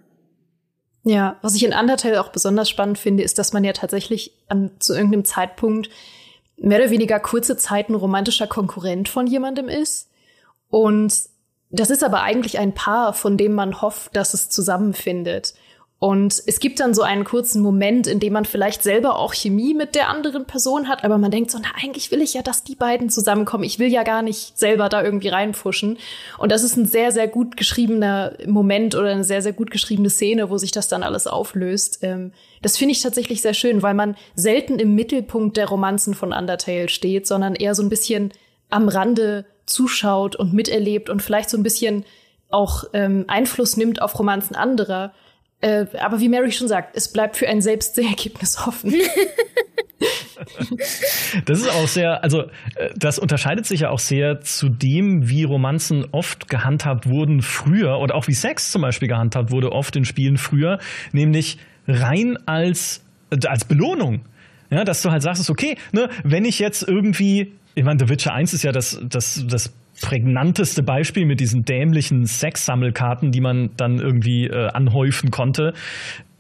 Ja, 1.08 1.36
was 1.40 1.54
ich 1.54 1.62
in 1.64 1.72
Undertale 1.72 2.20
auch 2.20 2.30
besonders 2.30 2.68
spannend 2.68 2.98
finde, 2.98 3.22
ist, 3.22 3.38
dass 3.38 3.52
man 3.52 3.62
ja 3.62 3.72
tatsächlich 3.72 4.32
an, 4.48 4.72
zu 4.80 4.92
irgendeinem 4.92 5.24
Zeitpunkt 5.24 5.88
mehr 6.56 6.80
oder 6.80 6.90
weniger 6.90 7.20
kurze 7.20 7.56
Zeit 7.56 7.88
ein 7.88 7.94
romantischer 7.94 8.48
Konkurrent 8.48 9.08
von 9.08 9.28
jemandem 9.28 9.68
ist. 9.68 10.10
Und 10.68 11.14
das 11.70 11.90
ist 11.90 12.02
aber 12.02 12.22
eigentlich 12.22 12.58
ein 12.58 12.74
Paar, 12.74 13.12
von 13.12 13.36
dem 13.36 13.52
man 13.52 13.80
hofft, 13.80 14.16
dass 14.16 14.34
es 14.34 14.48
zusammenfindet. 14.48 15.54
Und 15.98 16.42
es 16.46 16.60
gibt 16.60 16.78
dann 16.80 16.92
so 16.92 17.00
einen 17.00 17.24
kurzen 17.24 17.62
Moment, 17.62 18.06
in 18.06 18.20
dem 18.20 18.34
man 18.34 18.44
vielleicht 18.44 18.82
selber 18.82 19.18
auch 19.18 19.32
Chemie 19.32 19.72
mit 19.72 19.94
der 19.94 20.10
anderen 20.10 20.44
Person 20.44 20.88
hat, 20.88 21.04
aber 21.04 21.16
man 21.16 21.30
denkt 21.30 21.50
so, 21.50 21.58
na, 21.58 21.68
eigentlich 21.82 22.10
will 22.10 22.20
ich 22.20 22.34
ja, 22.34 22.42
dass 22.42 22.64
die 22.64 22.74
beiden 22.74 23.08
zusammenkommen. 23.08 23.64
Ich 23.64 23.78
will 23.78 23.88
ja 23.88 24.02
gar 24.02 24.20
nicht 24.20 24.58
selber 24.58 24.90
da 24.90 25.02
irgendwie 25.02 25.28
reinpfuschen. 25.28 25.96
Und 26.36 26.52
das 26.52 26.62
ist 26.62 26.76
ein 26.76 26.84
sehr, 26.84 27.12
sehr 27.12 27.28
gut 27.28 27.56
geschriebener 27.56 28.34
Moment 28.46 28.94
oder 28.94 29.08
eine 29.08 29.24
sehr, 29.24 29.40
sehr 29.40 29.54
gut 29.54 29.70
geschriebene 29.70 30.10
Szene, 30.10 30.50
wo 30.50 30.58
sich 30.58 30.70
das 30.70 30.88
dann 30.88 31.02
alles 31.02 31.26
auflöst. 31.26 32.00
Ähm, 32.02 32.32
das 32.60 32.76
finde 32.76 32.92
ich 32.92 33.00
tatsächlich 33.00 33.40
sehr 33.40 33.54
schön, 33.54 33.82
weil 33.82 33.94
man 33.94 34.16
selten 34.34 34.78
im 34.78 34.94
Mittelpunkt 34.94 35.56
der 35.56 35.68
Romanzen 35.68 36.14
von 36.14 36.34
Undertale 36.34 36.90
steht, 36.90 37.26
sondern 37.26 37.54
eher 37.54 37.74
so 37.74 37.82
ein 37.82 37.88
bisschen 37.88 38.32
am 38.68 38.88
Rande 38.88 39.46
zuschaut 39.64 40.36
und 40.36 40.52
miterlebt 40.52 41.08
und 41.08 41.22
vielleicht 41.22 41.48
so 41.48 41.56
ein 41.56 41.62
bisschen 41.62 42.04
auch 42.50 42.84
ähm, 42.92 43.24
Einfluss 43.28 43.78
nimmt 43.78 44.02
auf 44.02 44.18
Romanzen 44.18 44.56
anderer. 44.56 45.12
Äh, 45.60 45.86
aber 46.00 46.20
wie 46.20 46.28
Mary 46.28 46.52
schon 46.52 46.68
sagt, 46.68 46.96
es 46.96 47.12
bleibt 47.12 47.36
für 47.36 47.48
ein 47.48 47.60
selbst 47.60 47.94
sehr 47.94 48.04
ergebnisoffen. 48.08 48.94
das 51.46 51.60
ist 51.60 51.70
auch 51.70 51.88
sehr, 51.88 52.22
also 52.22 52.42
äh, 52.42 52.90
das 52.96 53.18
unterscheidet 53.18 53.66
sich 53.66 53.80
ja 53.80 53.90
auch 53.90 53.98
sehr 53.98 54.40
zu 54.40 54.68
dem, 54.68 55.28
wie 55.28 55.44
Romanzen 55.44 56.06
oft 56.12 56.48
gehandhabt 56.48 57.08
wurden 57.08 57.40
früher 57.40 57.98
oder 57.98 58.14
auch 58.14 58.28
wie 58.28 58.34
Sex 58.34 58.70
zum 58.70 58.82
Beispiel 58.82 59.08
gehandhabt 59.08 59.50
wurde 59.50 59.72
oft 59.72 59.96
in 59.96 60.04
Spielen 60.04 60.36
früher, 60.36 60.78
nämlich 61.12 61.58
rein 61.88 62.38
als, 62.46 63.02
äh, 63.30 63.46
als 63.46 63.64
Belohnung. 63.64 64.24
Ja, 64.68 64.84
dass 64.84 65.00
du 65.00 65.10
halt 65.10 65.22
sagst, 65.22 65.48
okay, 65.48 65.78
ne, 65.92 66.08
wenn 66.24 66.44
ich 66.44 66.58
jetzt 66.58 66.82
irgendwie, 66.82 67.52
ich 67.76 67.84
meine, 67.84 68.00
The 68.00 68.08
Witcher 68.08 68.32
1 68.32 68.52
ist 68.52 68.64
ja 68.64 68.72
das, 68.72 69.00
das, 69.08 69.44
das 69.46 69.72
prägnanteste 70.00 70.82
Beispiel 70.82 71.26
mit 71.26 71.40
diesen 71.40 71.64
dämlichen 71.64 72.26
Sexsammelkarten, 72.26 73.30
die 73.30 73.40
man 73.40 73.70
dann 73.76 73.98
irgendwie 73.98 74.46
äh, 74.46 74.68
anhäufen 74.68 75.30
konnte. 75.30 75.72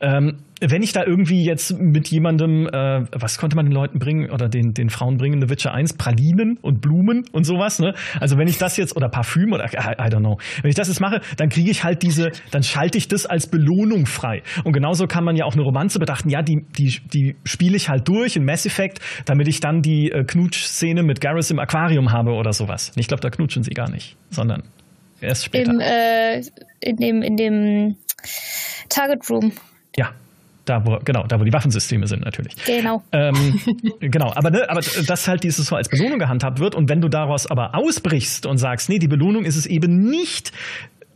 Ähm, 0.00 0.38
wenn 0.60 0.82
ich 0.82 0.92
da 0.92 1.04
irgendwie 1.04 1.44
jetzt 1.44 1.78
mit 1.78 2.08
jemandem, 2.08 2.66
äh, 2.66 3.04
was 3.12 3.36
konnte 3.38 3.56
man 3.56 3.66
den 3.66 3.72
Leuten 3.72 3.98
bringen 3.98 4.30
oder 4.30 4.48
den, 4.48 4.72
den 4.72 4.88
Frauen 4.88 5.16
bringen 5.18 5.34
in 5.34 5.40
The 5.42 5.50
Witcher 5.50 5.72
1? 5.72 5.94
Pralinen 5.94 6.58
und 6.62 6.80
Blumen 6.80 7.24
und 7.32 7.44
sowas, 7.44 7.78
ne? 7.78 7.94
Also 8.20 8.38
wenn 8.38 8.48
ich 8.48 8.56
das 8.56 8.76
jetzt, 8.76 8.96
oder 8.96 9.08
Parfüm 9.08 9.52
oder 9.52 9.66
I, 9.66 9.76
I 9.76 10.08
don't 10.08 10.20
know, 10.20 10.38
wenn 10.62 10.70
ich 10.70 10.74
das 10.74 10.88
jetzt 10.88 11.00
mache, 11.00 11.20
dann 11.36 11.50
kriege 11.50 11.70
ich 11.70 11.84
halt 11.84 12.02
diese, 12.02 12.30
dann 12.50 12.62
schalte 12.62 12.96
ich 12.96 13.08
das 13.08 13.26
als 13.26 13.46
Belohnung 13.46 14.06
frei. 14.06 14.42
Und 14.64 14.72
genauso 14.72 15.06
kann 15.06 15.24
man 15.24 15.36
ja 15.36 15.44
auch 15.44 15.54
eine 15.54 15.62
Romanze 15.62 15.98
betrachten, 15.98 16.30
ja, 16.30 16.42
die, 16.42 16.64
die, 16.76 17.00
die 17.12 17.36
spiele 17.44 17.76
ich 17.76 17.88
halt 17.88 18.08
durch 18.08 18.36
in 18.36 18.44
Mass 18.44 18.64
Effect, 18.64 19.00
damit 19.26 19.48
ich 19.48 19.60
dann 19.60 19.82
die 19.82 20.10
äh, 20.10 20.24
Knutsch-Szene 20.24 21.02
mit 21.02 21.20
Garrus 21.20 21.50
im 21.50 21.58
Aquarium 21.58 22.12
habe 22.12 22.32
oder 22.32 22.52
sowas. 22.52 22.92
Ich 22.96 23.08
glaube, 23.08 23.20
da 23.20 23.28
knutschen 23.28 23.62
sie 23.62 23.72
gar 23.72 23.90
nicht, 23.90 24.16
sondern 24.30 24.62
erst 25.20 25.44
später. 25.44 25.70
Im, 25.70 25.80
äh, 25.80 26.40
in 26.80 26.96
dem, 26.96 27.22
in 27.22 27.36
dem 27.36 27.96
Target 28.88 29.28
Room. 29.28 29.52
Ja, 29.96 30.10
da, 30.66 30.84
wo, 30.84 30.98
genau, 31.04 31.24
da 31.26 31.38
wo 31.40 31.44
die 31.44 31.52
Waffensysteme 31.52 32.06
sind 32.08 32.24
natürlich. 32.24 32.56
Genau. 32.66 33.02
Ähm, 33.12 33.60
genau, 34.00 34.32
aber, 34.34 34.50
ne, 34.50 34.68
aber 34.68 34.80
dass 34.80 35.28
halt 35.28 35.44
dieses 35.44 35.66
so 35.66 35.76
als 35.76 35.88
Belohnung 35.88 36.18
gehandhabt 36.18 36.58
wird 36.58 36.74
und 36.74 36.88
wenn 36.88 37.00
du 37.00 37.08
daraus 37.08 37.46
aber 37.46 37.74
ausbrichst 37.74 38.46
und 38.46 38.58
sagst, 38.58 38.88
nee, 38.88 38.98
die 38.98 39.08
Belohnung 39.08 39.44
ist 39.44 39.56
es 39.56 39.66
eben 39.66 40.10
nicht, 40.10 40.52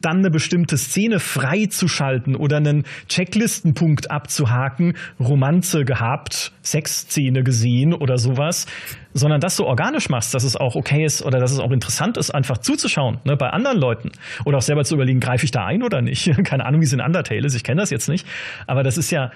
dann 0.00 0.18
eine 0.18 0.30
bestimmte 0.30 0.78
Szene 0.78 1.20
freizuschalten 1.20 2.36
oder 2.36 2.56
einen 2.56 2.84
Checklistenpunkt 3.08 4.10
abzuhaken, 4.10 4.94
Romanze 5.18 5.84
gehabt, 5.84 6.52
Sexszene 6.62 7.42
gesehen 7.42 7.92
oder 7.92 8.18
sowas, 8.18 8.66
sondern 9.12 9.40
das 9.40 9.56
so 9.56 9.66
organisch 9.66 10.08
machst, 10.08 10.34
dass 10.34 10.44
es 10.44 10.56
auch 10.56 10.76
okay 10.76 11.04
ist 11.04 11.22
oder 11.22 11.38
dass 11.38 11.52
es 11.52 11.58
auch 11.58 11.70
interessant 11.70 12.16
ist, 12.16 12.30
einfach 12.30 12.58
zuzuschauen, 12.58 13.18
ne, 13.24 13.36
bei 13.36 13.50
anderen 13.50 13.78
Leuten 13.78 14.10
oder 14.44 14.58
auch 14.58 14.62
selber 14.62 14.84
zu 14.84 14.94
überlegen, 14.94 15.20
greife 15.20 15.44
ich 15.44 15.50
da 15.50 15.66
ein 15.66 15.82
oder 15.82 16.00
nicht. 16.00 16.30
Keine 16.44 16.64
Ahnung, 16.64 16.80
wie 16.80 16.86
es 16.86 16.92
in 16.92 17.00
Undertale 17.00 17.46
ist, 17.46 17.54
ich 17.54 17.64
kenne 17.64 17.80
das 17.80 17.90
jetzt 17.90 18.08
nicht, 18.08 18.26
aber 18.66 18.82
das 18.82 18.96
ist 18.96 19.10
ja 19.10 19.30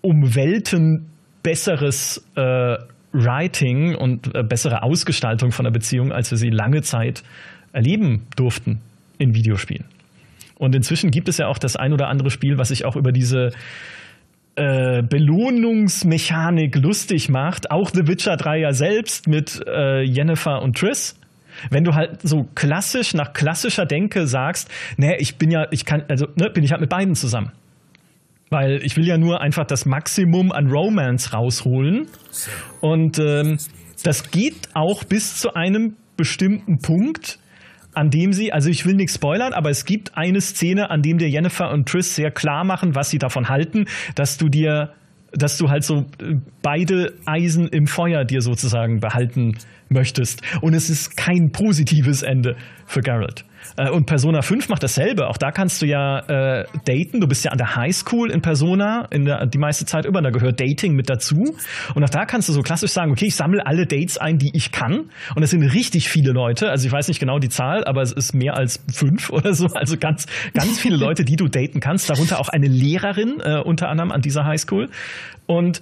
um 0.00 0.34
Welten 0.34 1.06
besseres 1.42 2.24
äh, 2.36 2.76
Writing 3.12 3.94
und 3.94 4.34
äh, 4.34 4.42
bessere 4.42 4.82
Ausgestaltung 4.82 5.52
von 5.52 5.64
der 5.64 5.72
Beziehung, 5.72 6.12
als 6.12 6.30
wir 6.30 6.38
sie 6.38 6.50
lange 6.50 6.82
Zeit 6.82 7.22
erleben 7.72 8.26
durften 8.36 8.80
in 9.18 9.34
Videospielen. 9.34 9.84
Und 10.60 10.74
inzwischen 10.74 11.10
gibt 11.10 11.26
es 11.30 11.38
ja 11.38 11.46
auch 11.46 11.56
das 11.56 11.76
ein 11.76 11.94
oder 11.94 12.08
andere 12.08 12.28
Spiel, 12.28 12.58
was 12.58 12.68
sich 12.68 12.84
auch 12.84 12.94
über 12.94 13.12
diese 13.12 13.48
äh, 14.56 15.02
Belohnungsmechanik 15.02 16.76
lustig 16.76 17.30
macht. 17.30 17.70
Auch 17.70 17.88
The 17.90 18.06
Witcher 18.06 18.36
3 18.36 18.58
ja 18.58 18.72
selbst 18.72 19.26
mit 19.26 19.58
äh, 19.66 20.02
Jennifer 20.02 20.60
und 20.60 20.76
Triss. 20.76 21.18
Wenn 21.70 21.82
du 21.82 21.94
halt 21.94 22.20
so 22.22 22.46
klassisch 22.54 23.14
nach 23.14 23.32
klassischer 23.32 23.86
Denke 23.86 24.26
sagst, 24.26 24.70
ne, 24.98 25.16
ich 25.18 25.36
bin 25.36 25.50
ja, 25.50 25.66
ich 25.70 25.86
kann, 25.86 26.02
also 26.08 26.26
ne, 26.36 26.50
bin 26.50 26.62
ich 26.62 26.72
halt 26.72 26.82
mit 26.82 26.90
beiden 26.90 27.14
zusammen. 27.14 27.52
Weil 28.50 28.84
ich 28.84 28.98
will 28.98 29.06
ja 29.06 29.16
nur 29.16 29.40
einfach 29.40 29.64
das 29.64 29.86
Maximum 29.86 30.52
an 30.52 30.66
Romance 30.66 31.32
rausholen. 31.32 32.06
Und 32.82 33.18
ähm, 33.18 33.56
das 34.02 34.30
geht 34.30 34.68
auch 34.74 35.04
bis 35.04 35.38
zu 35.38 35.54
einem 35.54 35.96
bestimmten 36.18 36.80
Punkt, 36.80 37.39
an 37.92 38.10
dem 38.10 38.32
sie, 38.32 38.52
also 38.52 38.68
ich 38.68 38.86
will 38.86 38.94
nichts 38.94 39.14
spoilern, 39.14 39.52
aber 39.52 39.70
es 39.70 39.84
gibt 39.84 40.16
eine 40.16 40.40
Szene, 40.40 40.90
an 40.90 41.02
dem 41.02 41.18
dir 41.18 41.28
Jennifer 41.28 41.70
und 41.70 41.88
Triss 41.88 42.14
sehr 42.14 42.30
klar 42.30 42.64
machen, 42.64 42.94
was 42.94 43.10
sie 43.10 43.18
davon 43.18 43.48
halten, 43.48 43.86
dass 44.14 44.38
du 44.38 44.48
dir, 44.48 44.92
dass 45.32 45.58
du 45.58 45.70
halt 45.70 45.84
so 45.84 46.06
äh, 46.20 46.36
beide 46.62 47.14
Eisen 47.26 47.68
im 47.68 47.86
Feuer 47.86 48.24
dir 48.24 48.42
sozusagen 48.42 49.00
behalten 49.00 49.56
möchtest. 49.88 50.42
Und 50.60 50.74
es 50.74 50.90
ist 50.90 51.16
kein 51.16 51.50
positives 51.52 52.22
Ende 52.22 52.56
für 52.86 53.00
Geralt. 53.00 53.44
Äh, 53.76 53.90
und 53.90 54.06
Persona 54.06 54.42
5 54.42 54.68
macht 54.68 54.82
dasselbe. 54.82 55.28
Auch 55.28 55.36
da 55.36 55.50
kannst 55.50 55.82
du 55.82 55.86
ja 55.86 56.20
äh, 56.20 56.64
daten. 56.84 57.20
Du 57.20 57.26
bist 57.26 57.44
ja 57.44 57.52
an 57.52 57.58
der 57.58 57.76
Highschool 57.76 58.30
in 58.30 58.42
Persona 58.42 59.06
in 59.10 59.24
der, 59.24 59.46
die 59.46 59.58
meiste 59.58 59.84
Zeit 59.84 60.04
über. 60.06 60.20
Da 60.22 60.30
gehört 60.30 60.60
Dating 60.60 60.94
mit 60.94 61.10
dazu. 61.10 61.56
Und 61.94 62.04
auch 62.04 62.10
da 62.10 62.24
kannst 62.24 62.48
du 62.48 62.52
so 62.52 62.62
klassisch 62.62 62.92
sagen, 62.92 63.12
okay, 63.12 63.26
ich 63.26 63.36
sammle 63.36 63.66
alle 63.66 63.86
Dates 63.86 64.18
ein, 64.18 64.38
die 64.38 64.50
ich 64.54 64.72
kann. 64.72 65.10
Und 65.34 65.42
es 65.42 65.50
sind 65.50 65.62
richtig 65.62 66.08
viele 66.08 66.32
Leute. 66.32 66.70
Also 66.70 66.86
ich 66.86 66.92
weiß 66.92 67.08
nicht 67.08 67.20
genau 67.20 67.38
die 67.38 67.48
Zahl, 67.48 67.84
aber 67.84 68.02
es 68.02 68.12
ist 68.12 68.34
mehr 68.34 68.56
als 68.56 68.82
fünf 68.92 69.30
oder 69.30 69.54
so. 69.54 69.66
Also 69.66 69.96
ganz, 69.96 70.26
ganz 70.54 70.78
viele 70.78 70.96
Leute, 70.98 71.24
die 71.24 71.36
du 71.36 71.48
daten 71.48 71.80
kannst. 71.80 72.10
Darunter 72.10 72.40
auch 72.40 72.48
eine 72.48 72.68
Lehrerin 72.68 73.40
äh, 73.40 73.60
unter 73.60 73.88
anderem 73.88 74.12
an 74.12 74.20
dieser 74.20 74.44
Highschool. 74.44 74.88
Und 75.46 75.80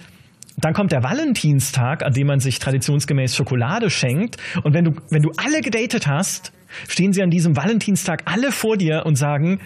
dann 0.60 0.72
kommt 0.72 0.90
der 0.90 1.04
Valentinstag, 1.04 2.04
an 2.04 2.12
dem 2.12 2.26
man 2.26 2.40
sich 2.40 2.58
traditionsgemäß 2.58 3.36
Schokolade 3.36 3.90
schenkt. 3.90 4.38
Und 4.64 4.74
wenn 4.74 4.84
du, 4.84 4.92
wenn 5.10 5.22
du 5.22 5.30
alle 5.36 5.60
gedatet 5.60 6.06
hast, 6.08 6.52
stehen 6.88 7.12
sie 7.12 7.22
an 7.22 7.30
diesem 7.30 7.56
Valentinstag 7.56 8.22
alle 8.26 8.52
vor 8.52 8.76
dir 8.76 9.04
und 9.06 9.16
sagen, 9.16 9.60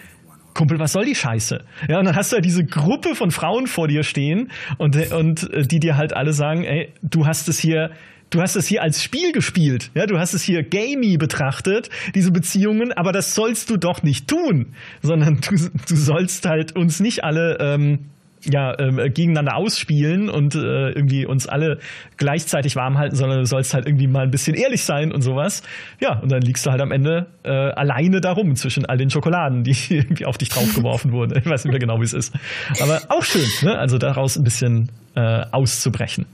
Kumpel, 0.55 0.79
was 0.79 0.93
soll 0.93 1.05
die 1.05 1.15
Scheiße? 1.15 1.65
Ja, 1.89 1.99
und 1.99 2.05
dann 2.05 2.17
hast 2.17 2.33
du 2.33 2.37
halt 2.37 2.45
diese 2.45 2.65
Gruppe 2.65 3.15
von 3.15 3.31
Frauen 3.31 3.67
vor 3.67 3.89
dir 3.89 4.03
stehen 4.03 4.51
und, 4.79 4.97
und 5.13 5.51
äh, 5.53 5.63
die 5.67 5.81
dir 5.81 5.97
halt 5.97 6.15
alle 6.15 6.33
sagen, 6.33 6.65
ey, 6.65 6.93
du 7.03 7.27
hast 7.27 7.49
es 7.49 7.59
hier, 7.59 7.91
du 8.31 8.41
hast 8.41 8.57
es 8.57 8.67
hier 8.67 8.83
als 8.83 9.03
Spiel 9.03 9.33
gespielt, 9.33 9.91
ja, 9.95 10.07
du 10.07 10.19
hast 10.19 10.35
es 10.35 10.43
hier 10.43 10.63
gamey 10.63 11.17
betrachtet, 11.17 11.91
diese 12.15 12.33
Beziehungen, 12.33 12.93
aber 12.93 13.13
das 13.13 13.35
sollst 13.35 13.71
du 13.71 13.77
doch 13.77 14.03
nicht 14.03 14.29
tun, 14.29 14.75
sondern 15.01 15.41
du, 15.41 15.57
du 15.89 15.97
sollst 15.97 16.47
halt 16.47 16.77
uns 16.77 17.01
nicht 17.01 17.25
alle 17.25 17.59
ähm, 17.61 18.11
ja, 18.45 18.73
äh, 18.79 19.11
gegeneinander 19.11 19.57
ausspielen 19.57 20.29
und 20.29 20.55
äh, 20.55 20.91
irgendwie 20.91 21.27
uns 21.27 21.47
alle 21.47 21.79
gleichzeitig 22.17 22.77
warm 22.77 22.99
halten, 22.99 23.17
sondern 23.17 23.39
du 23.39 23.47
sollst 23.47 23.75
halt 23.75 23.87
irgendwie 23.87 24.07
mal 24.07 24.25
ein 24.25 24.31
bisschen 24.31 24.55
ehrlich 24.55 24.85
sein 24.85 25.13
und 25.13 25.23
sowas. 25.23 25.63
Ja, 26.01 26.19
und 26.19 26.31
dann 26.31 26.43
liegst 26.43 26.67
du 26.67 26.71
halt 26.71 26.81
am 26.81 26.91
Ende 26.91 27.27
äh, 27.45 27.51
alleine 27.51 28.21
darum 28.21 28.57
zwischen 28.57 28.87
all 28.87 28.97
den 28.97 29.11
Schokoladen, 29.11 29.65
die 29.65 29.77
irgendwie 29.91 30.27
auf 30.27 30.39
dich 30.39 30.49
draufgeworfen 30.49 31.13
wurden. 31.13 31.39
Ich 31.39 31.47
weiß 31.47 31.65
nicht 31.65 31.73
mehr 31.73 31.81
genau, 31.81 32.01
wie 32.01 32.05
es 32.05 32.15
ist. 32.15 32.35
Aber 32.81 33.01
auch 33.09 33.23
schön, 33.23 33.47
ne? 33.63 33.79
also 33.79 33.99
daraus 33.99 34.37
ein 34.37 34.45
bisschen 34.45 34.91
äh, 35.15 35.45
auszubrechen. 35.51 36.27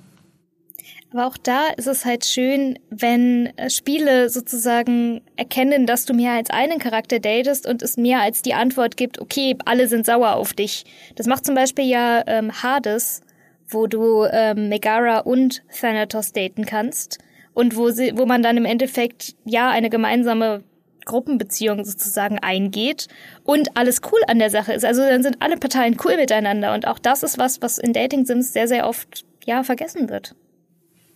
Aber 1.10 1.26
auch 1.26 1.38
da 1.38 1.68
ist 1.76 1.86
es 1.86 2.04
halt 2.04 2.26
schön, 2.26 2.78
wenn 2.90 3.46
äh, 3.56 3.70
Spiele 3.70 4.28
sozusagen 4.28 5.22
erkennen, 5.36 5.86
dass 5.86 6.04
du 6.04 6.12
mehr 6.12 6.32
als 6.32 6.50
einen 6.50 6.78
Charakter 6.78 7.18
datest 7.18 7.66
und 7.66 7.82
es 7.82 7.96
mehr 7.96 8.20
als 8.20 8.42
die 8.42 8.52
Antwort 8.52 8.96
gibt, 8.98 9.18
okay, 9.18 9.56
alle 9.64 9.88
sind 9.88 10.04
sauer 10.04 10.36
auf 10.36 10.52
dich. 10.52 10.84
Das 11.16 11.26
macht 11.26 11.46
zum 11.46 11.54
Beispiel 11.54 11.86
ja 11.86 12.22
ähm, 12.26 12.62
Hades, 12.62 13.22
wo 13.68 13.86
du 13.86 14.24
ähm, 14.24 14.68
Megara 14.68 15.20
und 15.20 15.62
Thanatos 15.80 16.32
daten 16.32 16.66
kannst 16.66 17.18
und 17.54 17.76
wo, 17.76 17.90
sie, 17.90 18.12
wo 18.16 18.26
man 18.26 18.42
dann 18.42 18.58
im 18.58 18.66
Endeffekt 18.66 19.34
ja 19.44 19.70
eine 19.70 19.88
gemeinsame 19.88 20.62
Gruppenbeziehung 21.06 21.86
sozusagen 21.86 22.38
eingeht 22.38 23.08
und 23.44 23.78
alles 23.78 24.02
cool 24.12 24.20
an 24.26 24.38
der 24.38 24.50
Sache 24.50 24.74
ist. 24.74 24.84
Also 24.84 25.00
dann 25.00 25.22
sind 25.22 25.40
alle 25.40 25.56
Parteien 25.56 25.96
cool 26.04 26.16
miteinander 26.16 26.74
und 26.74 26.86
auch 26.86 26.98
das 26.98 27.22
ist 27.22 27.38
was, 27.38 27.62
was 27.62 27.78
in 27.78 27.94
Dating 27.94 28.26
Sims 28.26 28.52
sehr, 28.52 28.68
sehr 28.68 28.86
oft 28.86 29.24
ja 29.46 29.62
vergessen 29.62 30.10
wird. 30.10 30.34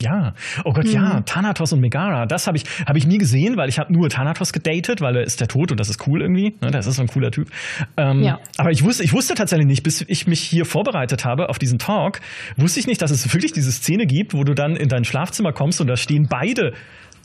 Ja, 0.02 0.34
oh 0.64 0.72
Gott, 0.72 0.86
mhm. 0.86 0.92
ja, 0.92 1.20
Thanatos 1.20 1.72
und 1.72 1.80
Megara, 1.80 2.26
das 2.26 2.46
habe 2.46 2.56
ich, 2.56 2.64
hab 2.86 2.96
ich 2.96 3.06
nie 3.06 3.18
gesehen, 3.18 3.56
weil 3.56 3.68
ich 3.68 3.78
habe 3.78 3.92
nur 3.92 4.08
Thanatos 4.08 4.52
gedatet, 4.52 5.00
weil 5.00 5.16
er 5.16 5.22
ist 5.22 5.40
der 5.40 5.48
Tod 5.48 5.70
und 5.70 5.78
das 5.78 5.88
ist 5.88 6.06
cool 6.06 6.22
irgendwie. 6.22 6.56
Ne? 6.60 6.70
Das 6.70 6.86
ist 6.86 6.96
so 6.96 7.02
ein 7.02 7.08
cooler 7.08 7.30
Typ. 7.30 7.48
Ähm, 7.96 8.22
ja. 8.22 8.40
Aber 8.56 8.70
ich 8.70 8.82
wusste, 8.82 9.04
ich 9.04 9.12
wusste 9.12 9.34
tatsächlich 9.34 9.66
nicht, 9.66 9.82
bis 9.82 10.04
ich 10.06 10.26
mich 10.26 10.40
hier 10.40 10.64
vorbereitet 10.64 11.24
habe 11.24 11.48
auf 11.48 11.58
diesen 11.58 11.78
Talk, 11.78 12.20
wusste 12.56 12.80
ich 12.80 12.86
nicht, 12.86 13.00
dass 13.00 13.10
es 13.10 13.32
wirklich 13.32 13.52
diese 13.52 13.70
Szene 13.70 14.06
gibt, 14.06 14.34
wo 14.34 14.44
du 14.44 14.54
dann 14.54 14.76
in 14.76 14.88
dein 14.88 15.04
Schlafzimmer 15.04 15.52
kommst 15.52 15.80
und 15.80 15.86
da 15.86 15.96
stehen 15.96 16.26
beide 16.28 16.72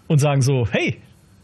und 0.07 0.19
sagen 0.19 0.41
so, 0.41 0.67
hey, 0.69 0.97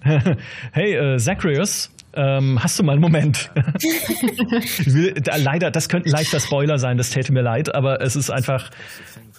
hey, 0.71 0.93
äh, 0.95 1.17
Zacharias, 1.17 1.91
ähm, 2.15 2.61
hast 2.61 2.77
du 2.79 2.83
mal 2.83 2.93
einen 2.93 3.01
Moment? 3.01 3.51
will, 4.85 5.13
da, 5.13 5.35
leider, 5.37 5.71
das 5.71 5.89
könnte 5.89 6.09
ein 6.09 6.11
leichter 6.11 6.39
Spoiler 6.39 6.77
sein, 6.77 6.97
das 6.97 7.09
täte 7.09 7.33
mir 7.33 7.41
leid, 7.41 7.73
aber 7.73 8.01
es 8.01 8.15
ist 8.15 8.29
einfach, 8.29 8.69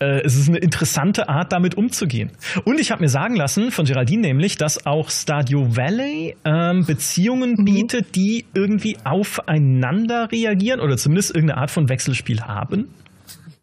äh, 0.01 0.21
es 0.23 0.37
ist 0.37 0.49
eine 0.49 0.59
interessante 0.59 1.29
Art, 1.29 1.53
damit 1.53 1.77
umzugehen. 1.77 2.33
Und 2.65 2.81
ich 2.81 2.91
habe 2.91 3.03
mir 3.03 3.09
sagen 3.09 3.37
lassen 3.37 3.71
von 3.71 3.85
Geraldine 3.85 4.23
nämlich, 4.23 4.57
dass 4.57 4.87
auch 4.87 5.11
Stadio 5.11 5.77
Valley 5.77 6.37
ähm, 6.45 6.85
Beziehungen 6.87 7.57
mhm. 7.59 7.65
bietet, 7.65 8.17
die 8.17 8.45
irgendwie 8.55 8.97
aufeinander 9.05 10.31
reagieren 10.33 10.81
oder 10.81 10.97
zumindest 10.97 11.35
irgendeine 11.35 11.61
Art 11.61 11.71
von 11.71 11.89
Wechselspiel 11.89 12.43
haben. 12.43 12.89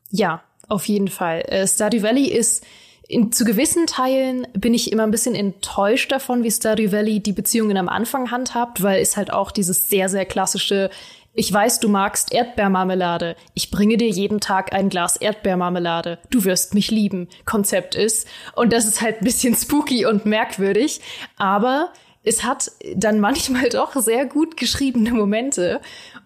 Ja, 0.09 0.41
auf 0.67 0.85
jeden 0.85 1.09
Fall. 1.09 1.41
Äh, 1.47 1.67
Stardew 1.67 2.01
Valley 2.01 2.27
ist 2.27 2.65
in, 3.11 3.31
zu 3.31 3.43
gewissen 3.43 3.87
Teilen 3.87 4.47
bin 4.53 4.73
ich 4.73 4.91
immer 4.91 5.03
ein 5.03 5.11
bisschen 5.11 5.35
enttäuscht 5.35 6.11
davon, 6.11 6.43
wie 6.43 6.51
Stardew 6.51 6.91
Valley 6.91 7.19
die 7.19 7.33
Beziehungen 7.33 7.77
am 7.77 7.89
Anfang 7.89 8.31
handhabt, 8.31 8.81
weil 8.81 9.01
es 9.01 9.17
halt 9.17 9.33
auch 9.33 9.51
dieses 9.51 9.89
sehr, 9.89 10.09
sehr 10.09 10.25
klassische 10.25 10.89
ich 11.33 11.51
weiß, 11.51 11.79
du 11.79 11.87
magst 11.87 12.33
Erdbeermarmelade. 12.33 13.37
Ich 13.53 13.71
bringe 13.71 13.95
dir 13.95 14.09
jeden 14.09 14.41
Tag 14.41 14.73
ein 14.73 14.89
Glas 14.89 15.15
Erdbeermarmelade. 15.15 16.19
Du 16.29 16.43
wirst 16.43 16.73
mich 16.73 16.91
lieben. 16.91 17.29
Konzept 17.45 17.95
ist. 17.95 18.27
Und 18.53 18.73
das 18.73 18.85
ist 18.85 19.01
halt 19.01 19.21
ein 19.21 19.23
bisschen 19.23 19.55
spooky 19.55 20.05
und 20.05 20.25
merkwürdig. 20.25 20.99
Aber 21.37 21.93
es 22.25 22.43
hat 22.43 22.73
dann 22.97 23.21
manchmal 23.21 23.69
doch 23.69 23.95
sehr 23.95 24.25
gut 24.25 24.57
geschriebene 24.57 25.11
Momente. 25.11 25.79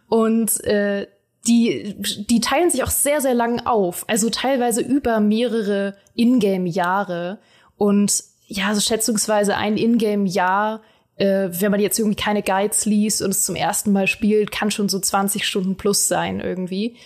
Und 0.07 0.63
äh, 0.63 1.05
die, 1.47 1.95
die 2.29 2.39
teilen 2.39 2.69
sich 2.69 2.83
auch 2.83 2.89
sehr, 2.89 3.21
sehr 3.21 3.33
lang 3.33 3.65
auf. 3.65 4.05
Also 4.07 4.29
teilweise 4.29 4.81
über 4.81 5.19
mehrere 5.19 5.95
Ingame-Jahre. 6.15 7.39
Und 7.77 8.23
ja, 8.47 8.73
so 8.73 8.81
schätzungsweise 8.81 9.55
ein 9.55 9.77
Ingame-Jahr, 9.77 10.81
äh, 11.17 11.49
wenn 11.51 11.71
man 11.71 11.79
jetzt 11.79 11.99
irgendwie 11.99 12.21
keine 12.21 12.41
Guides 12.41 12.85
liest 12.85 13.21
und 13.21 13.31
es 13.31 13.43
zum 13.43 13.55
ersten 13.55 13.91
Mal 13.91 14.07
spielt, 14.07 14.51
kann 14.51 14.71
schon 14.71 14.89
so 14.89 14.99
20 14.99 15.45
Stunden 15.45 15.75
plus 15.75 16.07
sein 16.07 16.39
irgendwie. 16.39 16.97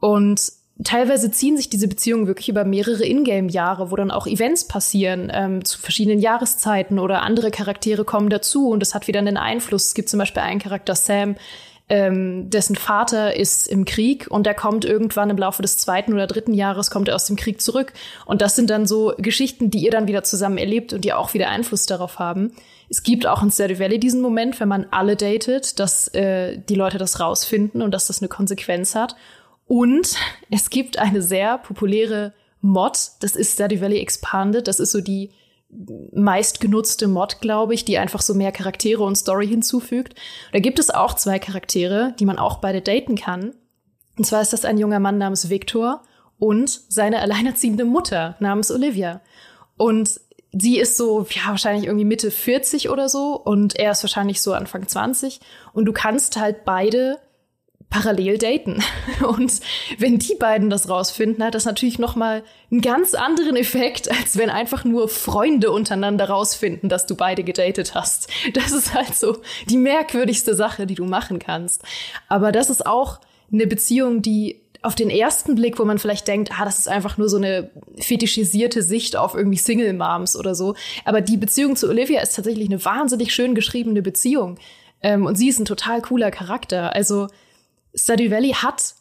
Und 0.00 0.40
teilweise 0.84 1.30
ziehen 1.30 1.56
sich 1.56 1.68
diese 1.68 1.88
Beziehungen 1.88 2.26
wirklich 2.26 2.48
über 2.48 2.64
mehrere 2.64 3.04
Ingame-Jahre, 3.04 3.90
wo 3.90 3.96
dann 3.96 4.10
auch 4.10 4.26
Events 4.26 4.66
passieren 4.66 5.30
ähm, 5.32 5.64
zu 5.64 5.78
verschiedenen 5.78 6.18
Jahreszeiten 6.18 6.98
oder 6.98 7.22
andere 7.22 7.50
Charaktere 7.50 8.04
kommen 8.04 8.30
dazu 8.30 8.68
und 8.68 8.80
das 8.80 8.94
hat 8.94 9.06
wieder 9.06 9.20
einen 9.20 9.36
Einfluss. 9.36 9.86
Es 9.86 9.94
gibt 9.94 10.08
zum 10.08 10.18
Beispiel 10.18 10.42
einen 10.42 10.60
Charakter, 10.60 10.94
Sam, 10.94 11.36
ähm, 11.92 12.48
dessen 12.48 12.74
Vater 12.74 13.36
ist 13.36 13.66
im 13.66 13.84
Krieg 13.84 14.26
und 14.30 14.46
der 14.46 14.54
kommt 14.54 14.86
irgendwann 14.86 15.28
im 15.28 15.36
Laufe 15.36 15.60
des 15.60 15.76
zweiten 15.76 16.14
oder 16.14 16.26
dritten 16.26 16.54
Jahres 16.54 16.90
kommt 16.90 17.08
er 17.08 17.14
aus 17.14 17.26
dem 17.26 17.36
Krieg 17.36 17.60
zurück. 17.60 17.92
Und 18.24 18.40
das 18.40 18.56
sind 18.56 18.70
dann 18.70 18.86
so 18.86 19.12
Geschichten, 19.18 19.70
die 19.70 19.84
ihr 19.84 19.90
dann 19.90 20.08
wieder 20.08 20.22
zusammen 20.24 20.56
erlebt 20.56 20.94
und 20.94 21.04
die 21.04 21.12
auch 21.12 21.34
wieder 21.34 21.50
Einfluss 21.50 21.84
darauf 21.84 22.18
haben. 22.18 22.52
Es 22.88 23.02
gibt 23.02 23.26
auch 23.26 23.42
in 23.42 23.50
Stardew 23.50 23.78
Valley 23.78 24.00
diesen 24.00 24.22
Moment, 24.22 24.58
wenn 24.58 24.68
man 24.68 24.86
alle 24.90 25.16
datet, 25.16 25.78
dass 25.80 26.08
äh, 26.14 26.56
die 26.66 26.76
Leute 26.76 26.96
das 26.96 27.20
rausfinden 27.20 27.82
und 27.82 27.90
dass 27.90 28.06
das 28.06 28.22
eine 28.22 28.28
Konsequenz 28.28 28.94
hat. 28.94 29.14
Und 29.66 30.16
es 30.50 30.70
gibt 30.70 30.98
eine 30.98 31.20
sehr 31.20 31.58
populäre 31.58 32.32
Mod, 32.62 32.96
das 33.20 33.36
ist 33.36 33.52
Stardew 33.52 33.82
Valley 33.82 33.98
Expanded, 33.98 34.66
das 34.66 34.80
ist 34.80 34.92
so 34.92 35.02
die 35.02 35.30
meistgenutzte 36.12 37.08
Mod, 37.08 37.40
glaube 37.40 37.74
ich, 37.74 37.84
die 37.84 37.98
einfach 37.98 38.20
so 38.20 38.34
mehr 38.34 38.52
Charaktere 38.52 39.02
und 39.02 39.16
Story 39.16 39.48
hinzufügt. 39.48 40.14
Da 40.52 40.58
gibt 40.58 40.78
es 40.78 40.90
auch 40.90 41.14
zwei 41.14 41.38
Charaktere, 41.38 42.14
die 42.18 42.26
man 42.26 42.38
auch 42.38 42.58
beide 42.58 42.82
daten 42.82 43.16
kann. 43.16 43.54
Und 44.18 44.24
zwar 44.24 44.42
ist 44.42 44.52
das 44.52 44.64
ein 44.64 44.78
junger 44.78 45.00
Mann 45.00 45.18
namens 45.18 45.48
Victor 45.48 46.02
und 46.38 46.68
seine 46.88 47.20
alleinerziehende 47.20 47.84
Mutter 47.84 48.36
namens 48.40 48.70
Olivia. 48.70 49.22
Und 49.76 50.20
sie 50.52 50.78
ist 50.78 50.96
so, 50.96 51.26
ja, 51.30 51.48
wahrscheinlich 51.48 51.86
irgendwie 51.86 52.04
Mitte 52.04 52.30
40 52.30 52.90
oder 52.90 53.08
so 53.08 53.34
und 53.36 53.76
er 53.76 53.92
ist 53.92 54.04
wahrscheinlich 54.04 54.42
so 54.42 54.52
Anfang 54.52 54.86
20. 54.86 55.40
Und 55.72 55.86
du 55.86 55.92
kannst 55.92 56.38
halt 56.38 56.64
beide 56.64 57.18
parallel 57.92 58.38
daten. 58.38 58.82
Und 59.26 59.60
wenn 59.98 60.18
die 60.18 60.34
beiden 60.34 60.70
das 60.70 60.88
rausfinden, 60.88 61.44
hat 61.44 61.54
das 61.54 61.66
natürlich 61.66 61.98
noch 61.98 62.16
mal 62.16 62.42
einen 62.70 62.80
ganz 62.80 63.14
anderen 63.14 63.54
Effekt, 63.54 64.10
als 64.10 64.38
wenn 64.38 64.50
einfach 64.50 64.84
nur 64.84 65.08
Freunde 65.08 65.70
untereinander 65.70 66.28
rausfinden, 66.28 66.88
dass 66.88 67.06
du 67.06 67.14
beide 67.14 67.44
gedatet 67.44 67.94
hast. 67.94 68.28
Das 68.54 68.72
ist 68.72 68.94
halt 68.94 69.14
so 69.14 69.38
die 69.68 69.76
merkwürdigste 69.76 70.54
Sache, 70.54 70.86
die 70.86 70.94
du 70.94 71.04
machen 71.04 71.38
kannst. 71.38 71.82
Aber 72.28 72.50
das 72.50 72.70
ist 72.70 72.86
auch 72.86 73.20
eine 73.52 73.66
Beziehung, 73.66 74.22
die 74.22 74.60
auf 74.80 74.94
den 74.94 75.10
ersten 75.10 75.54
Blick, 75.54 75.78
wo 75.78 75.84
man 75.84 75.98
vielleicht 75.98 76.26
denkt, 76.26 76.50
ah, 76.58 76.64
das 76.64 76.78
ist 76.78 76.88
einfach 76.88 77.18
nur 77.18 77.28
so 77.28 77.36
eine 77.36 77.70
fetischisierte 77.98 78.82
Sicht 78.82 79.16
auf 79.16 79.34
irgendwie 79.34 79.58
Single 79.58 79.92
Moms 79.92 80.34
oder 80.34 80.54
so. 80.54 80.74
Aber 81.04 81.20
die 81.20 81.36
Beziehung 81.36 81.76
zu 81.76 81.88
Olivia 81.88 82.20
ist 82.20 82.34
tatsächlich 82.34 82.68
eine 82.68 82.84
wahnsinnig 82.84 83.32
schön 83.32 83.54
geschriebene 83.54 84.02
Beziehung. 84.02 84.58
Ähm, 85.02 85.26
und 85.26 85.36
sie 85.36 85.48
ist 85.48 85.60
ein 85.60 85.66
total 85.66 86.00
cooler 86.00 86.30
Charakter. 86.30 86.94
Also 86.94 87.28
Stardew 87.94 88.30
Valley 88.30 88.52
hat 88.52 88.94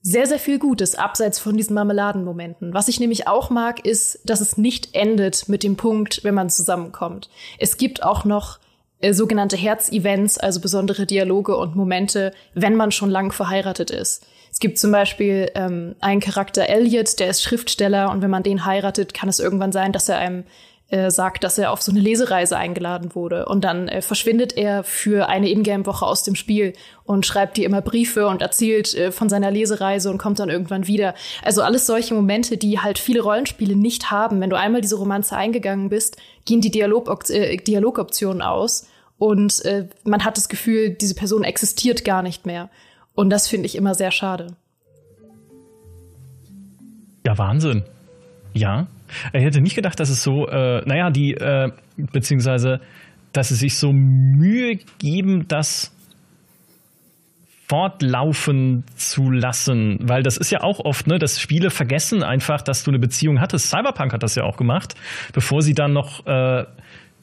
sehr, 0.00 0.26
sehr 0.26 0.38
viel 0.38 0.58
Gutes 0.58 0.94
abseits 0.94 1.38
von 1.38 1.56
diesen 1.56 1.74
Marmeladenmomenten. 1.74 2.72
Was 2.72 2.88
ich 2.88 3.00
nämlich 3.00 3.26
auch 3.26 3.50
mag, 3.50 3.84
ist, 3.84 4.20
dass 4.24 4.40
es 4.40 4.56
nicht 4.56 4.94
endet 4.94 5.48
mit 5.48 5.62
dem 5.62 5.76
Punkt, 5.76 6.22
wenn 6.22 6.34
man 6.34 6.50
zusammenkommt. 6.50 7.28
Es 7.58 7.76
gibt 7.76 8.02
auch 8.02 8.24
noch 8.24 8.58
äh, 9.00 9.12
sogenannte 9.12 9.56
Herzevents, 9.56 10.38
also 10.38 10.60
besondere 10.60 11.04
Dialoge 11.04 11.56
und 11.56 11.76
Momente, 11.76 12.32
wenn 12.54 12.76
man 12.76 12.92
schon 12.92 13.10
lang 13.10 13.32
verheiratet 13.32 13.90
ist. 13.90 14.26
Es 14.50 14.60
gibt 14.60 14.78
zum 14.78 14.92
Beispiel 14.92 15.50
ähm, 15.54 15.94
einen 16.00 16.20
Charakter 16.20 16.68
Elliot, 16.68 17.18
der 17.20 17.28
ist 17.28 17.42
Schriftsteller 17.42 18.10
und 18.10 18.22
wenn 18.22 18.30
man 18.30 18.42
den 18.42 18.64
heiratet, 18.64 19.14
kann 19.14 19.28
es 19.28 19.40
irgendwann 19.40 19.72
sein, 19.72 19.92
dass 19.92 20.08
er 20.08 20.18
einem 20.18 20.44
äh, 20.90 21.10
sagt, 21.10 21.44
dass 21.44 21.58
er 21.58 21.70
auf 21.70 21.82
so 21.82 21.92
eine 21.92 22.00
Lesereise 22.00 22.56
eingeladen 22.56 23.14
wurde. 23.14 23.44
Und 23.46 23.62
dann 23.62 23.88
äh, 23.88 24.00
verschwindet 24.00 24.56
er 24.56 24.84
für 24.84 25.28
eine 25.28 25.50
Ingame-Woche 25.50 26.06
aus 26.06 26.22
dem 26.22 26.34
Spiel 26.34 26.72
und 27.04 27.26
schreibt 27.26 27.58
dir 27.58 27.66
immer 27.66 27.82
Briefe 27.82 28.26
und 28.26 28.40
erzählt 28.40 28.94
äh, 28.94 29.12
von 29.12 29.28
seiner 29.28 29.50
Lesereise 29.50 30.10
und 30.10 30.16
kommt 30.16 30.38
dann 30.38 30.48
irgendwann 30.48 30.86
wieder. 30.86 31.14
Also 31.42 31.60
alles 31.60 31.86
solche 31.86 32.14
Momente, 32.14 32.56
die 32.56 32.80
halt 32.80 32.98
viele 32.98 33.20
Rollenspiele 33.20 33.76
nicht 33.76 34.10
haben. 34.10 34.40
Wenn 34.40 34.48
du 34.48 34.56
einmal 34.56 34.80
diese 34.80 34.96
Romanze 34.96 35.36
eingegangen 35.36 35.90
bist, 35.90 36.16
gehen 36.46 36.62
die 36.62 36.70
Dialog 36.70 37.28
äh, 37.28 37.58
Dialogoptionen 37.58 38.40
aus 38.40 38.86
und 39.18 39.62
äh, 39.66 39.88
man 40.04 40.24
hat 40.24 40.36
das 40.36 40.48
Gefühl, 40.48 40.90
diese 40.90 41.14
Person 41.14 41.44
existiert 41.44 42.04
gar 42.04 42.22
nicht 42.22 42.46
mehr. 42.46 42.70
Und 43.14 43.30
das 43.30 43.48
finde 43.48 43.66
ich 43.66 43.74
immer 43.74 43.94
sehr 43.94 44.10
schade. 44.10 44.56
Ja, 47.26 47.36
Wahnsinn. 47.36 47.82
Ja, 48.54 48.86
ich 49.32 49.42
hätte 49.42 49.60
nicht 49.60 49.74
gedacht, 49.74 49.98
dass 50.00 50.10
es 50.10 50.22
so, 50.22 50.46
äh, 50.48 50.82
naja, 50.86 51.10
die, 51.10 51.34
äh, 51.34 51.70
beziehungsweise 51.96 52.80
dass 53.32 53.48
sie 53.48 53.56
sich 53.56 53.76
so 53.76 53.92
Mühe 53.92 54.78
geben, 54.98 55.46
das 55.48 55.94
fortlaufen 57.68 58.84
zu 58.96 59.30
lassen, 59.30 59.98
weil 60.00 60.22
das 60.22 60.38
ist 60.38 60.50
ja 60.50 60.62
auch 60.62 60.80
oft, 60.80 61.06
ne, 61.06 61.18
dass 61.18 61.38
Spiele 61.38 61.68
vergessen 61.68 62.22
einfach, 62.22 62.62
dass 62.62 62.82
du 62.82 62.90
eine 62.90 62.98
Beziehung 62.98 63.40
hattest. 63.40 63.68
Cyberpunk 63.68 64.14
hat 64.14 64.22
das 64.22 64.34
ja 64.36 64.44
auch 64.44 64.56
gemacht, 64.56 64.94
bevor 65.34 65.60
sie 65.60 65.74
dann 65.74 65.92
noch 65.92 66.26
äh, 66.26 66.64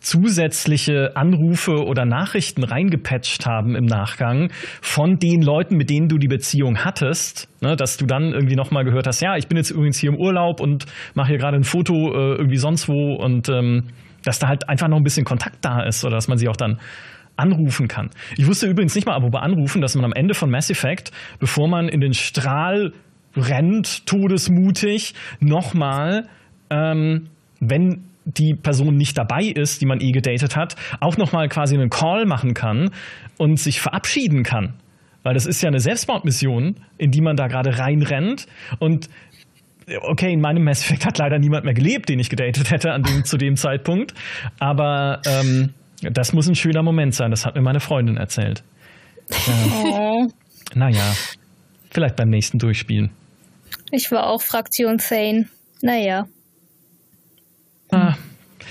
zusätzliche 0.05 1.15
Anrufe 1.15 1.83
oder 1.83 2.05
Nachrichten 2.05 2.63
reingepatcht 2.63 3.47
haben 3.47 3.75
im 3.75 3.85
Nachgang 3.85 4.51
von 4.79 5.17
den 5.17 5.41
Leuten, 5.41 5.77
mit 5.77 5.89
denen 5.89 6.07
du 6.07 6.19
die 6.19 6.27
Beziehung 6.27 6.85
hattest, 6.85 7.49
ne, 7.61 7.75
dass 7.75 7.97
du 7.97 8.05
dann 8.05 8.31
irgendwie 8.31 8.55
nochmal 8.55 8.85
gehört 8.85 9.07
hast, 9.07 9.21
ja, 9.21 9.35
ich 9.35 9.47
bin 9.47 9.57
jetzt 9.57 9.71
übrigens 9.71 9.97
hier 9.97 10.11
im 10.11 10.17
Urlaub 10.17 10.59
und 10.59 10.85
mache 11.15 11.29
hier 11.29 11.37
gerade 11.39 11.57
ein 11.57 11.63
Foto 11.63 12.13
äh, 12.13 12.35
irgendwie 12.35 12.57
sonst 12.57 12.87
wo 12.87 13.15
und 13.15 13.49
ähm, 13.49 13.85
dass 14.23 14.37
da 14.37 14.47
halt 14.47 14.69
einfach 14.69 14.87
noch 14.87 14.97
ein 14.97 15.03
bisschen 15.03 15.25
Kontakt 15.25 15.65
da 15.65 15.81
ist 15.81 16.05
oder 16.05 16.15
dass 16.15 16.27
man 16.27 16.37
sie 16.37 16.49
auch 16.49 16.57
dann 16.57 16.79
anrufen 17.35 17.87
kann. 17.87 18.11
Ich 18.37 18.45
wusste 18.45 18.67
übrigens 18.67 18.93
nicht 18.93 19.07
mal, 19.07 19.15
aber 19.15 19.31
bei 19.31 19.39
Anrufen, 19.39 19.81
dass 19.81 19.95
man 19.95 20.05
am 20.05 20.13
Ende 20.13 20.35
von 20.35 20.51
Mass 20.51 20.69
Effect, 20.69 21.11
bevor 21.39 21.67
man 21.67 21.89
in 21.89 21.99
den 21.99 22.13
Strahl 22.13 22.93
rennt, 23.35 24.05
todesmutig, 24.05 25.15
nochmal, 25.39 26.27
ähm, 26.69 27.27
wenn 27.59 28.03
die 28.26 28.55
Person 28.55 28.97
nicht 28.97 29.17
dabei 29.17 29.43
ist, 29.43 29.82
die 29.82 29.86
man 29.86 30.01
eh 30.01 30.11
gedatet 30.11 30.55
hat, 30.55 30.76
auch 30.99 31.17
nochmal 31.17 31.47
quasi 31.47 31.76
einen 31.76 31.89
Call 31.89 32.26
machen 32.26 32.53
kann 32.53 32.91
und 33.38 33.59
sich 33.59 33.80
verabschieden 33.80 34.43
kann. 34.43 34.73
Weil 35.23 35.34
das 35.34 35.45
ist 35.45 35.61
ja 35.61 35.69
eine 35.69 35.80
Selbstmordmission, 35.80 36.76
in 36.97 37.11
die 37.11 37.21
man 37.21 37.36
da 37.36 37.47
gerade 37.47 37.80
reinrennt. 37.80 38.47
Und 38.80 39.09
okay, 40.01 40.34
in 40.34 40.41
meinem 40.41 40.63
Mass 40.63 40.82
Effect 40.84 41.05
hat 41.05 41.17
leider 41.17 41.39
niemand 41.39 41.65
mehr 41.65 41.73
gelebt, 41.73 42.09
den 42.09 42.19
ich 42.19 42.30
gedatet 42.30 42.71
hätte 42.71 42.91
an 42.91 43.03
dem, 43.03 43.23
zu 43.23 43.38
dem 43.38 43.55
Zeitpunkt. 43.55 44.13
Aber 44.59 45.21
ähm, 45.26 45.73
das 46.01 46.34
muss 46.34 46.47
ein 46.47 46.55
schöner 46.55 46.84
Moment 46.84 47.15
sein. 47.15 47.32
Das 47.32 47.45
hat 47.45 47.55
mir 47.55 47.61
meine 47.61 47.80
Freundin 47.80 48.17
erzählt. 48.17 48.63
Ja. 49.30 49.53
Oh. 49.73 50.28
Naja, 50.73 51.13
vielleicht 51.91 52.15
beim 52.15 52.30
nächsten 52.30 52.59
Durchspielen. 52.59 53.11
Ich 53.91 54.11
war 54.11 54.28
auch 54.28 54.41
Fraktion 54.41 54.97
Thane. 54.97 55.47
Naja. 55.82 56.26
Ah, 57.95 58.17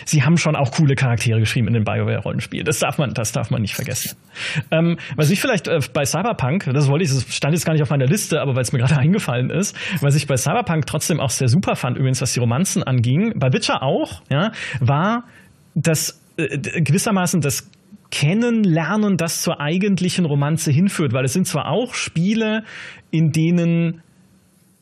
sie 0.04 0.22
haben 0.22 0.36
schon 0.36 0.56
auch 0.56 0.72
coole 0.72 0.94
Charaktere 0.94 1.40
geschrieben 1.40 1.68
in 1.68 1.74
den 1.74 1.84
BioWare-Rollenspielen. 1.84 2.64
Das 2.64 2.78
darf 2.78 2.98
man, 2.98 3.14
das 3.14 3.32
darf 3.32 3.50
man 3.50 3.62
nicht 3.62 3.74
vergessen. 3.74 4.16
Ähm, 4.70 4.98
was 5.16 5.30
ich 5.30 5.40
vielleicht 5.40 5.68
äh, 5.68 5.80
bei 5.92 6.04
Cyberpunk, 6.04 6.70
das 6.72 6.88
wollte 6.88 7.04
ich, 7.04 7.10
das 7.10 7.34
stand 7.34 7.54
jetzt 7.54 7.64
gar 7.64 7.72
nicht 7.72 7.82
auf 7.82 7.90
meiner 7.90 8.06
Liste, 8.06 8.40
aber 8.40 8.54
weil 8.54 8.62
es 8.62 8.72
mir 8.72 8.78
gerade 8.80 8.96
eingefallen 8.98 9.50
ist, 9.50 9.76
was 10.00 10.14
ich 10.14 10.26
bei 10.26 10.36
Cyberpunk 10.36 10.86
trotzdem 10.86 11.20
auch 11.20 11.30
sehr 11.30 11.48
super 11.48 11.76
fand, 11.76 11.96
übrigens, 11.96 12.20
was 12.20 12.32
die 12.32 12.40
Romanzen 12.40 12.82
anging, 12.82 13.38
bei 13.38 13.52
Witcher 13.52 13.82
auch, 13.82 14.22
ja, 14.30 14.52
war, 14.80 15.24
dass 15.74 16.20
äh, 16.36 16.58
gewissermaßen 16.80 17.40
das 17.40 17.70
Kennenlernen, 18.10 19.16
das 19.16 19.42
zur 19.42 19.60
eigentlichen 19.60 20.24
Romanze 20.24 20.70
hinführt, 20.70 21.12
weil 21.12 21.24
es 21.24 21.32
sind 21.32 21.48
zwar 21.48 21.68
auch 21.68 21.94
Spiele, 21.94 22.62
in 23.10 23.32
denen 23.32 24.03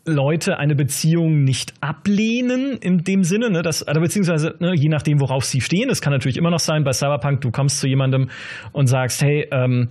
Leute 0.05 0.59
eine 0.59 0.74
Beziehung 0.74 1.44
nicht 1.44 1.74
ablehnen 1.80 2.76
in 2.80 3.05
dem 3.05 3.22
Sinne, 3.22 3.50
ne, 3.50 3.62
dass, 3.62 3.82
also 3.82 4.00
beziehungsweise 4.00 4.55
ne, 4.59 4.72
je 4.74 4.88
nachdem, 4.88 5.20
worauf 5.20 5.44
sie 5.44 5.61
stehen. 5.61 5.90
Es 5.90 6.00
kann 6.00 6.12
natürlich 6.12 6.36
immer 6.36 6.50
noch 6.50 6.59
sein, 6.59 6.82
bei 6.82 6.92
Cyberpunk, 6.92 7.40
du 7.40 7.50
kommst 7.50 7.78
zu 7.78 7.86
jemandem 7.86 8.28
und 8.72 8.88
sagst, 8.88 9.22
hey, 9.22 9.46
ähm, 9.53 9.88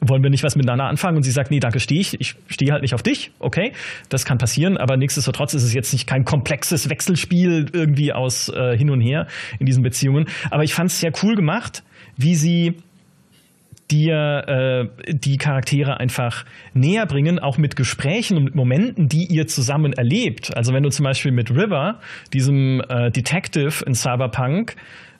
wollen 0.00 0.22
wir 0.22 0.30
nicht 0.30 0.44
was 0.44 0.54
miteinander 0.54 0.84
anfangen? 0.84 1.16
Und 1.16 1.24
sie 1.24 1.30
sagt, 1.30 1.50
nee, 1.50 1.58
danke, 1.58 1.80
stehe 1.80 2.00
ich. 2.00 2.20
Ich 2.20 2.36
stehe 2.46 2.72
halt 2.72 2.82
nicht 2.82 2.94
auf 2.94 3.02
dich. 3.02 3.32
Okay, 3.40 3.72
das 4.08 4.24
kann 4.24 4.38
passieren, 4.38 4.76
aber 4.76 4.96
nichtsdestotrotz 4.96 5.54
ist 5.54 5.64
es 5.64 5.74
jetzt 5.74 5.92
nicht 5.92 6.06
kein 6.06 6.24
komplexes 6.24 6.88
Wechselspiel 6.88 7.66
irgendwie 7.72 8.12
aus 8.12 8.48
äh, 8.48 8.76
hin 8.76 8.90
und 8.90 9.00
her 9.00 9.26
in 9.58 9.66
diesen 9.66 9.82
Beziehungen. 9.82 10.26
Aber 10.50 10.62
ich 10.62 10.74
fand 10.74 10.90
es 10.90 11.00
sehr 11.00 11.12
cool 11.22 11.34
gemacht, 11.34 11.82
wie 12.16 12.34
sie 12.34 12.76
dir 13.90 14.90
äh, 15.06 15.14
die 15.14 15.38
Charaktere 15.38 15.98
einfach 15.98 16.44
näher 16.74 17.06
bringen, 17.06 17.38
auch 17.38 17.58
mit 17.58 17.76
Gesprächen 17.76 18.36
und 18.36 18.44
mit 18.44 18.54
Momenten, 18.54 19.08
die 19.08 19.26
ihr 19.26 19.46
zusammen 19.46 19.92
erlebt. 19.92 20.56
Also 20.56 20.72
wenn 20.72 20.82
du 20.82 20.90
zum 20.90 21.04
Beispiel 21.04 21.32
mit 21.32 21.50
River, 21.50 22.00
diesem 22.32 22.82
äh, 22.88 23.10
Detective 23.10 23.84
in 23.84 23.94
Cyberpunk, 23.94 24.76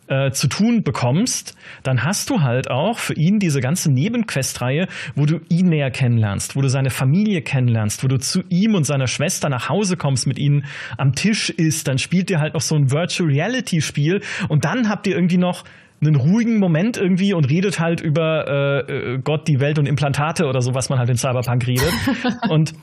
äh, 0.09 0.31
zu 0.31 0.49
tun 0.49 0.83
bekommst, 0.83 1.55
dann 1.83 2.03
hast 2.03 2.31
du 2.31 2.41
halt 2.41 2.71
auch 2.71 2.99
für 2.99 3.13
ihn 3.13 3.39
diese 3.39 3.61
ganze 3.61 3.93
Nebenquestreihe, 3.93 4.89
wo 5.15 5.27
du 5.27 5.41
ihn 5.51 5.69
näher 5.69 5.91
kennenlernst, 5.91 6.57
wo 6.57 6.63
du 6.63 6.69
seine 6.69 6.91
Familie 6.91 7.43
kennenlernst, 7.43 8.03
wo 8.03 8.09
du 8.09 8.19
zu 8.19 8.43
ihm 8.49 8.75
und 8.75 8.85
seiner 8.85 9.07
Schwester 9.07 9.51
nach 9.51 9.69
Hause 9.69 9.99
kommst, 9.99 10.27
mit 10.27 10.39
ihnen 10.39 10.65
am 10.97 11.15
Tisch 11.15 11.51
isst, 11.51 11.89
dann 11.89 11.99
spielt 11.99 12.31
ihr 12.31 12.41
halt 12.41 12.55
noch 12.55 12.63
so 12.63 12.75
ein 12.75 12.91
Virtual 12.91 13.29
Reality 13.29 13.83
Spiel 13.83 14.23
und 14.49 14.65
dann 14.65 14.89
habt 14.89 15.07
ihr 15.07 15.15
irgendwie 15.15 15.37
noch 15.37 15.65
einen 16.01 16.17
ruhigen 16.17 16.59
Moment 16.59 16.97
irgendwie 16.97 17.35
und 17.35 17.45
redet 17.45 17.81
halt 17.81 18.01
über 18.01 18.47
äh, 18.89 19.15
äh 19.15 19.19
Gott, 19.19 19.49
die 19.49 19.61
Welt 19.61 19.79
und 19.79 19.87
Implantate 19.87 20.47
oder 20.47 20.61
so, 20.61 20.75
was 20.75 20.89
man 20.89 20.99
halt 20.99 21.11
in 21.11 21.17
Cyberpunk 21.17 21.67
redet. 21.67 21.93
und 22.49 22.75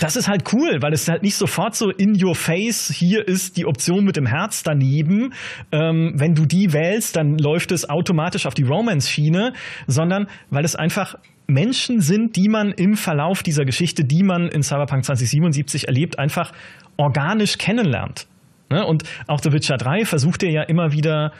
das 0.00 0.16
ist 0.16 0.28
halt 0.28 0.52
cool, 0.52 0.78
weil 0.80 0.92
es 0.92 1.08
halt 1.08 1.22
nicht 1.22 1.34
sofort 1.34 1.74
so 1.74 1.90
in 1.90 2.22
your 2.22 2.34
face, 2.34 2.90
hier 2.94 3.26
ist 3.26 3.56
die 3.56 3.66
Option 3.66 4.04
mit 4.04 4.16
dem 4.16 4.26
Herz 4.26 4.62
daneben. 4.62 5.32
Ähm, 5.72 6.12
wenn 6.16 6.34
du 6.34 6.46
die 6.46 6.72
wählst, 6.72 7.16
dann 7.16 7.38
läuft 7.38 7.72
es 7.72 7.88
automatisch 7.88 8.46
auf 8.46 8.54
die 8.54 8.62
Romance-Schiene, 8.62 9.52
sondern 9.86 10.26
weil 10.50 10.64
es 10.64 10.76
einfach 10.76 11.16
Menschen 11.46 12.00
sind, 12.00 12.36
die 12.36 12.48
man 12.48 12.72
im 12.72 12.94
Verlauf 12.94 13.42
dieser 13.42 13.64
Geschichte, 13.64 14.04
die 14.04 14.22
man 14.22 14.48
in 14.48 14.62
Cyberpunk 14.62 15.04
2077 15.04 15.88
erlebt, 15.88 16.18
einfach 16.18 16.52
organisch 16.96 17.58
kennenlernt. 17.58 18.26
Ne? 18.70 18.84
Und 18.84 19.04
auch 19.26 19.40
The 19.40 19.52
Witcher 19.52 19.76
3 19.76 20.04
versucht 20.04 20.42
er 20.42 20.50
ja 20.50 20.62
immer 20.62 20.92
wieder 20.92 21.32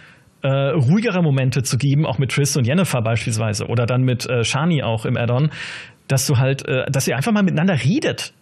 äh, 0.43 0.49
ruhigere 0.49 1.22
Momente 1.22 1.62
zu 1.62 1.76
geben, 1.76 2.07
auch 2.07 2.18
mit 2.18 2.30
Triss 2.30 2.57
und 2.57 2.66
Jennifer 2.66 3.03
beispielsweise 3.03 3.66
oder 3.66 3.86
dann 3.86 4.03
mit 4.03 4.28
äh, 4.28 4.45
Shani 4.45 4.82
auch 4.82 5.05
im 5.05 5.16
Add-on, 5.16 5.51
dass 6.07 6.26
du 6.26 6.39
halt, 6.39 6.66
äh, 6.68 6.91
dass 6.91 7.09
ihr 7.09 7.16
einfach 7.16 7.32
mal 7.32 7.43
miteinander 7.43 7.82
redet. 7.82 8.32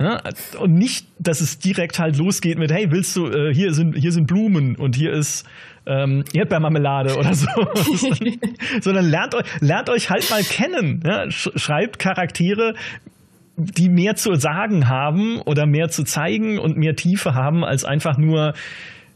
Ja? 0.00 0.20
Und 0.58 0.74
nicht, 0.74 1.06
dass 1.18 1.40
es 1.40 1.58
direkt 1.58 1.98
halt 1.98 2.16
losgeht 2.16 2.58
mit, 2.58 2.72
hey, 2.72 2.90
willst 2.90 3.14
du, 3.16 3.26
äh, 3.28 3.54
hier 3.54 3.72
sind, 3.72 3.96
hier 3.96 4.12
sind 4.12 4.26
Blumen 4.26 4.76
und 4.76 4.96
hier 4.96 5.12
ist 5.12 5.46
ähm, 5.86 6.24
Erdbeermarmelade 6.32 7.16
oder 7.16 7.34
so. 7.34 7.46
Sondern 8.80 9.08
lernt 9.08 9.34
euch, 9.34 9.44
lernt 9.60 9.90
euch 9.90 10.10
halt 10.10 10.28
mal 10.30 10.42
kennen. 10.42 11.02
Ja? 11.04 11.30
Schreibt 11.30 11.98
Charaktere, 11.98 12.74
die 13.56 13.88
mehr 13.88 14.16
zu 14.16 14.34
sagen 14.34 14.88
haben 14.88 15.40
oder 15.42 15.66
mehr 15.66 15.88
zu 15.88 16.04
zeigen 16.04 16.58
und 16.58 16.76
mehr 16.76 16.96
Tiefe 16.96 17.34
haben, 17.34 17.64
als 17.64 17.84
einfach 17.84 18.16
nur, 18.16 18.54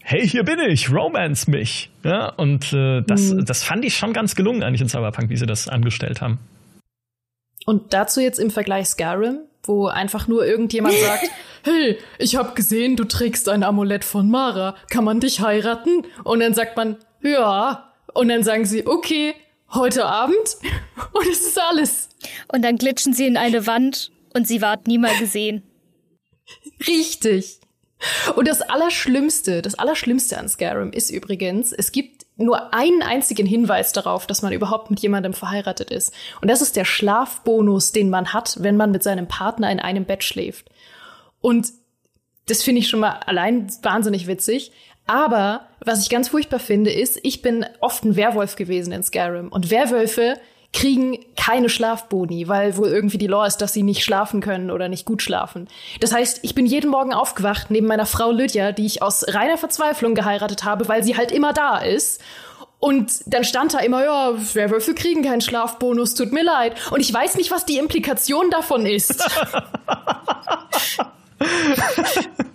hey, 0.09 0.27
hier 0.27 0.45
bin 0.45 0.61
ich, 0.61 0.93
romance 0.93 1.51
mich. 1.51 1.91
Ja, 2.05 2.29
und 2.29 2.73
äh, 2.73 3.03
das, 3.03 3.33
mhm. 3.33 3.45
das 3.45 3.65
fand 3.65 3.85
ich 3.85 3.97
schon 3.97 4.13
ganz 4.13 4.37
gelungen 4.37 4.63
eigentlich 4.63 4.81
in 4.81 4.89
Cyberpunk, 4.89 5.31
wie 5.31 5.37
sie 5.37 5.47
das 5.47 5.67
angestellt 5.67 6.21
haben. 6.21 6.39
Und 7.67 7.93
dazu 7.93 8.21
jetzt 8.21 8.39
im 8.39 8.51
Vergleich 8.53 8.87
Skyrim, 8.87 9.41
wo 9.65 9.89
einfach 9.89 10.29
nur 10.29 10.47
irgendjemand 10.47 10.95
sagt, 10.95 11.29
hey, 11.65 11.99
ich 12.19 12.37
hab 12.37 12.55
gesehen, 12.55 12.95
du 12.95 13.03
trägst 13.03 13.49
ein 13.49 13.65
Amulett 13.65 14.05
von 14.05 14.31
Mara, 14.31 14.77
kann 14.91 15.03
man 15.03 15.19
dich 15.19 15.41
heiraten? 15.41 16.07
Und 16.23 16.39
dann 16.39 16.55
sagt 16.55 16.77
man, 16.77 16.97
ja. 17.23 17.93
Und 18.15 18.29
dann 18.29 18.45
sagen 18.45 18.65
sie, 18.65 18.87
okay, 18.87 19.35
heute 19.75 20.07
Abend. 20.07 20.37
Und 21.13 21.27
es 21.27 21.49
ist 21.49 21.61
alles. 21.61 22.11
Und 22.47 22.65
dann 22.65 22.77
glitschen 22.77 23.13
sie 23.13 23.27
in 23.27 23.37
eine 23.37 23.67
Wand 23.67 24.13
und 24.35 24.47
sie 24.47 24.63
ward 24.63 24.87
niemals 24.87 25.19
gesehen. 25.19 25.63
Richtig. 26.87 27.61
Und 28.35 28.49
das 28.49 28.63
Allerschlimmste, 28.63 29.63
das 29.63 29.75
Allerschlimmste 29.77 30.39
an 30.39 30.49
Skyrim 30.49 30.93
ist 30.93 31.11
übrigens, 31.11 31.73
es 31.73 31.93
gibt 31.93 32.27
nur 32.37 32.75
einen 32.75 33.03
einzigen 33.03 33.47
Hinweis 33.47 33.93
darauf, 33.93 34.27
dass 34.27 34.43
man 34.43 34.53
überhaupt 34.53 34.91
mit 34.91 35.01
jemandem 35.01 35.33
verheiratet 35.33 35.91
ist. 35.91 36.13
Und 36.41 36.49
das 36.49 36.61
ist 36.61 36.77
der 36.77 36.85
Schlafbonus, 36.85 37.93
den 37.93 38.11
man 38.11 38.33
hat, 38.33 38.59
wenn 38.61 38.77
man 38.77 38.91
mit 38.91 39.03
seinem 39.03 39.27
Partner 39.27 39.71
in 39.71 39.81
einem 39.81 40.05
Bett 40.05 40.23
schläft. 40.23 40.69
Und 41.41 41.73
das 42.47 42.63
finde 42.63 42.81
ich 42.81 42.89
schon 42.89 43.01
mal 43.01 43.21
allein 43.27 43.69
wahnsinnig 43.83 44.27
witzig. 44.27 44.73
Aber 45.07 45.69
was 45.85 46.03
ich 46.03 46.11
ganz 46.11 46.29
furchtbar 46.29 46.59
finde, 46.59 46.91
ist, 46.91 47.19
ich 47.23 47.41
bin 47.41 47.65
oft 47.81 48.05
ein 48.05 48.17
Werwolf 48.17 48.57
gewesen 48.57 48.93
in 48.93 49.03
Skyrim. 49.03 49.49
Und 49.49 49.71
Werwölfe 49.71 50.39
kriegen 50.73 51.19
keine 51.37 51.69
Schlafboni, 51.69 52.49
weil 52.49 52.77
wohl 52.77 52.89
irgendwie 52.89 53.19
die 53.19 53.27
Law 53.27 53.45
ist, 53.47 53.59
dass 53.59 53.73
sie 53.73 53.83
nicht 53.83 54.05
schlafen 54.05 54.41
können 54.41 54.71
oder 54.71 54.89
nicht 54.89 55.05
gut 55.05 55.23
schlafen. 55.23 55.69
Das 56.01 56.13
heißt, 56.13 56.41
ich 56.43 56.55
bin 56.55 56.67
jeden 56.67 56.91
Morgen 56.91 57.13
aufgewacht 57.13 57.71
neben 57.71 57.87
meiner 57.87 58.07
Frau 58.07 58.31
Lydia, 58.31 58.73
die 58.73 58.87
ich 58.87 59.03
aus 59.03 59.25
reiner 59.29 59.59
Verzweiflung 59.59 60.15
geheiratet 60.15 60.65
habe, 60.65 60.89
weil 60.89 61.03
sie 61.03 61.17
halt 61.17 61.33
immer 61.33 61.53
da 61.53 61.79
ist. 61.79 62.21
Und 62.79 63.13
dann 63.27 63.45
stand 63.45 63.73
da 63.75 63.79
immer, 63.79 64.05
ja, 64.05 64.35
Werwölfe 64.55 64.95
kriegen 64.95 65.23
keinen 65.23 65.41
Schlafbonus, 65.41 66.15
tut 66.15 66.33
mir 66.33 66.45
leid. 66.45 66.75
Und 66.91 67.01
ich 67.01 67.13
weiß 67.13 67.37
nicht, 67.37 67.51
was 67.51 67.65
die 67.65 67.79
Implikation 67.79 68.51
davon 68.51 68.85
ist. 68.85 69.25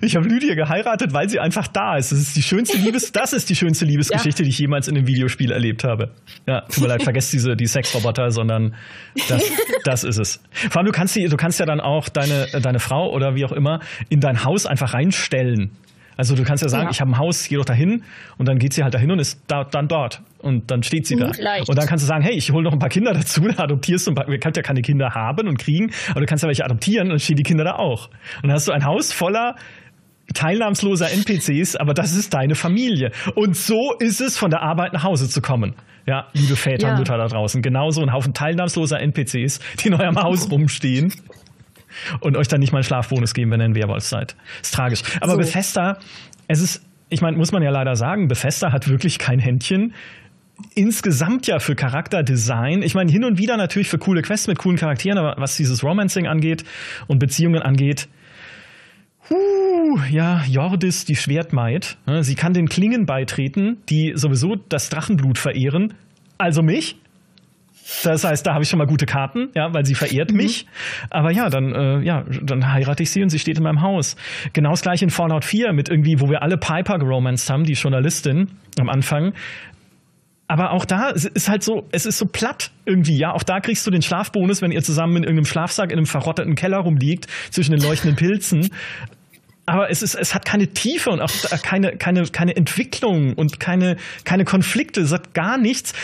Ich 0.00 0.16
habe 0.16 0.28
Lydia 0.28 0.54
geheiratet, 0.54 1.12
weil 1.12 1.28
sie 1.28 1.40
einfach 1.40 1.68
da 1.68 1.96
ist. 1.96 2.12
Das 2.12 2.18
ist 2.18 2.36
die 2.36 2.42
schönste 2.42 2.78
Liebes, 2.78 3.12
das 3.12 3.32
ist 3.32 3.48
die 3.50 3.56
schönste 3.56 3.84
Liebesgeschichte, 3.84 4.42
ja. 4.42 4.44
die 4.44 4.50
ich 4.50 4.58
jemals 4.58 4.88
in 4.88 4.96
einem 4.96 5.06
Videospiel 5.06 5.52
erlebt 5.52 5.84
habe. 5.84 6.10
Ja, 6.46 6.62
tut 6.62 6.82
mir 6.82 6.88
leid, 6.88 7.02
vergesst 7.04 7.32
diese 7.32 7.56
die 7.56 7.66
Sexroboter, 7.66 8.30
sondern 8.30 8.74
das, 9.28 9.42
das 9.84 10.04
ist 10.04 10.18
es. 10.18 10.42
Vor 10.52 10.78
allem 10.78 10.86
du 10.86 10.92
kannst 10.92 11.16
die, 11.16 11.26
du 11.26 11.36
kannst 11.36 11.60
ja 11.60 11.66
dann 11.66 11.80
auch 11.80 12.08
deine 12.08 12.46
deine 12.60 12.80
Frau 12.80 13.12
oder 13.12 13.34
wie 13.34 13.44
auch 13.44 13.52
immer 13.52 13.80
in 14.08 14.20
dein 14.20 14.44
Haus 14.44 14.66
einfach 14.66 14.94
reinstellen. 14.94 15.70
Also 16.16 16.36
du 16.36 16.44
kannst 16.44 16.62
ja 16.62 16.68
sagen, 16.68 16.84
ja. 16.84 16.90
ich 16.90 17.00
habe 17.00 17.10
ein 17.10 17.18
Haus, 17.18 17.48
geh 17.48 17.56
doch 17.56 17.64
dahin 17.64 18.02
und 18.38 18.46
dann 18.46 18.58
geht 18.58 18.72
sie 18.72 18.84
halt 18.84 18.94
dahin 18.94 19.10
und 19.10 19.18
ist 19.18 19.40
da, 19.48 19.64
dann 19.64 19.88
dort 19.88 20.22
und 20.44 20.70
dann 20.70 20.82
steht 20.82 21.06
sie 21.06 21.16
da. 21.16 21.32
Leicht. 21.38 21.68
Und 21.68 21.78
dann 21.78 21.86
kannst 21.86 22.04
du 22.04 22.06
sagen, 22.06 22.22
hey, 22.22 22.34
ich 22.34 22.52
hole 22.52 22.62
noch 22.62 22.72
ein 22.72 22.78
paar 22.78 22.88
Kinder 22.88 23.12
dazu, 23.14 23.40
da 23.42 23.64
adoptierst 23.64 24.06
du, 24.06 24.12
ein 24.12 24.14
paar, 24.14 24.26
du 24.26 24.38
kannst 24.38 24.56
ja 24.56 24.62
keine 24.62 24.82
Kinder 24.82 25.14
haben 25.14 25.48
und 25.48 25.58
kriegen, 25.58 25.90
aber 26.10 26.20
du 26.20 26.26
kannst 26.26 26.42
ja 26.42 26.48
welche 26.48 26.64
adoptieren 26.64 27.06
und 27.06 27.10
dann 27.10 27.18
stehen 27.20 27.36
die 27.36 27.42
Kinder 27.42 27.64
da 27.64 27.76
auch. 27.76 28.08
Und 28.36 28.44
dann 28.48 28.52
hast 28.52 28.68
du 28.68 28.72
ein 28.72 28.84
Haus 28.84 29.12
voller 29.12 29.56
teilnahmsloser 30.32 31.10
NPCs, 31.10 31.76
aber 31.76 31.92
das 31.92 32.14
ist 32.14 32.32
deine 32.32 32.54
Familie. 32.54 33.10
Und 33.34 33.56
so 33.56 33.92
ist 33.98 34.20
es, 34.20 34.38
von 34.38 34.50
der 34.50 34.62
Arbeit 34.62 34.92
nach 34.92 35.04
Hause 35.04 35.28
zu 35.28 35.42
kommen. 35.42 35.74
Ja, 36.06 36.28
liebe 36.32 36.56
Väter 36.56 36.86
ja. 36.86 36.92
und 36.92 36.98
Mütter 36.98 37.16
da 37.16 37.26
draußen. 37.26 37.62
Genauso 37.62 38.02
ein 38.02 38.12
Haufen 38.12 38.34
teilnahmsloser 38.34 39.00
NPCs, 39.00 39.60
die 39.80 39.88
in 39.88 39.94
eurem 39.94 40.16
Haus 40.16 40.50
rumstehen 40.50 41.12
und 42.20 42.36
euch 42.36 42.48
dann 42.48 42.60
nicht 42.60 42.72
mal 42.72 42.78
einen 42.78 42.84
Schlafbonus 42.84 43.34
geben, 43.34 43.50
wenn 43.50 43.60
ihr 43.60 43.66
ein 43.66 43.74
Werwolf 43.74 44.04
seid. 44.04 44.36
Ist 44.62 44.74
tragisch. 44.74 45.02
Aber 45.20 45.32
so. 45.32 45.38
Bethesda, 45.38 45.98
es 46.48 46.60
ist, 46.60 46.84
ich 47.08 47.20
meine, 47.20 47.36
muss 47.36 47.52
man 47.52 47.62
ja 47.62 47.70
leider 47.70 47.96
sagen, 47.96 48.28
Bethesda 48.28 48.72
hat 48.72 48.88
wirklich 48.88 49.18
kein 49.18 49.38
Händchen. 49.38 49.94
Insgesamt 50.74 51.46
ja 51.46 51.58
für 51.58 51.74
Charakterdesign. 51.74 52.82
Ich 52.82 52.94
meine, 52.94 53.10
hin 53.10 53.24
und 53.24 53.38
wieder 53.38 53.56
natürlich 53.56 53.88
für 53.88 53.98
coole 53.98 54.22
Quests 54.22 54.46
mit 54.46 54.58
coolen 54.58 54.76
Charakteren, 54.76 55.18
aber 55.18 55.34
was 55.38 55.56
dieses 55.56 55.82
Romancing 55.82 56.26
angeht 56.26 56.64
und 57.06 57.18
Beziehungen 57.18 57.62
angeht, 57.62 58.08
Huh, 59.30 59.98
ja, 60.10 60.44
Jordis, 60.46 61.06
die 61.06 61.16
Schwertmaid. 61.16 61.96
Sie 62.20 62.34
kann 62.34 62.52
den 62.52 62.68
Klingen 62.68 63.06
beitreten, 63.06 63.78
die 63.88 64.12
sowieso 64.16 64.56
das 64.68 64.90
Drachenblut 64.90 65.38
verehren. 65.38 65.94
Also 66.36 66.62
mich. 66.62 66.96
Das 68.02 68.24
heißt, 68.24 68.46
da 68.46 68.54
habe 68.54 68.64
ich 68.64 68.70
schon 68.70 68.78
mal 68.78 68.86
gute 68.86 69.04
Karten, 69.04 69.50
ja, 69.54 69.72
weil 69.74 69.84
sie 69.84 69.94
verehrt 69.94 70.30
mhm. 70.30 70.38
mich. 70.38 70.66
Aber 71.10 71.30
ja, 71.30 71.50
dann, 71.50 71.72
äh, 71.72 72.00
ja, 72.00 72.24
dann 72.42 72.72
heirate 72.72 73.02
ich 73.02 73.10
sie 73.10 73.22
und 73.22 73.28
sie 73.28 73.38
steht 73.38 73.58
in 73.58 73.62
meinem 73.62 73.82
Haus. 73.82 74.16
Genau 74.52 74.70
das 74.70 74.82
gleiche 74.82 75.04
in 75.04 75.10
Fallout 75.10 75.44
4 75.44 75.72
mit 75.72 75.90
irgendwie, 75.90 76.20
wo 76.20 76.30
wir 76.30 76.42
alle 76.42 76.56
Piper 76.56 76.98
geromanced 76.98 77.48
haben, 77.50 77.64
die 77.64 77.74
Journalistin 77.74 78.48
am 78.78 78.88
Anfang. 78.88 79.34
Aber 80.46 80.72
auch 80.72 80.84
da 80.84 81.08
ist 81.08 81.48
halt 81.48 81.62
so, 81.62 81.86
es 81.90 82.04
ist 82.04 82.18
so 82.18 82.26
platt 82.26 82.70
irgendwie, 82.84 83.16
ja. 83.16 83.32
Auch 83.32 83.42
da 83.42 83.60
kriegst 83.60 83.86
du 83.86 83.90
den 83.90 84.02
Schlafbonus, 84.02 84.60
wenn 84.60 84.72
ihr 84.72 84.82
zusammen 84.82 85.16
in 85.16 85.22
irgendeinem 85.22 85.46
Schlafsack 85.46 85.90
in 85.90 85.96
einem 85.96 86.06
verrotteten 86.06 86.54
Keller 86.54 86.78
rumliegt, 86.78 87.28
zwischen 87.50 87.72
den 87.72 87.80
leuchtenden 87.80 88.16
Pilzen. 88.16 88.68
Aber 89.66 89.90
es 89.90 90.02
ist, 90.02 90.14
es 90.14 90.34
hat 90.34 90.44
keine 90.44 90.68
Tiefe 90.68 91.10
und 91.10 91.22
auch 91.22 91.30
keine, 91.62 91.96
keine, 91.96 92.24
keine 92.26 92.54
Entwicklung 92.56 93.32
und 93.32 93.58
keine, 93.58 93.96
keine 94.24 94.44
Konflikte, 94.44 95.00
es 95.00 95.12
hat 95.12 95.32
gar 95.32 95.56
nichts. 95.56 95.94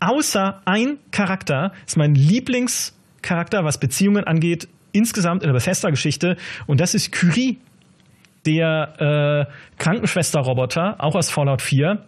Außer 0.00 0.62
ein 0.64 0.98
Charakter 1.10 1.72
ist 1.86 1.98
mein 1.98 2.14
Lieblingscharakter, 2.14 3.64
was 3.64 3.78
Beziehungen 3.78 4.24
angeht, 4.24 4.68
insgesamt 4.92 5.42
in 5.42 5.48
der 5.48 5.54
Bethesda-Geschichte. 5.54 6.36
Und 6.66 6.80
das 6.80 6.94
ist 6.94 7.12
Curie, 7.12 7.58
der 8.46 9.46
äh, 9.48 9.82
Krankenschwester-Roboter, 9.82 10.96
auch 11.00 11.14
aus 11.14 11.30
Fallout 11.30 11.60
4 11.60 12.02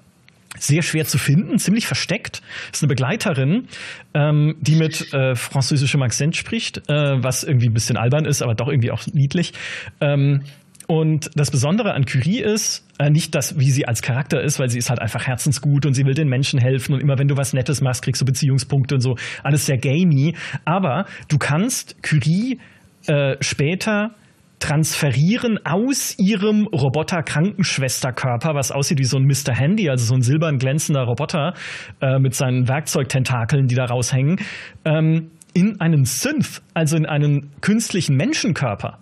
sehr 0.59 0.83
schwer 0.83 1.05
zu 1.05 1.19
finden, 1.19 1.59
ziemlich 1.59 1.87
versteckt. 1.87 2.43
Ist 2.73 2.83
eine 2.83 2.89
Begleiterin, 2.89 3.69
ähm, 4.15 4.57
die 4.61 4.75
mit 4.75 5.13
äh, 5.15 5.35
französischem 5.35 6.03
Akzent 6.03 6.37
spricht, 6.37 6.89
äh, 6.89 7.23
was 7.23 7.45
irgendwie 7.45 7.69
ein 7.69 7.75
bisschen 7.75 7.97
albern 7.97 8.25
ist, 8.25 8.43
aber 8.43 8.55
doch 8.55 8.69
irgendwie 8.69 8.91
auch 8.91 9.07
niedlich. 9.07 9.53
Ähm, 10.01 10.43
und 10.91 11.31
das 11.37 11.53
Besondere 11.53 11.95
an 11.95 12.05
Curie 12.05 12.41
ist, 12.41 12.85
äh, 12.99 13.11
nicht 13.11 13.37
das, 13.37 13.61
wie 13.61 13.71
sie 13.71 13.87
als 13.87 14.03
Charakter 14.03 14.43
ist, 14.43 14.59
weil 14.59 14.69
sie 14.71 14.79
ist 14.79 14.91
halt 14.91 15.01
einfach 15.01 15.25
herzensgut 15.25 15.87
und 15.87 15.95
sie 15.95 16.05
will 16.05 16.15
den 16.15 16.29
Menschen 16.29 16.59
helfen 16.59 16.95
und 16.95 17.01
immer 17.01 17.17
wenn 17.17 17.29
du 17.29 17.37
was 17.37 17.53
Nettes 17.53 17.81
machst, 17.81 18.03
kriegst 18.03 18.21
du 18.21 18.25
Beziehungspunkte 18.25 18.97
und 18.97 19.01
so. 19.01 19.17
Alles 19.45 19.67
sehr 19.67 19.79
gamey. 19.79 20.35
Aber 20.65 21.07
du 21.29 21.39
kannst 21.39 22.03
Curie 22.03 22.59
äh, 23.07 23.37
später 23.41 24.17
transferieren 24.61 25.59
aus 25.65 26.17
ihrem 26.19 26.67
Roboter-Krankenschwesterkörper, 26.67 28.55
was 28.55 28.71
aussieht 28.71 28.99
wie 28.99 29.05
so 29.05 29.17
ein 29.17 29.25
Mr. 29.25 29.53
Handy, 29.53 29.91
also 29.91 30.05
so 30.05 30.15
ein 30.15 30.23
silbern 30.23 30.59
glänzender 30.59 31.03
Roboter 31.03 31.55
äh, 32.01 32.19
mit 32.19 32.35
seinen 32.35 32.69
Werkzeugtentakeln, 32.69 33.67
die 33.67 33.75
da 33.75 33.87
raushängen, 33.87 34.39
ähm, 34.85 35.31
in 35.55 35.81
einen 35.81 36.05
Synth, 36.05 36.63
also 36.75 36.97
in 36.97 37.07
einen 37.07 37.51
künstlichen 37.61 38.17
Menschenkörper. 38.17 38.99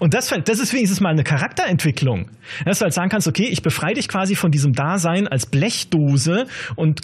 Und 0.00 0.14
das, 0.14 0.34
das 0.44 0.58
ist 0.58 0.72
wenigstens 0.72 1.00
mal 1.00 1.10
eine 1.10 1.22
Charakterentwicklung. 1.22 2.30
Dass 2.64 2.80
du 2.80 2.84
halt 2.84 2.94
sagen 2.94 3.10
kannst, 3.10 3.28
okay, 3.28 3.46
ich 3.48 3.62
befreie 3.62 3.94
dich 3.94 4.08
quasi 4.08 4.34
von 4.34 4.50
diesem 4.50 4.72
Dasein 4.72 5.28
als 5.28 5.46
Blechdose 5.46 6.46
und 6.74 7.02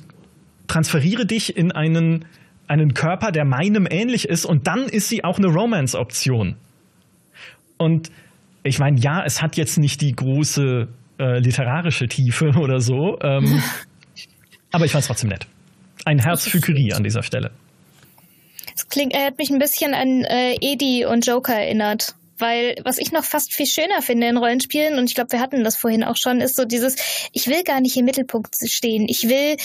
transferiere 0.66 1.26
dich 1.26 1.56
in 1.56 1.70
einen, 1.70 2.24
einen 2.66 2.94
Körper, 2.94 3.30
der 3.30 3.44
meinem 3.44 3.86
ähnlich 3.88 4.28
ist. 4.28 4.44
Und 4.44 4.66
dann 4.66 4.84
ist 4.84 5.08
sie 5.08 5.22
auch 5.22 5.38
eine 5.38 5.48
Romance-Option. 5.48 6.56
Und 7.84 8.10
ich 8.62 8.78
meine, 8.78 8.98
ja, 8.98 9.22
es 9.24 9.42
hat 9.42 9.56
jetzt 9.56 9.76
nicht 9.76 10.00
die 10.00 10.16
große 10.16 10.88
äh, 11.18 11.38
literarische 11.38 12.08
Tiefe 12.08 12.48
oder 12.58 12.80
so. 12.80 13.18
Ähm, 13.20 13.62
aber 14.72 14.86
ich 14.86 14.92
fand 14.92 15.02
es 15.02 15.08
trotzdem 15.08 15.28
nett. 15.28 15.46
Ein 16.06 16.18
Herz 16.18 16.46
für 16.46 16.60
Curie 16.60 16.92
an 16.94 17.04
dieser 17.04 17.22
Stelle. 17.22 17.50
Es 18.74 18.88
klingt, 18.88 19.14
er 19.14 19.26
hat 19.26 19.38
mich 19.38 19.50
ein 19.50 19.58
bisschen 19.58 19.94
an 19.94 20.24
äh, 20.24 20.56
Edi 20.60 21.04
und 21.04 21.26
Joker 21.26 21.54
erinnert. 21.54 22.14
Weil 22.38 22.76
was 22.84 22.98
ich 22.98 23.12
noch 23.12 23.24
fast 23.24 23.52
viel 23.52 23.66
schöner 23.66 24.02
finde 24.02 24.28
in 24.28 24.36
Rollenspielen, 24.36 24.98
und 24.98 25.08
ich 25.08 25.14
glaube, 25.14 25.32
wir 25.32 25.40
hatten 25.40 25.64
das 25.64 25.76
vorhin 25.76 26.04
auch 26.04 26.16
schon, 26.16 26.40
ist 26.40 26.56
so 26.56 26.64
dieses, 26.64 26.96
ich 27.32 27.46
will 27.46 27.62
gar 27.62 27.80
nicht 27.80 27.96
im 27.96 28.04
Mittelpunkt 28.04 28.54
stehen. 28.64 29.06
Ich 29.08 29.28
will, 29.28 29.56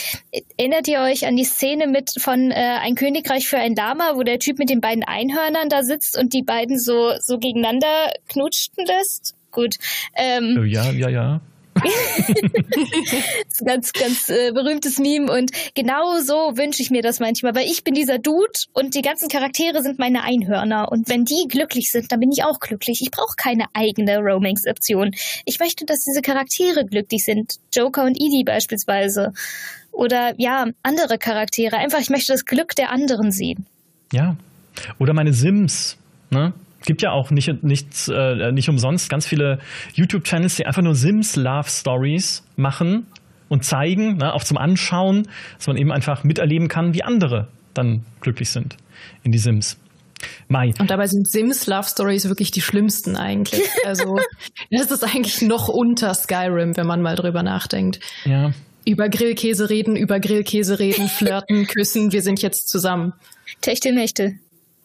erinnert 0.58 0.88
ihr 0.88 1.02
euch 1.02 1.26
an 1.26 1.36
die 1.36 1.46
Szene 1.46 1.88
mit 1.88 2.12
von 2.18 2.52
äh, 2.52 2.78
Ein 2.82 2.96
Königreich 2.96 3.48
für 3.48 3.58
ein 3.58 3.76
Lama, 3.76 4.14
wo 4.16 4.24
der 4.24 4.40
Typ 4.40 4.60
mit 4.60 4.70
den 4.70 4.82
beiden 4.82 5.04
Einhörnern 5.04 5.70
da 5.70 5.84
sitzt 5.84 6.18
und 6.18 6.34
die 6.34 6.44
beiden 6.44 6.80
so, 6.80 7.14
so 7.20 7.40
gegeneinander 7.40 8.14
knutschen 8.28 8.74
lässt? 8.86 9.36
Gut. 9.52 9.76
Ähm, 10.16 10.64
ja, 10.68 10.92
ja, 10.92 11.10
ja 11.10 11.42
das 13.50 13.66
ganz, 13.66 13.94
ganz 13.94 14.30
äh, 14.30 14.52
berühmtes 14.52 15.00
Meme 15.00 15.32
und 15.32 15.52
genau 15.76 16.20
so 16.20 16.58
wünsche 16.58 16.82
ich 16.82 16.92
mir 16.92 17.02
das 17.02 17.20
manchmal, 17.20 17.56
weil 17.56 17.66
ich 17.66 17.84
bin 17.84 17.94
dieser 17.94 18.20
Dude 18.20 18.52
und 18.74 18.96
die 18.96 19.02
ganzen 19.02 19.30
Charaktere 19.30 19.82
sind 19.82 20.00
meine 20.00 20.24
Einhörner 20.24 20.92
und 20.92 21.10
wenn 21.10 21.26
die 21.26 21.48
glücklich 21.48 21.92
sind, 21.92 22.12
dann 22.12 22.20
bin 22.20 22.32
ich 22.32 22.44
auch 22.44 22.60
glücklich. 22.60 23.02
Ich 23.02 23.12
brauche 23.12 23.36
keine 23.38 23.66
eigene 23.74 24.18
Romance-Option. 24.18 25.12
Ich 25.46 25.60
möchte, 25.60 25.86
dass 25.86 26.04
diese 26.04 26.22
Charaktere 26.22 26.86
glücklich 26.86 27.24
sind. 27.24 27.56
Joker 27.74 28.04
und 28.06 28.16
Edie 28.16 28.44
beispielsweise. 28.44 29.34
Oder 29.92 30.34
ja, 30.38 30.68
andere 30.84 31.18
Charaktere. 31.18 31.78
Einfach, 31.78 32.00
ich 32.00 32.10
möchte 32.10 32.32
das 32.32 32.46
Glück 32.46 32.76
der 32.76 32.92
anderen 32.92 33.32
sehen. 33.32 33.66
Ja. 34.14 34.36
Oder 34.98 35.14
meine 35.14 35.34
Sims. 35.34 35.98
Ne? 36.30 36.54
Gibt 36.86 37.02
ja 37.02 37.12
auch 37.12 37.32
nicht, 37.32 37.64
nichts, 37.64 38.08
äh, 38.08 38.52
nicht 38.52 38.70
umsonst 38.70 39.10
ganz 39.10 39.26
viele 39.26 39.60
YouTube-Channels, 39.94 40.56
die 40.56 40.66
einfach 40.66 40.82
nur 40.82 40.96
Sims 40.96 41.36
Love 41.36 41.70
Stories 41.70 42.44
machen 42.56 43.08
und 43.50 43.66
zeigen, 43.66 44.18
ne, 44.18 44.34
auch 44.34 44.44
zum 44.44 44.58
Anschauen, 44.58 45.28
dass 45.58 45.68
man 45.68 45.78
eben 45.78 45.92
einfach 45.92 46.24
miterleben 46.24 46.68
kann, 46.68 46.94
wie 46.94 47.04
andere 47.04 47.48
dann 47.74 48.06
glücklich 48.22 48.50
sind 48.50 48.78
in 49.24 49.32
die 49.32 49.38
Sims. 49.38 49.78
Mai. 50.48 50.74
Und 50.80 50.90
dabei 50.90 51.08
sind 51.08 51.30
Sims 51.30 51.68
Love 51.68 51.88
Stories 51.88 52.28
wirklich 52.28 52.52
die 52.52 52.62
schlimmsten 52.62 53.16
eigentlich. 53.16 53.62
Also 53.86 54.20
das 54.70 54.92
ist 54.92 55.04
eigentlich 55.04 55.42
noch 55.42 55.68
unter 55.68 56.14
Skyrim, 56.14 56.76
wenn 56.76 56.86
man 56.86 57.02
mal 57.02 57.16
drüber 57.16 57.42
nachdenkt. 57.44 58.00
Ja. 58.26 58.52
Über 58.86 59.10
Grillkäse 59.10 59.70
reden, 59.70 59.96
über 59.96 60.20
Grillkäse 60.20 60.80
reden, 60.80 61.08
flirten, 61.18 61.66
küssen, 61.68 62.12
wir 62.12 62.22
sind 62.22 62.42
jetzt 62.42 62.68
zusammen. 62.68 63.14
Techtelmechtel. 63.62 64.40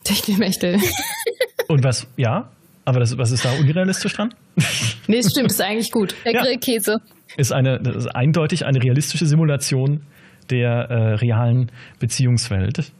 Techtelmechtel. 0.04 0.78
Und 1.68 1.84
was, 1.84 2.06
ja? 2.16 2.50
Aber 2.84 3.00
das, 3.00 3.16
was 3.16 3.30
ist 3.30 3.44
da 3.44 3.52
unrealistisch 3.52 4.14
dran? 4.14 4.34
nee, 5.06 5.18
es 5.18 5.30
stimmt, 5.30 5.50
ist 5.50 5.60
eigentlich 5.60 5.90
gut. 5.90 6.14
Der 6.24 6.34
ja. 6.34 6.42
Grillkäse. 6.42 6.98
Ist, 7.36 7.52
eine, 7.52 7.76
ist 7.76 8.14
eindeutig 8.14 8.66
eine 8.66 8.82
realistische 8.82 9.26
Simulation 9.26 10.02
der 10.50 10.90
äh, 10.90 11.14
realen 11.14 11.70
Beziehungswelt. 11.98 12.92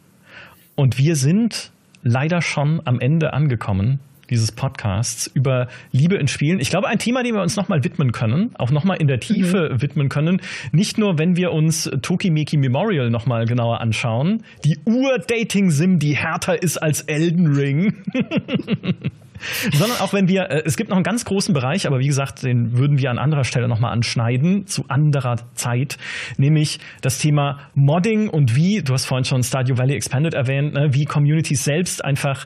Und 0.75 0.97
wir 0.97 1.15
sind 1.15 1.71
leider 2.01 2.41
schon 2.41 2.81
am 2.85 2.99
Ende 2.99 3.33
angekommen 3.33 3.99
dieses 4.35 4.51
Podcasts 4.51 5.27
über 5.33 5.67
Liebe 5.91 6.15
in 6.15 6.27
Spielen. 6.27 6.59
Ich 6.59 6.69
glaube, 6.69 6.87
ein 6.87 6.99
Thema, 6.99 7.23
dem 7.23 7.35
wir 7.35 7.41
uns 7.41 7.55
nochmal 7.55 7.83
widmen 7.83 8.11
können, 8.11 8.51
auch 8.57 8.69
nochmal 8.69 8.97
in 8.97 9.07
der 9.07 9.19
Tiefe 9.19 9.71
mhm. 9.71 9.81
widmen 9.81 10.09
können. 10.09 10.41
Nicht 10.73 10.97
nur, 10.97 11.17
wenn 11.17 11.37
wir 11.37 11.51
uns 11.53 11.89
Tokimeki 12.01 12.57
Memorial 12.57 13.09
nochmal 13.09 13.45
genauer 13.45 13.79
anschauen. 13.79 14.43
Die 14.65 14.77
Ur-Dating-Sim, 14.85 15.99
die 15.99 16.17
härter 16.17 16.61
ist 16.61 16.77
als 16.77 17.01
Elden 17.01 17.55
Ring. 17.55 18.03
sondern 19.73 19.99
auch 19.99 20.13
wenn 20.13 20.27
wir, 20.27 20.49
äh, 20.49 20.63
es 20.65 20.77
gibt 20.77 20.89
noch 20.89 20.97
einen 20.97 21.03
ganz 21.03 21.25
großen 21.25 21.53
Bereich, 21.53 21.87
aber 21.87 21.99
wie 21.99 22.07
gesagt, 22.07 22.43
den 22.43 22.77
würden 22.77 22.97
wir 22.97 23.09
an 23.11 23.17
anderer 23.17 23.43
Stelle 23.43 23.67
nochmal 23.67 23.91
anschneiden, 23.91 24.67
zu 24.67 24.85
anderer 24.87 25.37
Zeit, 25.53 25.97
nämlich 26.37 26.79
das 27.01 27.19
Thema 27.19 27.59
Modding 27.73 28.29
und 28.29 28.55
wie, 28.55 28.81
du 28.81 28.93
hast 28.93 29.05
vorhin 29.05 29.25
schon 29.25 29.43
Stadio 29.43 29.77
Valley 29.77 29.95
Expanded 29.95 30.33
erwähnt, 30.33 30.73
ne, 30.73 30.89
wie 30.91 31.05
Communities 31.05 31.63
selbst 31.63 32.03
einfach 32.03 32.45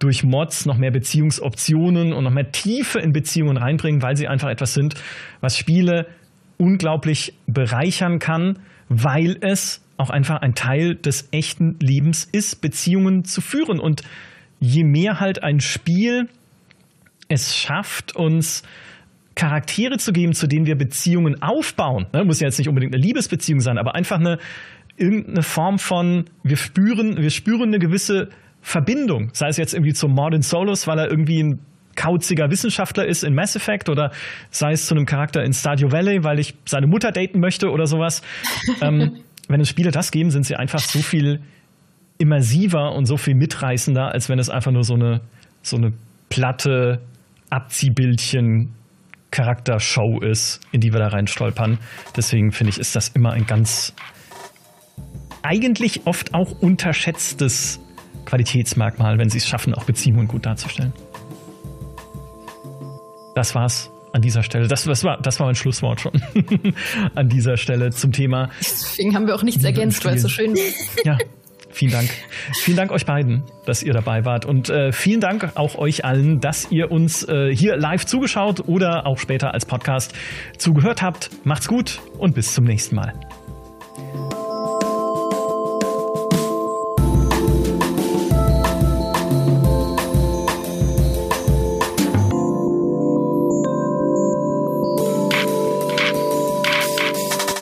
durch 0.00 0.24
Mods 0.24 0.66
noch 0.66 0.76
mehr 0.76 0.90
Beziehungsoptionen 0.90 2.12
und 2.12 2.24
noch 2.24 2.32
mehr 2.32 2.50
Tiefe 2.50 2.98
in 2.98 3.12
Beziehungen 3.12 3.56
reinbringen, 3.56 4.02
weil 4.02 4.16
sie 4.16 4.26
einfach 4.26 4.48
etwas 4.48 4.74
sind, 4.74 4.94
was 5.40 5.56
Spiele 5.56 6.06
unglaublich 6.56 7.34
bereichern 7.46 8.18
kann, 8.18 8.58
weil 8.88 9.36
es 9.40 9.84
auch 9.98 10.10
einfach 10.10 10.40
ein 10.40 10.54
Teil 10.54 10.96
des 10.96 11.28
echten 11.30 11.76
Lebens 11.80 12.24
ist, 12.24 12.62
Beziehungen 12.62 13.24
zu 13.24 13.40
führen. 13.40 13.78
Und 13.78 14.02
je 14.58 14.84
mehr 14.84 15.20
halt 15.20 15.42
ein 15.42 15.60
Spiel 15.60 16.28
es 17.28 17.56
schafft, 17.56 18.16
uns 18.16 18.62
Charaktere 19.34 19.98
zu 19.98 20.12
geben, 20.12 20.32
zu 20.32 20.46
denen 20.46 20.66
wir 20.66 20.76
Beziehungen 20.76 21.40
aufbauen. 21.42 22.06
Ne, 22.12 22.24
muss 22.24 22.40
ja 22.40 22.48
jetzt 22.48 22.58
nicht 22.58 22.68
unbedingt 22.68 22.94
eine 22.94 23.02
Liebesbeziehung 23.02 23.60
sein, 23.60 23.78
aber 23.78 23.94
einfach 23.94 24.18
eine 24.18 24.38
irgendeine 24.96 25.42
Form 25.42 25.78
von, 25.78 26.24
wir 26.42 26.56
spüren, 26.56 27.16
wir 27.16 27.30
spüren 27.30 27.68
eine 27.68 27.78
gewisse 27.78 28.30
Verbindung. 28.60 29.30
Sei 29.32 29.48
es 29.48 29.56
jetzt 29.56 29.74
irgendwie 29.74 29.94
zu 29.94 30.08
Mordin 30.08 30.42
Solos, 30.42 30.86
weil 30.86 30.98
er 30.98 31.10
irgendwie 31.10 31.42
ein 31.42 31.60
kauziger 31.96 32.50
Wissenschaftler 32.50 33.04
ist 33.06 33.24
in 33.24 33.34
Mass 33.34 33.56
Effect 33.56 33.88
oder 33.88 34.12
sei 34.50 34.72
es 34.72 34.86
zu 34.86 34.94
einem 34.94 35.06
Charakter 35.06 35.42
in 35.42 35.52
Stardew 35.52 35.90
Valley, 35.90 36.24
weil 36.24 36.38
ich 36.38 36.54
seine 36.64 36.86
Mutter 36.86 37.12
daten 37.12 37.40
möchte 37.40 37.70
oder 37.70 37.86
sowas. 37.86 38.22
ähm, 38.80 39.18
wenn 39.48 39.60
es 39.60 39.68
Spiele 39.68 39.90
das 39.90 40.10
geben, 40.10 40.30
sind 40.30 40.46
sie 40.46 40.56
einfach 40.56 40.78
so 40.78 41.00
viel 41.00 41.40
immersiver 42.18 42.92
und 42.92 43.06
so 43.06 43.16
viel 43.16 43.34
mitreißender, 43.34 44.12
als 44.12 44.28
wenn 44.28 44.38
es 44.38 44.50
einfach 44.50 44.70
nur 44.70 44.84
so 44.84 44.94
eine, 44.94 45.20
so 45.62 45.76
eine 45.76 45.92
platte 46.28 47.00
Abziehbildchen 47.50 48.74
Charaktershow 49.30 50.20
ist, 50.20 50.60
in 50.72 50.80
die 50.80 50.92
wir 50.92 51.00
da 51.00 51.08
reinstolpern. 51.08 51.78
Deswegen 52.16 52.52
finde 52.52 52.70
ich, 52.70 52.78
ist 52.78 52.96
das 52.96 53.08
immer 53.08 53.32
ein 53.32 53.46
ganz 53.46 53.94
eigentlich 55.42 56.06
oft 56.06 56.34
auch 56.34 56.60
unterschätztes 56.60 57.80
Qualitätsmerkmal, 58.30 59.18
wenn 59.18 59.28
sie 59.28 59.38
es 59.38 59.48
schaffen, 59.48 59.74
auch 59.74 59.84
Beziehungen 59.84 60.28
gut 60.28 60.46
darzustellen. 60.46 60.92
Das 63.34 63.56
war's 63.56 63.90
an 64.12 64.22
dieser 64.22 64.44
Stelle. 64.44 64.68
Das, 64.68 64.84
das, 64.84 65.02
war, 65.02 65.20
das 65.20 65.40
war 65.40 65.46
mein 65.46 65.56
Schlusswort 65.56 66.00
schon 66.00 66.12
an 67.16 67.28
dieser 67.28 67.56
Stelle 67.56 67.90
zum 67.90 68.12
Thema. 68.12 68.50
Deswegen 68.60 69.16
haben 69.16 69.26
wir 69.26 69.34
auch 69.34 69.42
nichts 69.42 69.64
ergänzt, 69.64 70.04
weil 70.04 70.14
es 70.14 70.22
so 70.22 70.28
schön 70.28 70.54
war. 70.54 71.04
Ja, 71.04 71.18
vielen 71.70 71.90
Dank. 71.92 72.10
Vielen 72.62 72.76
Dank 72.76 72.92
euch 72.92 73.04
beiden, 73.04 73.42
dass 73.66 73.82
ihr 73.82 73.92
dabei 73.92 74.24
wart. 74.24 74.44
Und 74.44 74.70
äh, 74.70 74.92
vielen 74.92 75.20
Dank 75.20 75.52
auch 75.56 75.74
euch 75.74 76.04
allen, 76.04 76.40
dass 76.40 76.70
ihr 76.70 76.92
uns 76.92 77.24
äh, 77.24 77.54
hier 77.54 77.76
live 77.76 78.06
zugeschaut 78.06 78.68
oder 78.68 79.06
auch 79.06 79.18
später 79.18 79.54
als 79.54 79.66
Podcast 79.66 80.12
zugehört 80.56 81.02
habt. 81.02 81.30
Macht's 81.44 81.66
gut 81.66 82.00
und 82.18 82.36
bis 82.36 82.54
zum 82.54 82.64
nächsten 82.64 82.94
Mal. 82.94 83.14